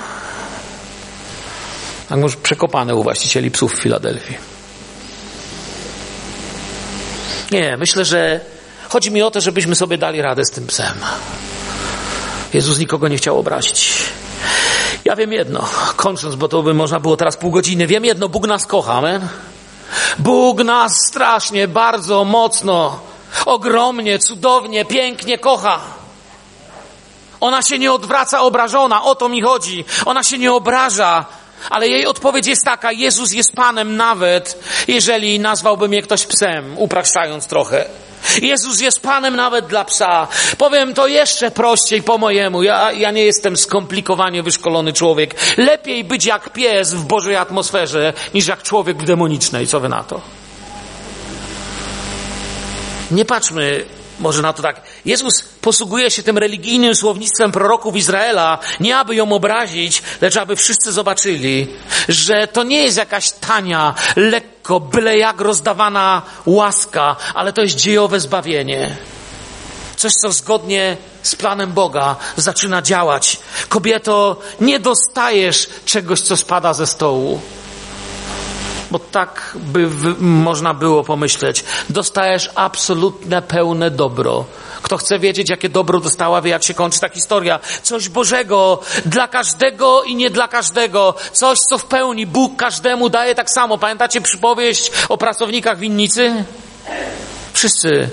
Tak 2.12 2.20
może 2.20 2.38
przekopane 2.38 2.95
u 2.95 3.03
właścicieli 3.03 3.51
psów 3.51 3.74
w 3.74 3.82
Filadelfii. 3.82 4.38
Nie, 7.51 7.78
myślę, 7.78 8.05
że 8.05 8.39
chodzi 8.89 9.12
mi 9.12 9.22
o 9.22 9.32
to, 9.32 9.41
żebyśmy 9.41 9.76
sobie 9.76 9.97
dali 9.97 10.22
radę 10.22 10.45
z 10.45 10.51
tym 10.51 10.68
psem. 10.68 10.93
Jezus 12.53 12.80
nikogo 12.80 13.07
nie 13.07 13.18
chciał 13.18 13.39
obrazić. 13.39 13.93
Ja 15.05 15.16
wiem 15.16 15.34
jedno, 15.34 15.70
kończąc, 15.95 16.36
bo 16.36 16.47
to 16.47 16.64
by 16.64 16.74
można 16.74 16.99
było 16.99 17.18
teraz 17.18 17.38
pół 17.38 17.51
godziny, 17.51 17.88
wiem 17.88 18.05
jedno, 18.05 18.30
Bóg 18.30 18.47
nas 18.47 18.66
kocha, 18.66 18.93
amen? 18.93 19.28
Bóg 20.20 20.64
nas 20.64 20.97
strasznie, 21.07 21.68
bardzo 21.68 22.26
mocno, 22.26 22.99
ogromnie, 23.45 24.20
cudownie, 24.20 24.86
pięknie 24.86 25.38
kocha. 25.38 25.80
Ona 27.39 27.62
się 27.62 27.80
nie 27.80 27.93
odwraca 27.93 28.41
obrażona, 28.41 29.03
o 29.03 29.16
to 29.16 29.30
mi 29.30 29.41
chodzi. 29.41 29.86
Ona 30.05 30.24
się 30.24 30.38
nie 30.38 30.53
obraża, 30.53 31.26
ale 31.70 31.88
jej 31.88 32.05
odpowiedź 32.05 32.47
jest 32.47 32.66
taka: 32.66 32.91
Jezus 32.91 33.34
jest 33.34 33.51
Panem, 33.53 33.95
nawet 33.95 34.64
jeżeli 34.88 35.39
nazwałby 35.39 35.88
mnie 35.88 36.01
ktoś 36.01 36.26
psem, 36.26 36.78
upraszczając 36.78 37.47
trochę. 37.47 37.86
Jezus 38.41 38.82
jest 38.82 38.99
Panem 38.99 39.36
nawet 39.36 39.66
dla 39.66 39.86
psa. 39.86 40.28
Powiem 40.57 40.93
to 40.93 41.07
jeszcze 41.07 41.51
prościej 41.51 42.03
po 42.03 42.18
mojemu. 42.18 42.64
Ja, 42.64 42.91
ja 42.91 43.12
nie 43.12 43.24
jestem 43.24 43.57
skomplikowanie 43.57 44.43
wyszkolony 44.43 44.93
człowiek. 44.93 45.36
Lepiej 45.57 46.03
być 46.03 46.26
jak 46.26 46.49
pies 46.49 46.93
w 46.93 47.05
Bożej 47.05 47.36
atmosferze, 47.36 48.14
niż 48.34 48.47
jak 48.47 48.64
człowiek 48.64 48.97
w 48.97 49.05
demonicznej. 49.05 49.68
Co 49.68 49.80
wy 49.80 49.89
na 49.89 50.03
to? 50.03 50.22
Nie 53.12 53.26
patrzmy 53.26 53.86
może 54.22 54.41
na 54.41 54.53
to 54.53 54.61
tak. 54.61 54.82
Jezus 55.05 55.41
posługuje 55.61 56.11
się 56.11 56.24
tym 56.24 56.38
religijnym 56.38 56.95
słownictwem 56.95 57.51
proroków 57.51 57.95
Izraela, 57.95 58.59
nie 58.80 58.97
aby 58.97 59.15
ją 59.15 59.32
obrazić, 59.32 60.03
lecz 60.22 60.38
aby 60.38 60.55
wszyscy 60.55 60.91
zobaczyli, 60.91 61.67
że 62.09 62.47
to 62.47 62.63
nie 62.63 62.84
jest 62.84 62.97
jakaś 62.97 63.32
tania, 63.32 63.95
lekko, 64.15 64.80
byle 64.80 65.17
jak 65.17 65.41
rozdawana 65.41 66.22
łaska, 66.45 67.15
ale 67.34 67.53
to 67.53 67.61
jest 67.61 67.76
dziejowe 67.76 68.19
zbawienie. 68.19 68.97
Coś, 69.95 70.13
co 70.13 70.32
zgodnie 70.32 70.97
z 71.24 71.36
planem 71.36 71.74
Boga 71.74 72.15
zaczyna 72.38 72.82
działać. 72.82 73.39
Kobieto, 73.69 74.39
nie 74.61 74.80
dostajesz 74.80 75.69
czegoś, 75.86 76.22
co 76.22 76.38
spada 76.38 76.74
ze 76.74 76.88
stołu 76.88 77.41
bo 78.91 78.99
tak 78.99 79.51
by 79.55 79.87
można 80.19 80.73
było 80.73 81.03
pomyśleć. 81.03 81.63
Dostajesz 81.89 82.49
absolutne, 82.55 83.41
pełne 83.41 83.91
dobro. 83.91 84.45
Kto 84.81 84.97
chce 84.97 85.19
wiedzieć, 85.19 85.49
jakie 85.49 85.69
dobro 85.69 85.99
dostała, 85.99 86.41
wie, 86.41 86.51
jak 86.51 86.63
się 86.63 86.73
kończy 86.73 86.99
ta 86.99 87.09
historia. 87.09 87.59
Coś 87.83 88.09
Bożego 88.09 88.79
dla 89.05 89.27
każdego 89.27 90.03
i 90.03 90.15
nie 90.15 90.29
dla 90.29 90.47
każdego. 90.47 91.13
Coś, 91.31 91.59
co 91.59 91.77
w 91.77 91.85
pełni 91.85 92.27
Bóg 92.27 92.55
każdemu 92.55 93.09
daje 93.09 93.35
tak 93.35 93.49
samo. 93.49 93.77
Pamiętacie 93.77 94.21
przypowieść 94.21 94.91
o 95.09 95.17
pracownikach 95.17 95.79
winnicy? 95.79 96.45
Wszyscy 97.53 98.09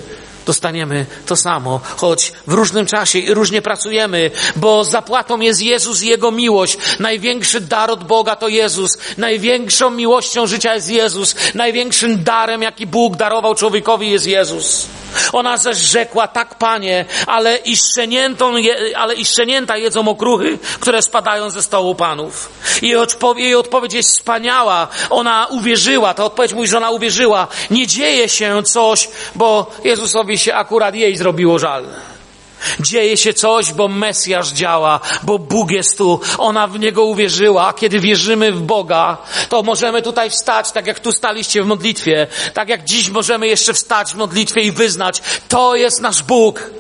dostaniemy 0.49 1.07
to 1.27 1.37
samo, 1.37 1.81
choć 1.97 2.33
w 2.47 2.53
różnym 2.53 2.87
czasie 2.87 3.19
i 3.19 3.35
różnie 3.35 3.63
pracujemy, 3.63 4.31
bo 4.57 4.85
zapłatą 4.85 5.41
jest 5.41 5.63
Jezus 5.63 6.03
i 6.03 6.07
Jego 6.09 6.31
miłość. 6.31 6.79
Największy 6.99 7.61
dar 7.61 7.91
od 7.91 8.05
Boga 8.05 8.37
to 8.37 8.49
Jezus. 8.49 8.99
Największą 9.19 9.91
miłością 9.91 10.47
życia 10.47 10.75
jest 10.75 10.91
Jezus. 10.91 11.35
Największym 11.55 12.25
darem, 12.25 12.63
jaki 12.63 12.87
Bóg 12.87 13.17
darował 13.17 13.55
człowiekowi 13.55 14.11
jest 14.11 14.27
Jezus. 14.27 14.87
Ona 15.33 15.57
zaś 15.57 15.77
rzekła, 15.77 16.29
tak 16.29 16.55
panie, 16.55 17.05
ale 17.27 17.57
i, 17.57 17.77
szczeniętą, 17.77 18.55
ale 18.97 19.15
i 19.15 19.25
szczenięta 19.25 19.77
jedzą 19.77 20.09
okruchy, 20.09 20.59
które 20.81 21.03
spadają 21.03 21.51
ze 21.51 21.63
stołu 21.63 21.95
panów. 21.95 22.49
Jej 22.83 22.97
odpowiedź, 22.97 23.45
jej 23.45 23.55
odpowiedź 23.55 23.95
jest 23.95 24.11
wspaniała. 24.11 24.89
Ona 25.11 25.47
uwierzyła, 25.51 26.15
ta 26.15 26.25
odpowiedź 26.25 26.53
mówi, 26.53 26.69
że 26.69 26.77
ona 26.77 26.91
uwierzyła. 26.91 27.49
Nie 27.71 27.87
dzieje 27.87 28.29
się 28.29 28.63
coś, 28.63 29.09
bo 29.35 29.71
Jezusowi 29.85 30.38
się 30.39 30.55
akurat 30.55 30.95
jej 30.95 31.17
zrobiło 31.17 31.59
żal. 31.59 31.85
Dzieje 32.81 33.17
się 33.17 33.35
coś, 33.35 33.73
bo 33.73 33.89
Mesjasz 33.89 34.53
działa, 34.53 35.01
bo 35.23 35.39
Bóg 35.39 35.71
jest 35.71 35.99
tu. 35.99 36.21
Ona 36.39 36.67
w 36.67 36.79
Niego 36.79 37.05
uwierzyła, 37.05 37.67
a 37.67 37.73
kiedy 37.73 38.01
wierzymy 38.01 38.53
w 38.53 38.63
Boga, 38.63 39.17
to 39.49 39.63
możemy 39.63 40.03
tutaj 40.03 40.31
wstać, 40.31 40.73
tak 40.73 40.87
jak 40.87 41.01
tu 41.01 41.13
staliście 41.13 41.63
w 41.63 41.67
modlitwie, 41.67 42.27
tak 42.55 42.69
jak 42.69 42.85
dziś 42.85 43.09
możemy 43.11 43.47
jeszcze 43.47 43.75
wstać 43.75 44.13
w 44.13 44.17
modlitwie 44.17 44.61
i 44.61 44.73
wyznać, 44.73 45.23
to 45.49 45.77
jest 45.77 46.01
nasz 46.01 46.23
Bóg. 46.23 46.71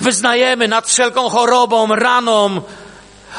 Wyznajemy 0.00 0.68
nad 0.68 0.88
wszelką 0.88 1.28
chorobą, 1.28 1.94
raną, 1.94 2.62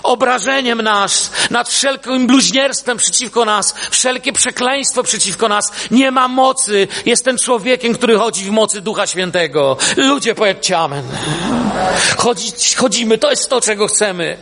obrażeniem 0.03 0.81
nas, 0.81 1.31
nad 1.49 1.69
wszelkim 1.69 2.27
bluźnierstwem 2.27 2.97
przeciwko 2.97 3.45
nas, 3.45 3.75
wszelkie 3.91 4.33
przekleństwo 4.33 5.03
przeciwko 5.03 5.47
nas. 5.47 5.71
Nie 5.91 6.11
ma 6.11 6.27
mocy. 6.27 6.87
Jestem 7.05 7.37
człowiekiem, 7.37 7.93
który 7.93 8.17
chodzi 8.17 8.45
w 8.45 8.49
mocy 8.51 8.81
Ducha 8.81 9.07
Świętego. 9.07 9.77
Ludzie, 9.97 10.35
powiedzcie 10.35 10.77
amen. 10.77 11.05
Chodzimy, 12.77 13.17
to 13.17 13.29
jest 13.29 13.49
to, 13.49 13.61
czego 13.61 13.87
chcemy. 13.87 14.37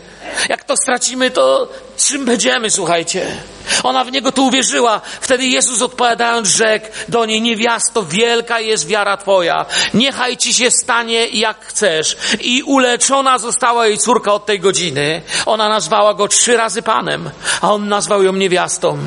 Jak 0.49 0.63
to 0.63 0.77
stracimy, 0.77 1.31
to 1.31 1.67
czym 1.97 2.25
będziemy, 2.25 2.69
słuchajcie? 2.69 3.37
Ona 3.83 4.03
w 4.03 4.11
niego 4.11 4.31
tu 4.31 4.47
uwierzyła. 4.47 5.01
Wtedy 5.21 5.45
Jezus 5.45 5.81
odpowiadając 5.81 6.47
rzekł 6.47 6.87
do 7.07 7.25
niej, 7.25 7.41
niewiasto, 7.41 8.03
wielka 8.03 8.59
jest 8.59 8.87
wiara 8.87 9.17
twoja. 9.17 9.65
Niechaj 9.93 10.37
ci 10.37 10.53
się 10.53 10.71
stanie 10.71 11.27
jak 11.27 11.65
chcesz. 11.65 12.17
I 12.41 12.63
uleczona 12.63 13.37
została 13.37 13.87
jej 13.87 13.97
córka 13.97 14.33
od 14.33 14.45
tej 14.45 14.59
godziny. 14.59 15.21
Ona 15.45 15.69
nazwała 15.69 16.13
go 16.13 16.27
trzy 16.27 16.57
razy 16.57 16.81
Panem, 16.81 17.29
a 17.61 17.73
on 17.73 17.87
nazwał 17.87 18.23
ją 18.23 18.33
niewiastą. 18.33 18.97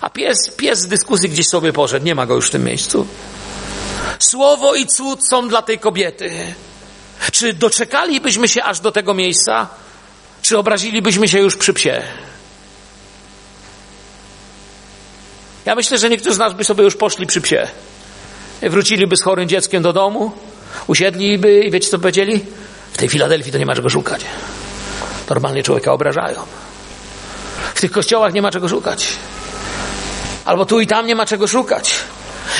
A 0.00 0.10
pies, 0.10 0.50
pies 0.56 0.78
z 0.78 0.86
dyskusji 0.86 1.28
gdzieś 1.28 1.48
sobie 1.48 1.72
poszedł. 1.72 2.06
Nie 2.06 2.14
ma 2.14 2.26
go 2.26 2.34
już 2.34 2.46
w 2.46 2.50
tym 2.50 2.64
miejscu. 2.64 3.06
Słowo 4.18 4.74
i 4.74 4.86
cud 4.86 5.20
są 5.30 5.48
dla 5.48 5.62
tej 5.62 5.78
kobiety. 5.78 6.54
Czy 7.32 7.52
doczekalibyśmy 7.52 8.48
się 8.48 8.64
aż 8.64 8.80
do 8.80 8.92
tego 8.92 9.14
miejsca? 9.14 9.68
Czy 10.42 10.58
obrazilibyśmy 10.58 11.28
się 11.28 11.38
już 11.38 11.56
przy 11.56 11.72
psie? 11.72 12.02
Ja 15.64 15.74
myślę, 15.74 15.98
że 15.98 16.10
niektórzy 16.10 16.34
z 16.34 16.38
nas 16.38 16.54
by 16.54 16.64
sobie 16.64 16.84
już 16.84 16.96
poszli 16.96 17.26
przy 17.26 17.40
psie. 17.40 17.68
Wróciliby 18.62 19.16
z 19.16 19.22
chorym 19.22 19.48
dzieckiem 19.48 19.82
do 19.82 19.92
domu, 19.92 20.32
usiedliby 20.86 21.60
i 21.60 21.70
wiecie 21.70 21.88
co 21.88 21.98
powiedzieli? 21.98 22.44
W 22.92 22.96
tej 22.96 23.08
Filadelfii 23.08 23.52
to 23.52 23.58
nie 23.58 23.66
ma 23.66 23.74
czego 23.74 23.88
szukać. 23.88 24.24
Normalnie 25.30 25.62
człowieka 25.62 25.92
obrażają. 25.92 26.42
W 27.74 27.80
tych 27.80 27.90
kościołach 27.90 28.32
nie 28.32 28.42
ma 28.42 28.50
czego 28.50 28.68
szukać. 28.68 29.08
Albo 30.44 30.66
tu 30.66 30.80
i 30.80 30.86
tam 30.86 31.06
nie 31.06 31.14
ma 31.14 31.26
czego 31.26 31.48
szukać. 31.48 31.94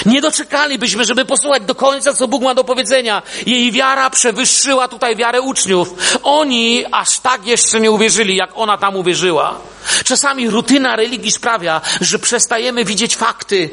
Nie 0.06 0.20
doczekalibyśmy, 0.20 1.04
żeby 1.04 1.24
posłuchać 1.24 1.62
do 1.62 1.74
końca, 1.74 2.14
co 2.14 2.28
Bóg 2.28 2.42
ma 2.42 2.54
do 2.54 2.64
powiedzenia. 2.64 3.22
Jej 3.46 3.72
wiara 3.72 4.10
przewyższyła 4.10 4.88
tutaj 4.88 5.16
wiarę 5.16 5.40
uczniów. 5.40 5.94
Oni 6.22 6.84
aż 6.92 7.18
tak 7.18 7.46
jeszcze 7.46 7.80
nie 7.80 7.90
uwierzyli, 7.90 8.36
jak 8.36 8.50
ona 8.54 8.78
tam 8.78 8.96
uwierzyła. 8.96 9.58
Czasami 10.04 10.50
rutyna 10.50 10.96
religii 10.96 11.30
sprawia, 11.30 11.80
że 12.00 12.18
przestajemy 12.18 12.84
widzieć 12.84 13.16
fakty. 13.16 13.70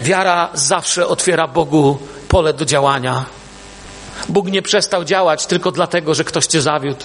Wiara 0.00 0.48
zawsze 0.54 1.06
otwiera 1.06 1.46
Bogu 1.46 1.98
pole 2.28 2.52
do 2.52 2.64
działania. 2.64 3.24
Bóg 4.28 4.46
nie 4.46 4.62
przestał 4.62 5.04
działać 5.04 5.46
tylko 5.46 5.72
dlatego, 5.72 6.14
że 6.14 6.24
ktoś 6.24 6.46
cię 6.46 6.62
zawiódł. 6.62 7.04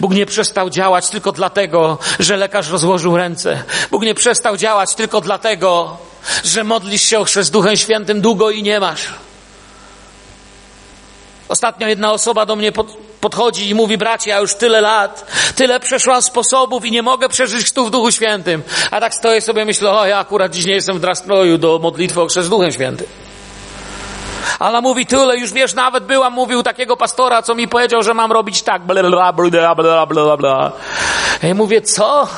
Bóg 0.00 0.12
nie 0.12 0.26
przestał 0.26 0.70
działać 0.70 1.10
tylko 1.10 1.32
dlatego, 1.32 1.98
że 2.18 2.36
lekarz 2.36 2.68
rozłożył 2.68 3.16
ręce. 3.16 3.64
Bóg 3.90 4.02
nie 4.02 4.14
przestał 4.14 4.56
działać 4.56 4.94
tylko 4.94 5.20
dlatego, 5.20 5.98
że 6.44 6.64
modlisz 6.64 7.02
się 7.02 7.18
o 7.18 7.24
chrzest 7.24 7.52
Duchem 7.52 7.76
Świętym 7.76 8.20
długo 8.20 8.50
i 8.50 8.62
nie 8.62 8.80
masz. 8.80 9.06
Ostatnio 11.48 11.88
jedna 11.88 12.12
osoba 12.12 12.46
do 12.46 12.56
mnie 12.56 12.72
pod, 12.72 12.96
podchodzi 13.20 13.68
i 13.68 13.74
mówi, 13.74 13.98
bracie, 13.98 14.30
ja 14.30 14.38
już 14.40 14.54
tyle 14.54 14.80
lat, 14.80 15.32
tyle 15.56 15.80
przeszłam 15.80 16.22
sposobów 16.22 16.84
i 16.84 16.90
nie 16.90 17.02
mogę 17.02 17.28
przeżyć 17.28 17.72
tu 17.72 17.86
w 17.86 17.90
Duchu 17.90 18.12
Świętym. 18.12 18.62
A 18.90 19.00
tak 19.00 19.14
stoję 19.14 19.40
sobie 19.40 19.64
myślę, 19.64 19.90
o 19.90 20.06
ja 20.06 20.18
akurat 20.18 20.52
dziś 20.52 20.66
nie 20.66 20.74
jestem 20.74 20.98
w 20.98 21.02
nastroju 21.02 21.58
do 21.58 21.78
modlitwy 21.78 22.20
o 22.20 22.26
chrzest 22.26 22.48
Duchem 22.48 22.72
Świętym. 22.72 23.06
A 24.58 24.68
ona 24.68 24.80
mówi 24.80 25.06
tyle, 25.06 25.38
już 25.38 25.52
wiesz, 25.52 25.74
nawet 25.74 26.04
byłam, 26.04 26.32
mówił 26.32 26.62
takiego 26.62 26.96
pastora, 26.96 27.42
co 27.42 27.54
mi 27.54 27.68
powiedział, 27.68 28.02
że 28.02 28.14
mam 28.14 28.32
robić 28.32 28.62
tak, 28.62 28.82
bla, 28.82 29.02
bla, 29.02 29.32
bla, 29.32 29.74
bla, 29.74 30.06
bla, 30.06 30.36
bla. 30.36 30.72
Ja 31.42 31.54
mówię, 31.54 31.82
co? 31.82 32.28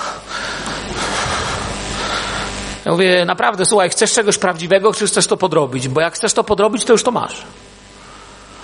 Ja 2.89 2.93
mówię, 2.93 3.25
naprawdę, 3.25 3.65
słuchaj, 3.67 3.91
chcesz 3.91 4.13
czegoś 4.13 4.39
prawdziwego, 4.39 4.95
czy 4.95 5.07
chcesz 5.07 5.27
to 5.27 5.37
podrobić? 5.37 5.89
Bo 5.89 6.01
jak 6.01 6.15
chcesz 6.15 6.33
to 6.33 6.45
podrobić, 6.45 6.85
to 6.85 6.93
już 6.93 7.03
to 7.03 7.11
masz. 7.11 7.43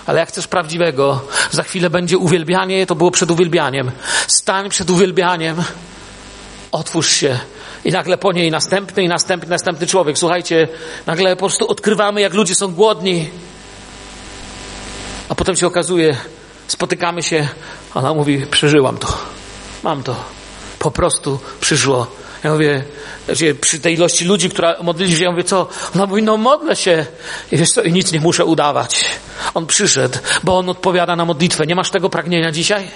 Ale 0.05 0.19
jak 0.19 0.29
chcesz 0.29 0.47
prawdziwego, 0.47 1.21
za 1.51 1.63
chwilę 1.63 1.89
będzie 1.89 2.17
uwielbianie, 2.17 2.85
to 2.85 2.95
było 2.95 3.11
przed 3.11 3.31
uwielbianiem. 3.31 3.91
Stań 4.27 4.69
przed 4.69 4.89
uwielbianiem, 4.89 5.63
otwórz 6.71 7.09
się. 7.09 7.39
I 7.83 7.91
nagle 7.91 8.17
po 8.17 8.31
niej 8.31 8.51
następny 8.51 9.03
i 9.03 9.07
następny, 9.07 9.49
następny 9.49 9.87
człowiek. 9.87 10.17
Słuchajcie, 10.17 10.67
nagle 11.05 11.35
po 11.35 11.39
prostu 11.39 11.67
odkrywamy, 11.67 12.21
jak 12.21 12.33
ludzie 12.33 12.55
są 12.55 12.73
głodni. 12.73 13.29
A 15.29 15.35
potem 15.35 15.55
się 15.55 15.67
okazuje, 15.67 16.17
spotykamy 16.67 17.23
się, 17.23 17.47
ona 17.93 18.13
mówi, 18.13 18.45
przeżyłam 18.51 18.97
to. 18.97 19.07
Mam 19.83 20.03
to. 20.03 20.15
Po 20.79 20.91
prostu 20.91 21.39
przyszło 21.61 22.07
ja 22.45 22.51
mówię, 22.53 22.83
przy 23.61 23.79
tej 23.79 23.93
ilości 23.93 24.25
ludzi, 24.25 24.49
która 24.49 24.75
modlili 24.83 25.17
się, 25.17 25.23
ja 25.23 25.31
mówię, 25.31 25.43
co? 25.43 25.67
Ona 25.95 26.05
mówi, 26.05 26.23
no 26.23 26.37
modlę 26.37 26.75
się. 26.75 27.05
I 27.51 27.57
wiesz 27.57 27.71
co, 27.71 27.81
i 27.81 27.91
nic 27.91 28.11
nie 28.11 28.19
muszę 28.19 28.45
udawać. 28.45 29.05
On 29.53 29.65
przyszedł, 29.65 30.17
bo 30.43 30.57
on 30.57 30.69
odpowiada 30.69 31.15
na 31.15 31.25
modlitwę. 31.25 31.65
Nie 31.65 31.75
masz 31.75 31.89
tego 31.89 32.09
pragnienia 32.09 32.51
dzisiaj? 32.51 32.87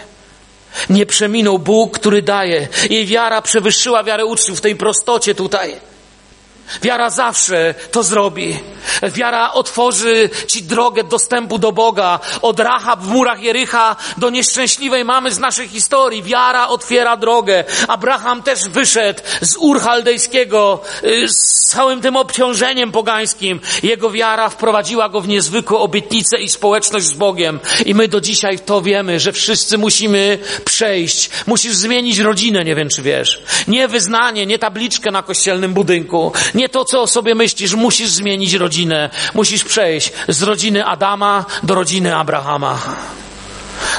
Nie 0.89 1.05
przeminął 1.05 1.59
Bóg, 1.59 1.99
który 1.99 2.21
daje. 2.21 2.67
Jej 2.89 3.05
wiara 3.05 3.41
przewyższyła 3.41 4.03
wiarę 4.03 4.25
uczniów 4.25 4.57
w 4.57 4.61
tej 4.61 4.75
prostocie 4.75 5.35
tutaj. 5.35 5.75
Wiara 6.81 7.09
zawsze 7.09 7.75
to 7.91 8.03
zrobi. 8.03 8.59
Wiara 9.03 9.51
otworzy 9.51 10.29
Ci 10.47 10.63
drogę 10.63 11.03
dostępu 11.03 11.57
do 11.57 11.71
Boga. 11.71 12.19
Od 12.41 12.59
Racha 12.59 12.95
w 12.95 13.07
murach 13.07 13.41
Jericha 13.41 13.95
do 14.17 14.29
nieszczęśliwej 14.29 15.05
mamy 15.05 15.31
z 15.31 15.39
naszej 15.39 15.67
historii. 15.67 16.23
Wiara 16.23 16.67
otwiera 16.67 17.17
drogę. 17.17 17.63
Abraham 17.87 18.43
też 18.43 18.69
wyszedł 18.69 19.21
z 19.41 19.57
Ur 19.57 19.81
Chaldejskiego 19.81 20.81
y, 21.03 21.27
z 21.27 21.69
całym 21.69 22.01
tym 22.01 22.15
obciążeniem 22.15 22.91
pogańskim. 22.91 23.59
Jego 23.83 24.11
wiara 24.11 24.49
wprowadziła 24.49 25.09
go 25.09 25.21
w 25.21 25.27
niezwykłe 25.27 25.77
obietnice 25.77 26.37
i 26.37 26.49
społeczność 26.49 27.05
z 27.05 27.13
Bogiem. 27.13 27.59
I 27.85 27.95
my 27.95 28.07
do 28.07 28.21
dzisiaj 28.21 28.59
to 28.59 28.81
wiemy, 28.81 29.19
że 29.19 29.31
wszyscy 29.31 29.77
musimy 29.77 30.39
przejść. 30.65 31.29
Musisz 31.47 31.75
zmienić 31.75 32.19
rodzinę, 32.19 32.63
nie 32.63 32.75
wiem 32.75 32.89
czy 32.89 33.01
wiesz. 33.01 33.43
Nie 33.67 33.87
wyznanie, 33.87 34.45
nie 34.45 34.59
tabliczkę 34.59 35.11
na 35.11 35.23
kościelnym 35.23 35.73
budynku 35.73 36.31
nie 36.59 36.69
to, 36.69 36.85
co 36.85 37.01
o 37.01 37.07
sobie 37.07 37.35
myślisz. 37.35 37.73
Musisz 37.73 38.09
zmienić 38.09 38.53
rodzinę. 38.53 39.09
Musisz 39.33 39.63
przejść 39.63 40.11
z 40.27 40.41
rodziny 40.41 40.85
Adama 40.85 41.45
do 41.63 41.75
rodziny 41.75 42.15
Abrahama. 42.15 42.79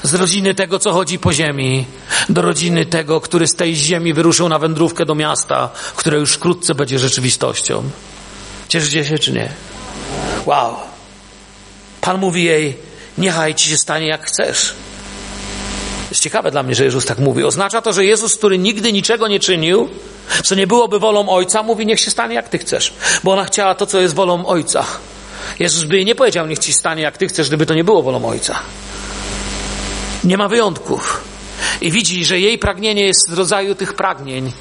Z 0.03 0.15
rodziny 0.15 0.55
tego, 0.55 0.79
co 0.79 0.93
chodzi 0.93 1.19
po 1.19 1.33
ziemi, 1.33 1.87
do 2.29 2.43
rodziny 2.43 2.87
tego, 2.87 3.21
który 3.21 3.47
z 3.47 3.55
tej 3.55 3.77
ziemi 3.77 4.13
wyruszył 4.13 4.49
na 4.49 4.59
wędrówkę 4.59 5.07
do 5.07 5.15
miasta, 5.15 5.71
które 5.97 6.19
już 6.19 6.33
wkrótce 6.33 6.75
będzie 6.75 6.99
rzeczywistością. 6.99 7.83
Cieszycie 8.69 9.05
się 9.05 9.19
czy 9.19 9.33
nie? 9.33 9.53
Wow. 10.47 10.77
Pan 12.01 12.19
mówi 12.19 12.45
jej, 12.45 12.77
niechaj 13.19 13.55
ci 13.55 13.71
się 13.71 13.77
stanie 13.77 14.07
jak 14.07 14.27
chcesz. 14.27 14.75
Jest 16.11 16.23
ciekawe 16.23 16.51
dla 16.51 16.63
mnie, 16.63 16.75
że 16.75 16.85
Jezus 16.85 17.05
tak 17.05 17.19
mówi. 17.19 17.45
Oznacza 17.45 17.83
to, 17.83 17.93
że 17.93 18.05
Jezus, 18.05 18.37
który 18.37 18.59
nigdy 18.59 18.93
niczego 18.93 19.29
nie 19.29 19.41
czynił, 19.41 19.89
co 20.45 20.55
nie 20.55 20.66
byłoby 20.66 20.99
wolą 20.99 21.28
Ojca, 21.28 21.62
mówi, 21.62 21.87
niech 21.87 22.01
się 22.01 22.11
stanie 22.11 22.35
jak 22.35 22.49
Ty 22.49 22.59
chcesz. 22.59 22.93
Bo 23.24 23.33
ona 23.33 23.45
chciała 23.45 23.74
to, 23.74 23.87
co 23.87 24.01
jest 24.01 24.14
wolą 24.14 24.47
Ojca. 24.47 24.87
Jezus 25.59 25.85
by 25.85 25.97
jej 25.97 26.05
nie 26.05 26.14
powiedział, 26.14 26.47
niech 26.47 26.59
Ci 26.59 26.72
stanie 26.72 27.03
jak 27.03 27.18
Ty 27.18 27.28
chcesz, 27.28 27.49
gdyby 27.49 27.66
to 27.66 27.74
nie 27.74 27.85
było 27.85 28.03
wolą 28.03 28.24
Ojca. 28.24 28.59
Nie 30.24 30.37
ma 30.37 30.49
wyjątków. 30.49 31.20
I 31.81 31.91
widzi, 31.91 32.24
że 32.24 32.41
jej 32.41 32.59
pragnienie 32.59 33.07
jest 33.07 33.28
z 33.28 33.33
rodzaju 33.33 33.74
tych 33.74 33.95
pragnień, 33.95 34.53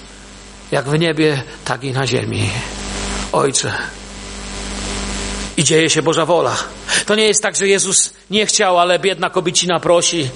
jak 0.72 0.90
w 0.90 1.00
niebie, 1.00 1.44
tak 1.66 1.84
i 1.84 1.92
na 1.92 2.08
ziemi. 2.08 2.50
Ojcze. 3.32 3.74
I 5.58 5.64
dzieje 5.64 5.90
się 5.90 6.02
Boża 6.02 6.26
wola. 6.26 6.58
To 7.06 7.16
nie 7.16 7.24
jest 7.24 7.44
tak, 7.44 7.56
że 7.56 7.68
Jezus 7.68 8.14
nie 8.30 8.46
chciał, 8.46 8.80
ale 8.80 9.00
biedna 9.00 9.30
kobiecina 9.30 9.80
prosi. 9.80 10.30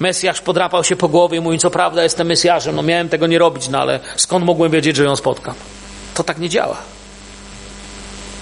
Mesjasz 0.00 0.40
podrapał 0.40 0.84
się 0.84 0.96
po 0.96 1.08
głowie 1.08 1.38
i 1.38 1.40
mówi, 1.40 1.58
co 1.58 1.70
prawda 1.70 2.02
jestem 2.02 2.26
Mesjaszem, 2.26 2.76
no 2.76 2.82
miałem 2.82 3.08
tego 3.08 3.26
nie 3.26 3.38
robić, 3.38 3.68
no 3.68 3.80
ale 3.80 4.00
skąd 4.16 4.44
mogłem 4.44 4.72
wiedzieć, 4.72 4.96
że 4.96 5.04
ją 5.04 5.16
spotkam? 5.16 5.54
To 6.14 6.24
tak 6.24 6.38
nie 6.38 6.48
działa. 6.48 6.76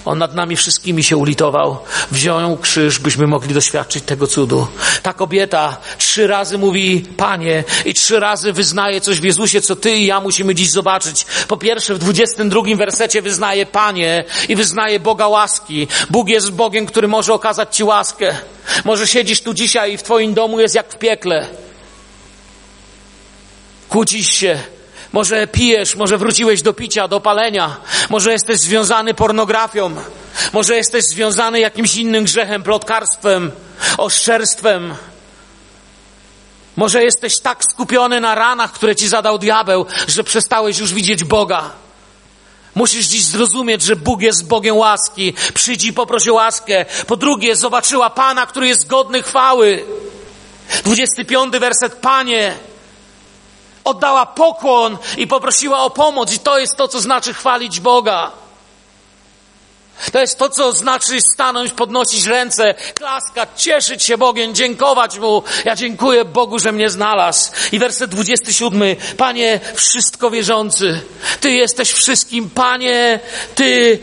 On 0.05 0.17
nad 0.17 0.35
nami 0.35 0.55
wszystkimi 0.55 1.03
się 1.03 1.17
ulitował, 1.17 1.77
wziął 2.11 2.57
krzyż, 2.57 2.99
byśmy 2.99 3.27
mogli 3.27 3.53
doświadczyć 3.53 4.03
tego 4.03 4.27
cudu. 4.27 4.67
Ta 5.03 5.13
kobieta 5.13 5.77
trzy 5.97 6.27
razy 6.27 6.57
mówi 6.57 7.05
Panie 7.17 7.63
i 7.85 7.93
trzy 7.93 8.19
razy 8.19 8.53
wyznaje 8.53 9.01
coś 9.01 9.19
w 9.19 9.23
Jezusie, 9.23 9.61
co 9.61 9.75
Ty 9.75 9.91
i 9.91 10.05
ja 10.05 10.19
musimy 10.19 10.55
dziś 10.55 10.71
zobaczyć. 10.71 11.25
Po 11.47 11.57
pierwsze, 11.57 11.95
w 11.95 11.97
22 11.97 12.61
wersecie 12.75 13.21
wyznaje 13.21 13.65
Panie 13.65 14.23
i 14.49 14.55
wyznaje 14.55 14.99
Boga 14.99 15.27
łaski. 15.27 15.87
Bóg 16.09 16.29
jest 16.29 16.51
Bogiem, 16.51 16.85
który 16.85 17.07
może 17.07 17.33
okazać 17.33 17.75
Ci 17.75 17.83
łaskę. 17.83 18.35
Może 18.85 19.07
siedzisz 19.07 19.41
tu 19.41 19.53
dzisiaj 19.53 19.93
i 19.93 19.97
w 19.97 20.03
Twoim 20.03 20.33
domu 20.33 20.59
jest 20.59 20.75
jak 20.75 20.93
w 20.93 20.97
piekle. 20.97 21.47
Kłócisz 23.89 24.29
się, 24.29 24.59
może 25.13 25.47
pijesz, 25.47 25.95
może 25.95 26.17
wróciłeś 26.17 26.61
do 26.61 26.73
picia, 26.73 27.07
do 27.07 27.19
palenia, 27.19 27.77
może 28.09 28.31
jesteś 28.31 28.59
związany 28.59 29.13
pornografią, 29.13 29.95
może 30.53 30.75
jesteś 30.75 31.05
związany 31.05 31.59
jakimś 31.59 31.95
innym 31.95 32.23
grzechem, 32.23 32.63
plotkarstwem, 32.63 33.51
oszczerstwem. 33.97 34.95
Może 36.75 37.03
jesteś 37.03 37.39
tak 37.39 37.63
skupiony 37.71 38.19
na 38.19 38.35
ranach, 38.35 38.71
które 38.71 38.95
ci 38.95 39.07
zadał 39.07 39.37
diabeł, 39.37 39.85
że 40.07 40.23
przestałeś 40.23 40.77
już 40.77 40.93
widzieć 40.93 41.23
Boga. 41.23 41.71
Musisz 42.75 43.05
dziś 43.05 43.23
zrozumieć, 43.23 43.81
że 43.81 43.95
Bóg 43.95 44.21
jest 44.21 44.47
Bogiem 44.47 44.77
łaski. 44.77 45.33
Przyjdź 45.53 45.83
i 45.83 45.93
poprosi 45.93 46.31
łaskę. 46.31 46.85
Po 47.07 47.17
drugie, 47.17 47.55
zobaczyła 47.55 48.09
Pana, 48.09 48.45
który 48.45 48.67
jest 48.67 48.87
godny 48.87 49.23
chwały. 49.23 49.85
25 50.83 51.57
werset. 51.57 51.95
Panie, 51.95 52.55
Oddała 53.83 54.25
pokłon 54.25 54.97
i 55.17 55.27
poprosiła 55.27 55.81
o 55.81 55.89
pomoc, 55.89 56.33
i 56.33 56.39
to 56.39 56.59
jest 56.59 56.75
to, 56.75 56.87
co 56.87 57.01
znaczy 57.01 57.33
chwalić 57.33 57.79
Boga. 57.79 58.31
To 60.11 60.19
jest 60.19 60.37
to, 60.37 60.49
co 60.49 60.71
znaczy 60.71 61.21
stanąć, 61.33 61.71
podnosić 61.71 62.25
ręce, 62.25 62.73
klaskać, 62.93 63.49
cieszyć 63.55 64.03
się 64.03 64.17
Bogiem, 64.17 64.55
dziękować 64.55 65.19
Mu. 65.19 65.43
Ja 65.65 65.75
dziękuję 65.75 66.25
Bogu, 66.25 66.59
że 66.59 66.71
mnie 66.71 66.89
znalazł. 66.89 67.51
I 67.71 67.79
werset 67.79 68.11
27. 68.11 68.81
Panie, 69.17 69.59
wszystko 69.75 70.31
wierzący. 70.31 71.01
Ty 71.39 71.51
jesteś 71.51 71.91
wszystkim, 71.91 72.49
Panie. 72.49 73.19
Ty, 73.55 73.99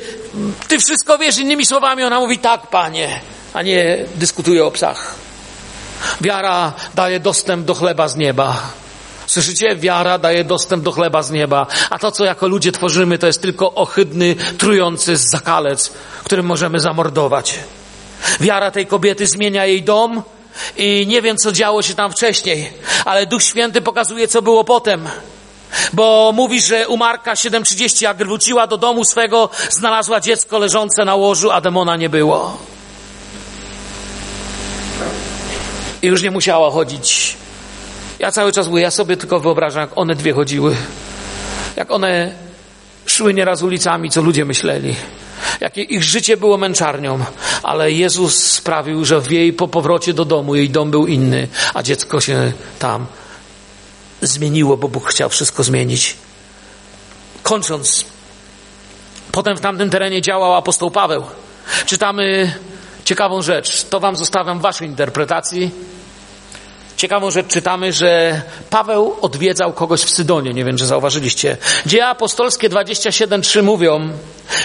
Ty 0.69 0.79
wszystko 0.79 1.19
wiesz. 1.19 1.39
Innymi 1.39 1.67
słowami 1.67 2.03
ona 2.03 2.21
mówi 2.21 2.39
tak, 2.39 2.67
Panie, 2.67 3.21
a 3.55 3.63
nie 3.63 3.99
dyskutuje 4.15 4.65
o 4.65 4.71
psach. 4.71 5.15
Wiara 6.21 6.73
daje 6.95 7.21
dostęp 7.21 7.67
do 7.67 7.75
chleba 7.75 8.09
z 8.09 8.17
nieba. 8.17 8.63
Słyszycie? 9.31 9.77
Wiara 9.77 10.19
daje 10.19 10.45
dostęp 10.45 10.85
do 10.85 10.93
chleba 10.93 11.23
z 11.23 11.31
nieba, 11.31 11.67
a 11.91 11.99
to, 11.99 12.13
co 12.13 12.25
jako 12.25 12.49
ludzie 12.49 12.73
tworzymy, 12.73 13.19
to 13.19 13.27
jest 13.27 13.43
tylko 13.43 13.75
ohydny, 13.75 14.37
trujący 14.59 15.17
zakalec, 15.17 15.93
którym 16.25 16.47
możemy 16.47 16.81
zamordować. 16.81 17.59
Wiara 18.41 18.71
tej 18.71 18.87
kobiety 18.87 19.27
zmienia 19.27 19.67
jej 19.67 19.83
dom 19.83 20.23
i 20.77 21.07
nie 21.09 21.23
wiem, 21.23 21.37
co 21.37 21.53
działo 21.53 21.83
się 21.83 21.95
tam 21.95 22.13
wcześniej, 22.13 22.73
ale 23.05 23.27
Duch 23.27 23.43
Święty 23.43 23.81
pokazuje, 23.81 24.29
co 24.29 24.43
było 24.43 24.65
potem. 24.65 25.09
Bo 25.93 26.33
mówi, 26.35 26.61
że 26.61 26.89
u 26.89 26.97
Marka 26.97 27.35
7.30, 27.35 28.03
jak 28.03 28.17
wróciła 28.17 28.67
do 28.67 28.77
domu 28.77 29.05
swego, 29.05 29.51
znalazła 29.71 30.21
dziecko 30.21 30.59
leżące 30.59 31.05
na 31.05 31.15
łożu, 31.15 31.51
a 31.51 31.61
demona 31.61 31.97
nie 31.97 32.09
było. 32.09 32.59
I 36.03 36.07
już 36.07 36.23
nie 36.23 36.31
musiała 36.31 36.71
chodzić 36.71 37.40
ja 38.21 38.33
cały 38.33 38.53
czas 38.53 38.69
mówię, 38.69 38.83
ja 38.83 38.91
sobie 38.91 39.17
tylko 39.17 39.41
wyobrażam, 39.41 39.81
jak 39.81 39.91
one 39.99 40.15
dwie 40.15 40.33
chodziły. 40.33 40.77
Jak 41.77 41.91
one 41.91 42.35
szły 43.07 43.35
nieraz 43.35 43.63
ulicami, 43.63 44.11
co 44.11 44.23
ludzie 44.23 44.45
myśleli. 44.45 44.97
Jakie 45.61 45.83
ich 45.83 46.05
życie 46.05 46.37
było 46.37 46.57
męczarnią, 46.57 47.19
ale 47.63 47.93
Jezus 47.93 48.53
sprawił, 48.53 49.05
że 49.05 49.21
w 49.21 49.31
jej 49.31 49.53
po 49.53 49.69
powrocie 49.69 50.15
do 50.15 50.25
domu 50.25 50.55
jej 50.55 50.71
dom 50.71 50.91
był 50.91 51.07
inny, 51.07 51.49
a 51.75 51.83
dziecko 51.83 52.21
się 52.21 52.53
tam 52.79 53.07
zmieniło, 54.23 54.77
bo 54.77 54.89
Bóg 54.89 55.09
chciał 55.09 55.29
wszystko 55.29 55.63
zmienić. 55.63 56.17
Kończąc, 57.43 58.05
potem 59.33 59.57
w 59.57 59.61
tamtym 59.61 59.91
terenie 59.91 60.23
działał 60.23 60.55
apostoł 60.55 60.91
Paweł. 60.91 61.25
Czytamy 61.87 62.55
ciekawą 63.05 63.43
rzecz. 63.43 63.85
To 63.85 64.01
wam 64.01 64.17
zostawiam 64.17 64.61
waszej 64.61 64.89
interpretacji. 64.89 65.71
Ciekawą 67.01 67.31
rzecz 67.31 67.47
czytamy, 67.47 67.93
że 67.93 68.43
Paweł 68.71 69.17
odwiedzał 69.21 69.73
kogoś 69.73 70.01
w 70.01 70.11
Sydonie. 70.11 70.55
Nie 70.55 70.65
wiem, 70.65 70.77
czy 70.77 70.87
zauważyliście. 70.87 71.57
Dzieje 71.87 72.07
apostolskie 72.07 72.71
27.3 72.71 73.63
mówią, 73.63 74.09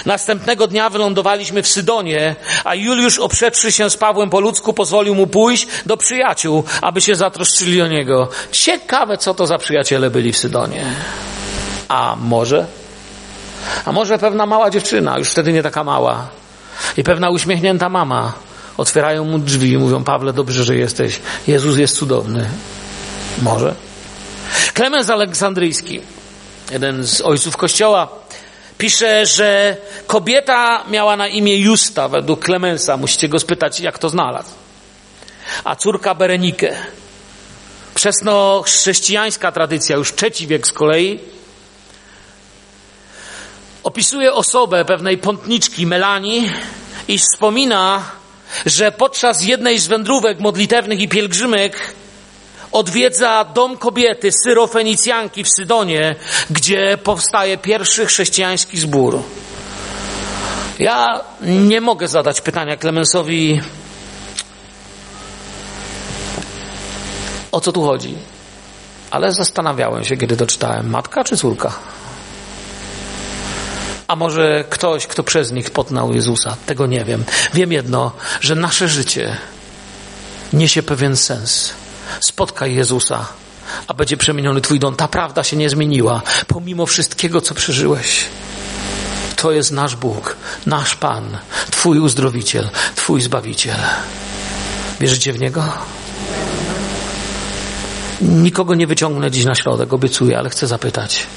następnego 0.06 0.68
dnia 0.68 0.90
wylądowaliśmy 0.90 1.64
w 1.64 1.68
Sydonie, 1.68 2.36
a 2.64 2.76
Juliusz 2.76 3.20
oprzedszy 3.20 3.72
się 3.72 3.90
z 3.90 3.98
Pawłem 3.98 4.30
po 4.30 4.40
ludzku 4.40 4.74
pozwolił 4.74 5.16
mu 5.16 5.28
pójść 5.28 5.68
do 5.86 5.98
przyjaciół, 5.98 6.64
aby 6.82 7.02
się 7.02 7.16
zatroszczyli 7.16 7.82
o 7.82 7.88
niego. 7.88 8.30
Ciekawe, 8.52 9.18
co 9.18 9.34
to 9.34 9.48
za 9.48 9.58
przyjaciele 9.58 10.10
byli 10.10 10.32
w 10.32 10.38
Sydonie. 10.38 10.86
A 11.88 12.16
może? 12.20 12.66
A 13.86 13.92
może 13.92 14.20
pewna 14.20 14.46
mała 14.46 14.70
dziewczyna, 14.70 15.18
już 15.18 15.30
wtedy 15.30 15.54
nie 15.54 15.64
taka 15.64 15.84
mała, 15.84 16.28
i 16.98 17.04
pewna 17.04 17.30
uśmiechnięta 17.30 17.90
mama, 17.90 18.34
otwierają 18.78 19.24
mu 19.24 19.40
drzwi 19.40 19.72
i 19.72 19.78
mówią, 19.78 20.04
Pawle, 20.04 20.34
dobrze, 20.34 20.64
że 20.64 20.76
jesteś. 20.76 21.20
Jezus 21.48 21.78
jest 21.78 21.98
cudowny. 21.98 22.50
Może. 23.42 23.76
Klemens 24.74 25.10
Aleksandryjski, 25.10 26.02
jeden 26.72 27.04
z 27.08 27.22
ojców 27.22 27.58
Kościoła, 27.58 28.08
pisze, 28.78 29.26
że 29.26 29.78
kobieta 30.08 30.84
miała 30.90 31.18
na 31.18 31.28
imię 31.28 31.58
Justa 31.58 32.08
według 32.08 32.46
Klemensa. 32.46 32.98
Musicie 32.98 33.30
go 33.30 33.40
spytać, 33.40 33.80
jak 33.80 34.00
to 34.00 34.10
znalazł. 34.10 34.50
A 35.64 35.76
córka 35.76 36.16
Berenikę. 36.16 36.76
Przesno 37.96 38.62
chrześcijańska 38.66 39.52
tradycja, 39.52 39.96
już 39.96 40.16
trzeci 40.16 40.48
wiek 40.48 40.68
z 40.68 40.74
kolei, 40.74 41.20
opisuje 43.84 44.34
osobę 44.34 44.86
pewnej 44.86 45.18
pątniczki 45.18 45.88
Melanii 45.88 46.52
i 47.08 47.18
wspomina, 47.18 48.04
że 48.66 48.92
podczas 48.92 49.44
jednej 49.44 49.80
z 49.80 49.88
wędrówek 49.88 50.40
modlitewnych 50.40 51.00
i 51.00 51.08
pielgrzymek 51.08 51.94
odwiedza 52.72 53.46
dom 53.46 53.78
kobiety 53.78 54.32
Syrofenicjanki 54.32 55.44
w 55.44 55.50
Sydonie, 55.50 56.16
gdzie 56.50 56.98
powstaje 57.04 57.58
pierwszy 57.58 58.06
chrześcijański 58.06 58.78
zbór. 58.78 59.22
Ja 60.80 61.22
nie 61.42 61.82
mogę 61.82 62.08
zadać 62.08 62.42
pytania 62.42 62.78
Klemensowi, 62.78 63.62
o 67.52 67.62
co 67.62 67.72
tu 67.72 67.84
chodzi, 67.84 68.16
ale 69.12 69.32
zastanawiałem 69.32 70.04
się, 70.04 70.18
kiedy 70.18 70.38
to 70.38 70.48
czytałem. 70.48 70.90
Matka 70.90 71.24
czy 71.24 71.38
córka? 71.38 71.74
A 74.08 74.16
może 74.16 74.64
ktoś, 74.70 75.08
kto 75.08 75.24
przez 75.24 75.52
nich 75.52 75.72
poznał 75.72 76.14
Jezusa? 76.14 76.58
Tego 76.66 76.88
nie 76.88 77.06
wiem. 77.06 77.24
Wiem 77.54 77.72
jedno, 77.72 78.12
że 78.42 78.56
nasze 78.56 78.88
życie 78.88 79.38
niesie 80.54 80.84
pewien 80.84 81.16
sens. 81.18 81.74
Spotkaj 82.20 82.76
Jezusa, 82.76 83.26
a 83.88 83.94
będzie 83.94 84.18
przemieniony 84.18 84.62
Twój 84.62 84.80
dom. 84.80 84.96
Ta 84.96 85.08
prawda 85.08 85.44
się 85.44 85.58
nie 85.58 85.70
zmieniła, 85.70 86.22
pomimo 86.48 86.86
wszystkiego, 86.86 87.42
co 87.42 87.56
przeżyłeś. 87.56 88.26
To 89.36 89.52
jest 89.52 89.72
nasz 89.72 89.96
Bóg, 89.96 90.36
nasz 90.66 90.96
Pan, 90.96 91.38
Twój 91.72 92.00
uzdrowiciel, 92.00 92.70
Twój 92.96 93.22
zbawiciel. 93.22 93.78
Wierzycie 95.00 95.34
w 95.34 95.40
Niego? 95.40 95.64
Nikogo 98.22 98.76
nie 98.76 98.88
wyciągnę 98.88 99.32
dziś 99.32 99.46
na 99.46 99.56
środek, 99.56 99.94
obiecuję, 99.94 100.38
ale 100.38 100.50
chcę 100.50 100.68
zapytać. 100.68 101.28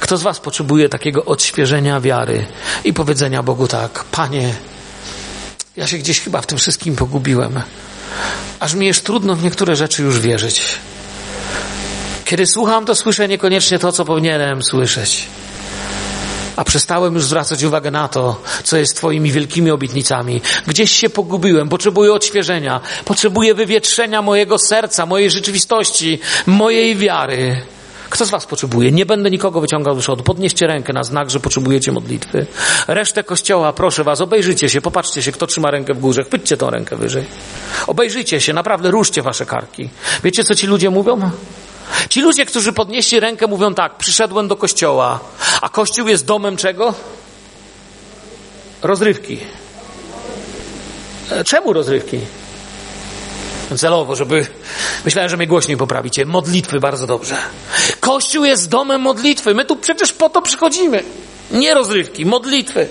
Kto 0.00 0.16
z 0.16 0.22
Was 0.22 0.40
potrzebuje 0.40 0.88
takiego 0.88 1.24
odświeżenia 1.24 2.00
wiary 2.00 2.46
i 2.84 2.92
powiedzenia 2.92 3.42
Bogu 3.42 3.68
tak, 3.68 4.04
Panie, 4.04 4.54
ja 5.76 5.86
się 5.86 5.98
gdzieś 5.98 6.20
chyba 6.20 6.40
w 6.40 6.46
tym 6.46 6.58
wszystkim 6.58 6.96
pogubiłem, 6.96 7.62
aż 8.60 8.74
mi 8.74 8.86
jest 8.86 9.04
trudno 9.04 9.36
w 9.36 9.42
niektóre 9.42 9.76
rzeczy 9.76 10.02
już 10.02 10.20
wierzyć. 10.20 10.62
Kiedy 12.24 12.46
słucham, 12.46 12.84
to 12.84 12.94
słyszę 12.94 13.28
niekoniecznie 13.28 13.78
to, 13.78 13.92
co 13.92 14.04
powinienem 14.04 14.62
słyszeć. 14.62 15.26
A 16.56 16.64
przestałem 16.64 17.14
już 17.14 17.24
zwracać 17.24 17.62
uwagę 17.62 17.90
na 17.90 18.08
to, 18.08 18.42
co 18.64 18.76
jest 18.76 18.96
Twoimi 18.96 19.32
wielkimi 19.32 19.70
obietnicami. 19.70 20.40
Gdzieś 20.66 20.92
się 20.92 21.10
pogubiłem, 21.10 21.68
potrzebuję 21.68 22.12
odświeżenia, 22.12 22.80
potrzebuję 23.04 23.54
wywietrzenia 23.54 24.22
mojego 24.22 24.58
serca, 24.58 25.06
mojej 25.06 25.30
rzeczywistości, 25.30 26.18
mojej 26.46 26.96
wiary. 26.96 27.62
Kto 28.12 28.26
z 28.26 28.30
Was 28.30 28.46
potrzebuje? 28.46 28.92
Nie 28.92 29.06
będę 29.06 29.30
nikogo 29.30 29.60
wyciągał 29.60 29.94
do 29.94 30.00
przodu. 30.00 30.22
Podnieście 30.22 30.66
rękę 30.66 30.92
na 30.92 31.02
znak, 31.02 31.30
że 31.30 31.40
potrzebujecie 31.40 31.92
modlitwy. 31.92 32.46
Resztę 32.88 33.24
kościoła, 33.24 33.72
proszę 33.72 34.04
Was, 34.04 34.20
obejrzyjcie 34.20 34.68
się, 34.68 34.80
popatrzcie 34.80 35.22
się, 35.22 35.32
kto 35.32 35.46
trzyma 35.46 35.70
rękę 35.70 35.94
w 35.94 35.98
górze. 35.98 36.24
Chwyćcie 36.24 36.56
tą 36.56 36.70
rękę 36.70 36.96
wyżej. 36.96 37.24
Obejrzyjcie 37.86 38.40
się, 38.40 38.52
naprawdę 38.52 38.90
ruszcie 38.90 39.22
Wasze 39.22 39.46
karki. 39.46 39.88
Wiecie, 40.24 40.44
co 40.44 40.54
ci 40.54 40.66
ludzie 40.66 40.90
mówią? 40.90 41.30
Ci 42.08 42.20
ludzie, 42.20 42.46
którzy 42.46 42.72
podnieśli 42.72 43.20
rękę, 43.20 43.46
mówią 43.46 43.74
tak: 43.74 43.96
Przyszedłem 43.96 44.48
do 44.48 44.56
kościoła, 44.56 45.20
a 45.62 45.68
kościół 45.68 46.08
jest 46.08 46.24
domem 46.24 46.56
czego? 46.56 46.94
Rozrywki. 48.82 49.38
E, 51.30 51.44
czemu 51.44 51.72
rozrywki? 51.72 52.20
Celowo, 53.78 54.16
żeby 54.16 54.46
myślałem, 55.04 55.30
że 55.30 55.36
mnie 55.36 55.46
głośniej 55.46 55.76
poprawicie. 55.76 56.26
Modlitwy 56.26 56.80
bardzo 56.80 57.06
dobrze. 57.06 57.36
Kościół 58.00 58.44
jest 58.44 58.68
domem 58.68 59.00
modlitwy. 59.00 59.54
My 59.54 59.64
tu 59.64 59.76
przecież 59.76 60.12
po 60.12 60.28
to 60.28 60.42
przychodzimy. 60.42 61.02
Nie 61.50 61.74
rozrywki, 61.74 62.26
modlitwy. 62.26 62.88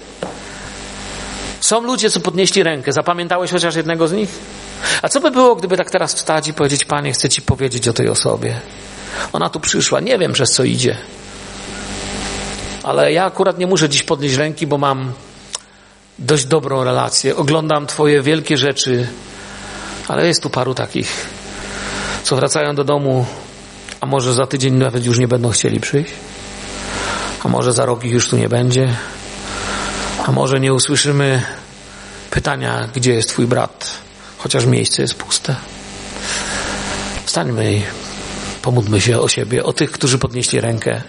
Są 1.59 1.81
ludzie, 1.81 2.09
co 2.09 2.19
podnieśli 2.19 2.63
rękę. 2.63 2.91
Zapamiętałeś 2.91 3.51
chociaż 3.51 3.75
jednego 3.75 4.07
z 4.07 4.11
nich? 4.11 4.29
A 5.01 5.09
co 5.09 5.19
by 5.19 5.31
było, 5.31 5.55
gdyby 5.55 5.77
tak 5.77 5.91
teraz 5.91 6.13
wstać 6.13 6.47
i 6.47 6.53
powiedzieć, 6.53 6.85
Panie, 6.85 7.13
chcę 7.13 7.29
Ci 7.29 7.41
powiedzieć 7.41 7.87
o 7.87 7.93
tej 7.93 8.09
osobie. 8.09 8.59
Ona 9.33 9.49
tu 9.49 9.59
przyszła, 9.59 9.99
nie 9.99 10.17
wiem 10.17 10.33
przez 10.33 10.51
co 10.51 10.63
idzie. 10.63 10.97
Ale 12.83 13.13
ja 13.13 13.25
akurat 13.25 13.57
nie 13.57 13.67
muszę 13.67 13.89
dziś 13.89 14.03
podnieść 14.03 14.35
ręki, 14.35 14.67
bo 14.67 14.77
mam 14.77 15.13
dość 16.19 16.45
dobrą 16.45 16.83
relację. 16.83 17.35
Oglądam 17.35 17.87
Twoje 17.87 18.21
wielkie 18.21 18.57
rzeczy 18.57 19.07
ale 20.07 20.27
jest 20.27 20.43
tu 20.43 20.49
paru 20.49 20.73
takich, 20.75 21.27
co 22.23 22.35
wracają 22.35 22.75
do 22.75 22.83
domu, 22.83 23.25
a 24.01 24.05
może 24.05 24.33
za 24.33 24.47
tydzień 24.47 24.73
nawet 24.73 25.05
już 25.05 25.19
nie 25.19 25.27
będą 25.27 25.49
chcieli 25.49 25.79
przyjść, 25.79 26.13
a 27.43 27.47
może 27.47 27.73
za 27.73 27.85
rok 27.85 28.03
ich 28.03 28.11
już 28.11 28.29
tu 28.29 28.37
nie 28.37 28.49
będzie, 28.49 28.95
a 30.25 30.31
może 30.31 30.59
nie 30.59 30.73
usłyszymy 30.73 31.41
pytania, 32.31 32.89
gdzie 32.95 33.13
jest 33.13 33.29
Twój 33.29 33.47
brat, 33.47 33.91
chociaż 34.37 34.65
miejsce 34.65 35.01
jest 35.01 35.15
puste. 35.15 35.55
Wstańmy 37.25 37.73
i 37.73 37.81
Pomódlmy 38.61 39.01
się 39.01 39.19
o 39.19 39.27
siebie, 39.27 39.63
o 39.63 39.73
tych, 39.73 39.91
którzy 39.91 40.17
podnieśli 40.17 40.61
rękę. 40.61 41.01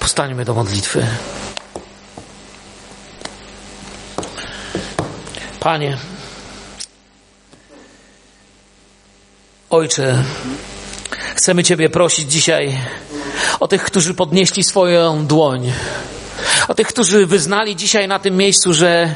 Postańmy 0.00 0.44
do 0.44 0.54
modlitwy. 0.54 1.06
Panie, 5.60 5.98
Ojcze, 9.72 10.24
chcemy 11.34 11.64
Ciebie 11.64 11.90
prosić 11.90 12.32
dzisiaj 12.32 12.78
o 13.60 13.68
tych, 13.68 13.84
którzy 13.84 14.14
podnieśli 14.14 14.64
swoją 14.64 15.26
dłoń, 15.26 15.72
o 16.68 16.74
tych, 16.74 16.86
którzy 16.86 17.26
wyznali 17.26 17.76
dzisiaj 17.76 18.08
na 18.08 18.18
tym 18.18 18.36
miejscu, 18.36 18.72
że 18.74 19.14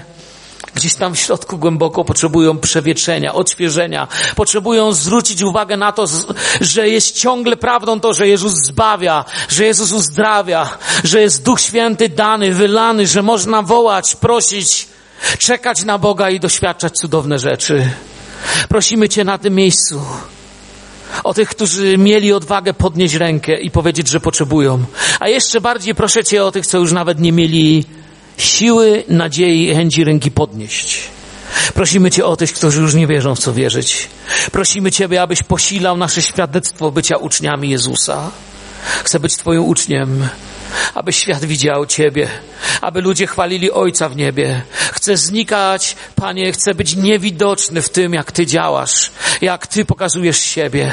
gdzieś 0.75 0.95
tam 0.95 1.15
w 1.15 1.19
środku 1.19 1.59
głęboko 1.59 2.05
potrzebują 2.05 2.59
przewietrzenia, 2.59 3.35
odświeżenia, 3.35 4.09
potrzebują 4.37 4.93
zwrócić 4.93 5.43
uwagę 5.43 5.77
na 5.77 5.93
to, 5.93 6.05
że 6.61 6.89
jest 6.89 7.21
ciągle 7.21 7.57
prawdą 7.57 8.01
to, 8.01 8.13
że 8.13 8.29
Jezus 8.29 8.53
zbawia, 8.53 9.25
że 9.49 9.65
Jezus 9.65 9.93
uzdrawia, 9.93 10.79
że 11.05 11.21
jest 11.21 11.43
Duch 11.43 11.61
Święty 11.61 12.09
dany, 12.09 12.55
wylany, 12.55 13.07
że 13.07 13.23
można 13.23 13.63
wołać, 13.63 14.17
prosić, 14.17 14.89
czekać 15.39 15.85
na 15.85 15.99
Boga 15.99 16.31
i 16.31 16.41
doświadczać 16.41 16.93
cudowne 16.93 17.39
rzeczy. 17.39 17.91
Prosimy 18.69 19.09
Cię 19.09 19.25
na 19.25 19.39
tym 19.39 19.55
miejscu 19.55 20.01
o 21.25 21.35
tych, 21.35 21.49
którzy 21.49 21.99
mieli 21.99 22.33
odwagę 22.33 22.75
podnieść 22.75 23.15
rękę 23.15 23.61
i 23.61 23.71
powiedzieć, 23.71 24.09
że 24.09 24.21
potrzebują. 24.21 24.85
A 25.21 25.29
jeszcze 25.29 25.61
bardziej 25.61 25.95
proszę 25.95 26.25
Cię 26.25 26.45
o 26.45 26.53
tych, 26.53 26.67
co 26.67 26.79
już 26.79 26.93
nawet 26.93 27.21
nie 27.21 27.33
mieli 27.33 27.85
siły, 28.37 29.05
nadziei 29.09 29.69
i 29.69 29.75
chęci 29.75 30.05
ręki 30.05 30.31
podnieść. 30.31 31.03
Prosimy 31.75 32.11
Cię 32.11 32.25
o 32.25 32.37
tych, 32.37 32.53
którzy 32.53 32.81
już 32.81 32.95
nie 32.95 33.07
wierzą 33.07 33.35
w 33.35 33.39
co 33.39 33.53
wierzyć. 33.53 34.09
Prosimy 34.53 34.93
Ciebie, 34.93 35.23
abyś 35.23 35.43
posilał 35.43 35.97
nasze 35.97 36.23
świadectwo 36.23 36.91
bycia 36.91 37.17
uczniami 37.17 37.71
Jezusa. 37.71 38.31
Chcę 39.05 39.21
być 39.21 39.37
Twoim 39.37 39.65
uczniem, 39.65 40.29
aby 40.95 41.13
świat 41.13 41.45
widział 41.45 41.87
Ciebie, 41.87 42.29
aby 42.81 43.01
ludzie 43.01 43.27
chwalili 43.27 43.73
Ojca 43.73 44.09
w 44.09 44.17
niebie. 44.17 44.63
Chcę 44.93 45.17
znikać, 45.17 45.97
Panie, 46.15 46.53
chcę 46.53 46.75
być 46.75 46.97
niewidoczny 46.97 47.83
w 47.83 47.89
tym, 47.89 48.15
jak 48.15 48.33
Ty 48.33 48.47
działasz, 48.47 49.11
jak 49.41 49.67
Ty 49.67 49.85
pokazujesz 49.85 50.39
siebie. 50.39 50.93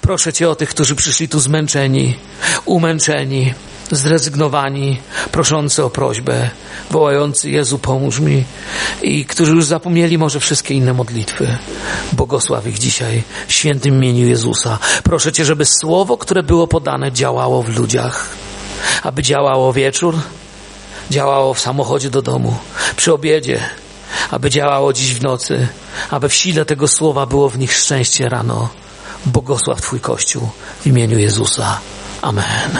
Proszę 0.00 0.32
Cię 0.32 0.50
o 0.50 0.54
tych, 0.54 0.68
którzy 0.68 0.94
przyszli 0.94 1.28
tu 1.28 1.40
zmęczeni, 1.40 2.16
umęczeni, 2.64 3.54
zrezygnowani, 3.90 5.00
proszący 5.32 5.84
o 5.84 5.90
prośbę, 5.90 6.50
wołający 6.90 7.50
Jezu 7.50 7.78
pomóż 7.78 8.20
mi 8.20 8.44
i 9.02 9.24
którzy 9.24 9.52
już 9.52 9.64
zapomnieli 9.64 10.18
może 10.18 10.40
wszystkie 10.40 10.74
inne 10.74 10.94
modlitwy. 10.94 11.58
Błogosław 12.12 12.66
ich 12.66 12.78
dzisiaj 12.78 13.22
w 13.48 13.52
świętym 13.52 13.94
imieniu 13.94 14.26
Jezusa. 14.26 14.78
Proszę 15.02 15.32
Cię, 15.32 15.44
żeby 15.44 15.64
słowo, 15.64 16.16
które 16.16 16.42
było 16.42 16.66
podane, 16.66 17.12
działało 17.12 17.62
w 17.62 17.68
ludziach, 17.68 18.28
aby 19.02 19.22
działało 19.22 19.72
wieczór, 19.72 20.14
działało 21.10 21.54
w 21.54 21.60
samochodzie 21.60 22.10
do 22.10 22.22
domu, 22.22 22.56
przy 22.96 23.12
obiedzie, 23.12 23.60
aby 24.30 24.50
działało 24.50 24.92
dziś 24.92 25.14
w 25.14 25.22
nocy, 25.22 25.68
aby 26.10 26.28
w 26.28 26.34
sile 26.34 26.64
tego 26.64 26.88
słowa 26.88 27.26
było 27.26 27.48
w 27.48 27.58
nich 27.58 27.72
szczęście 27.72 28.28
rano. 28.28 28.68
Błogosław 29.26 29.80
Twój 29.80 30.00
Kościół 30.00 30.48
w 30.80 30.86
imieniu 30.86 31.18
Jezusa. 31.18 31.80
Amen. 32.22 32.78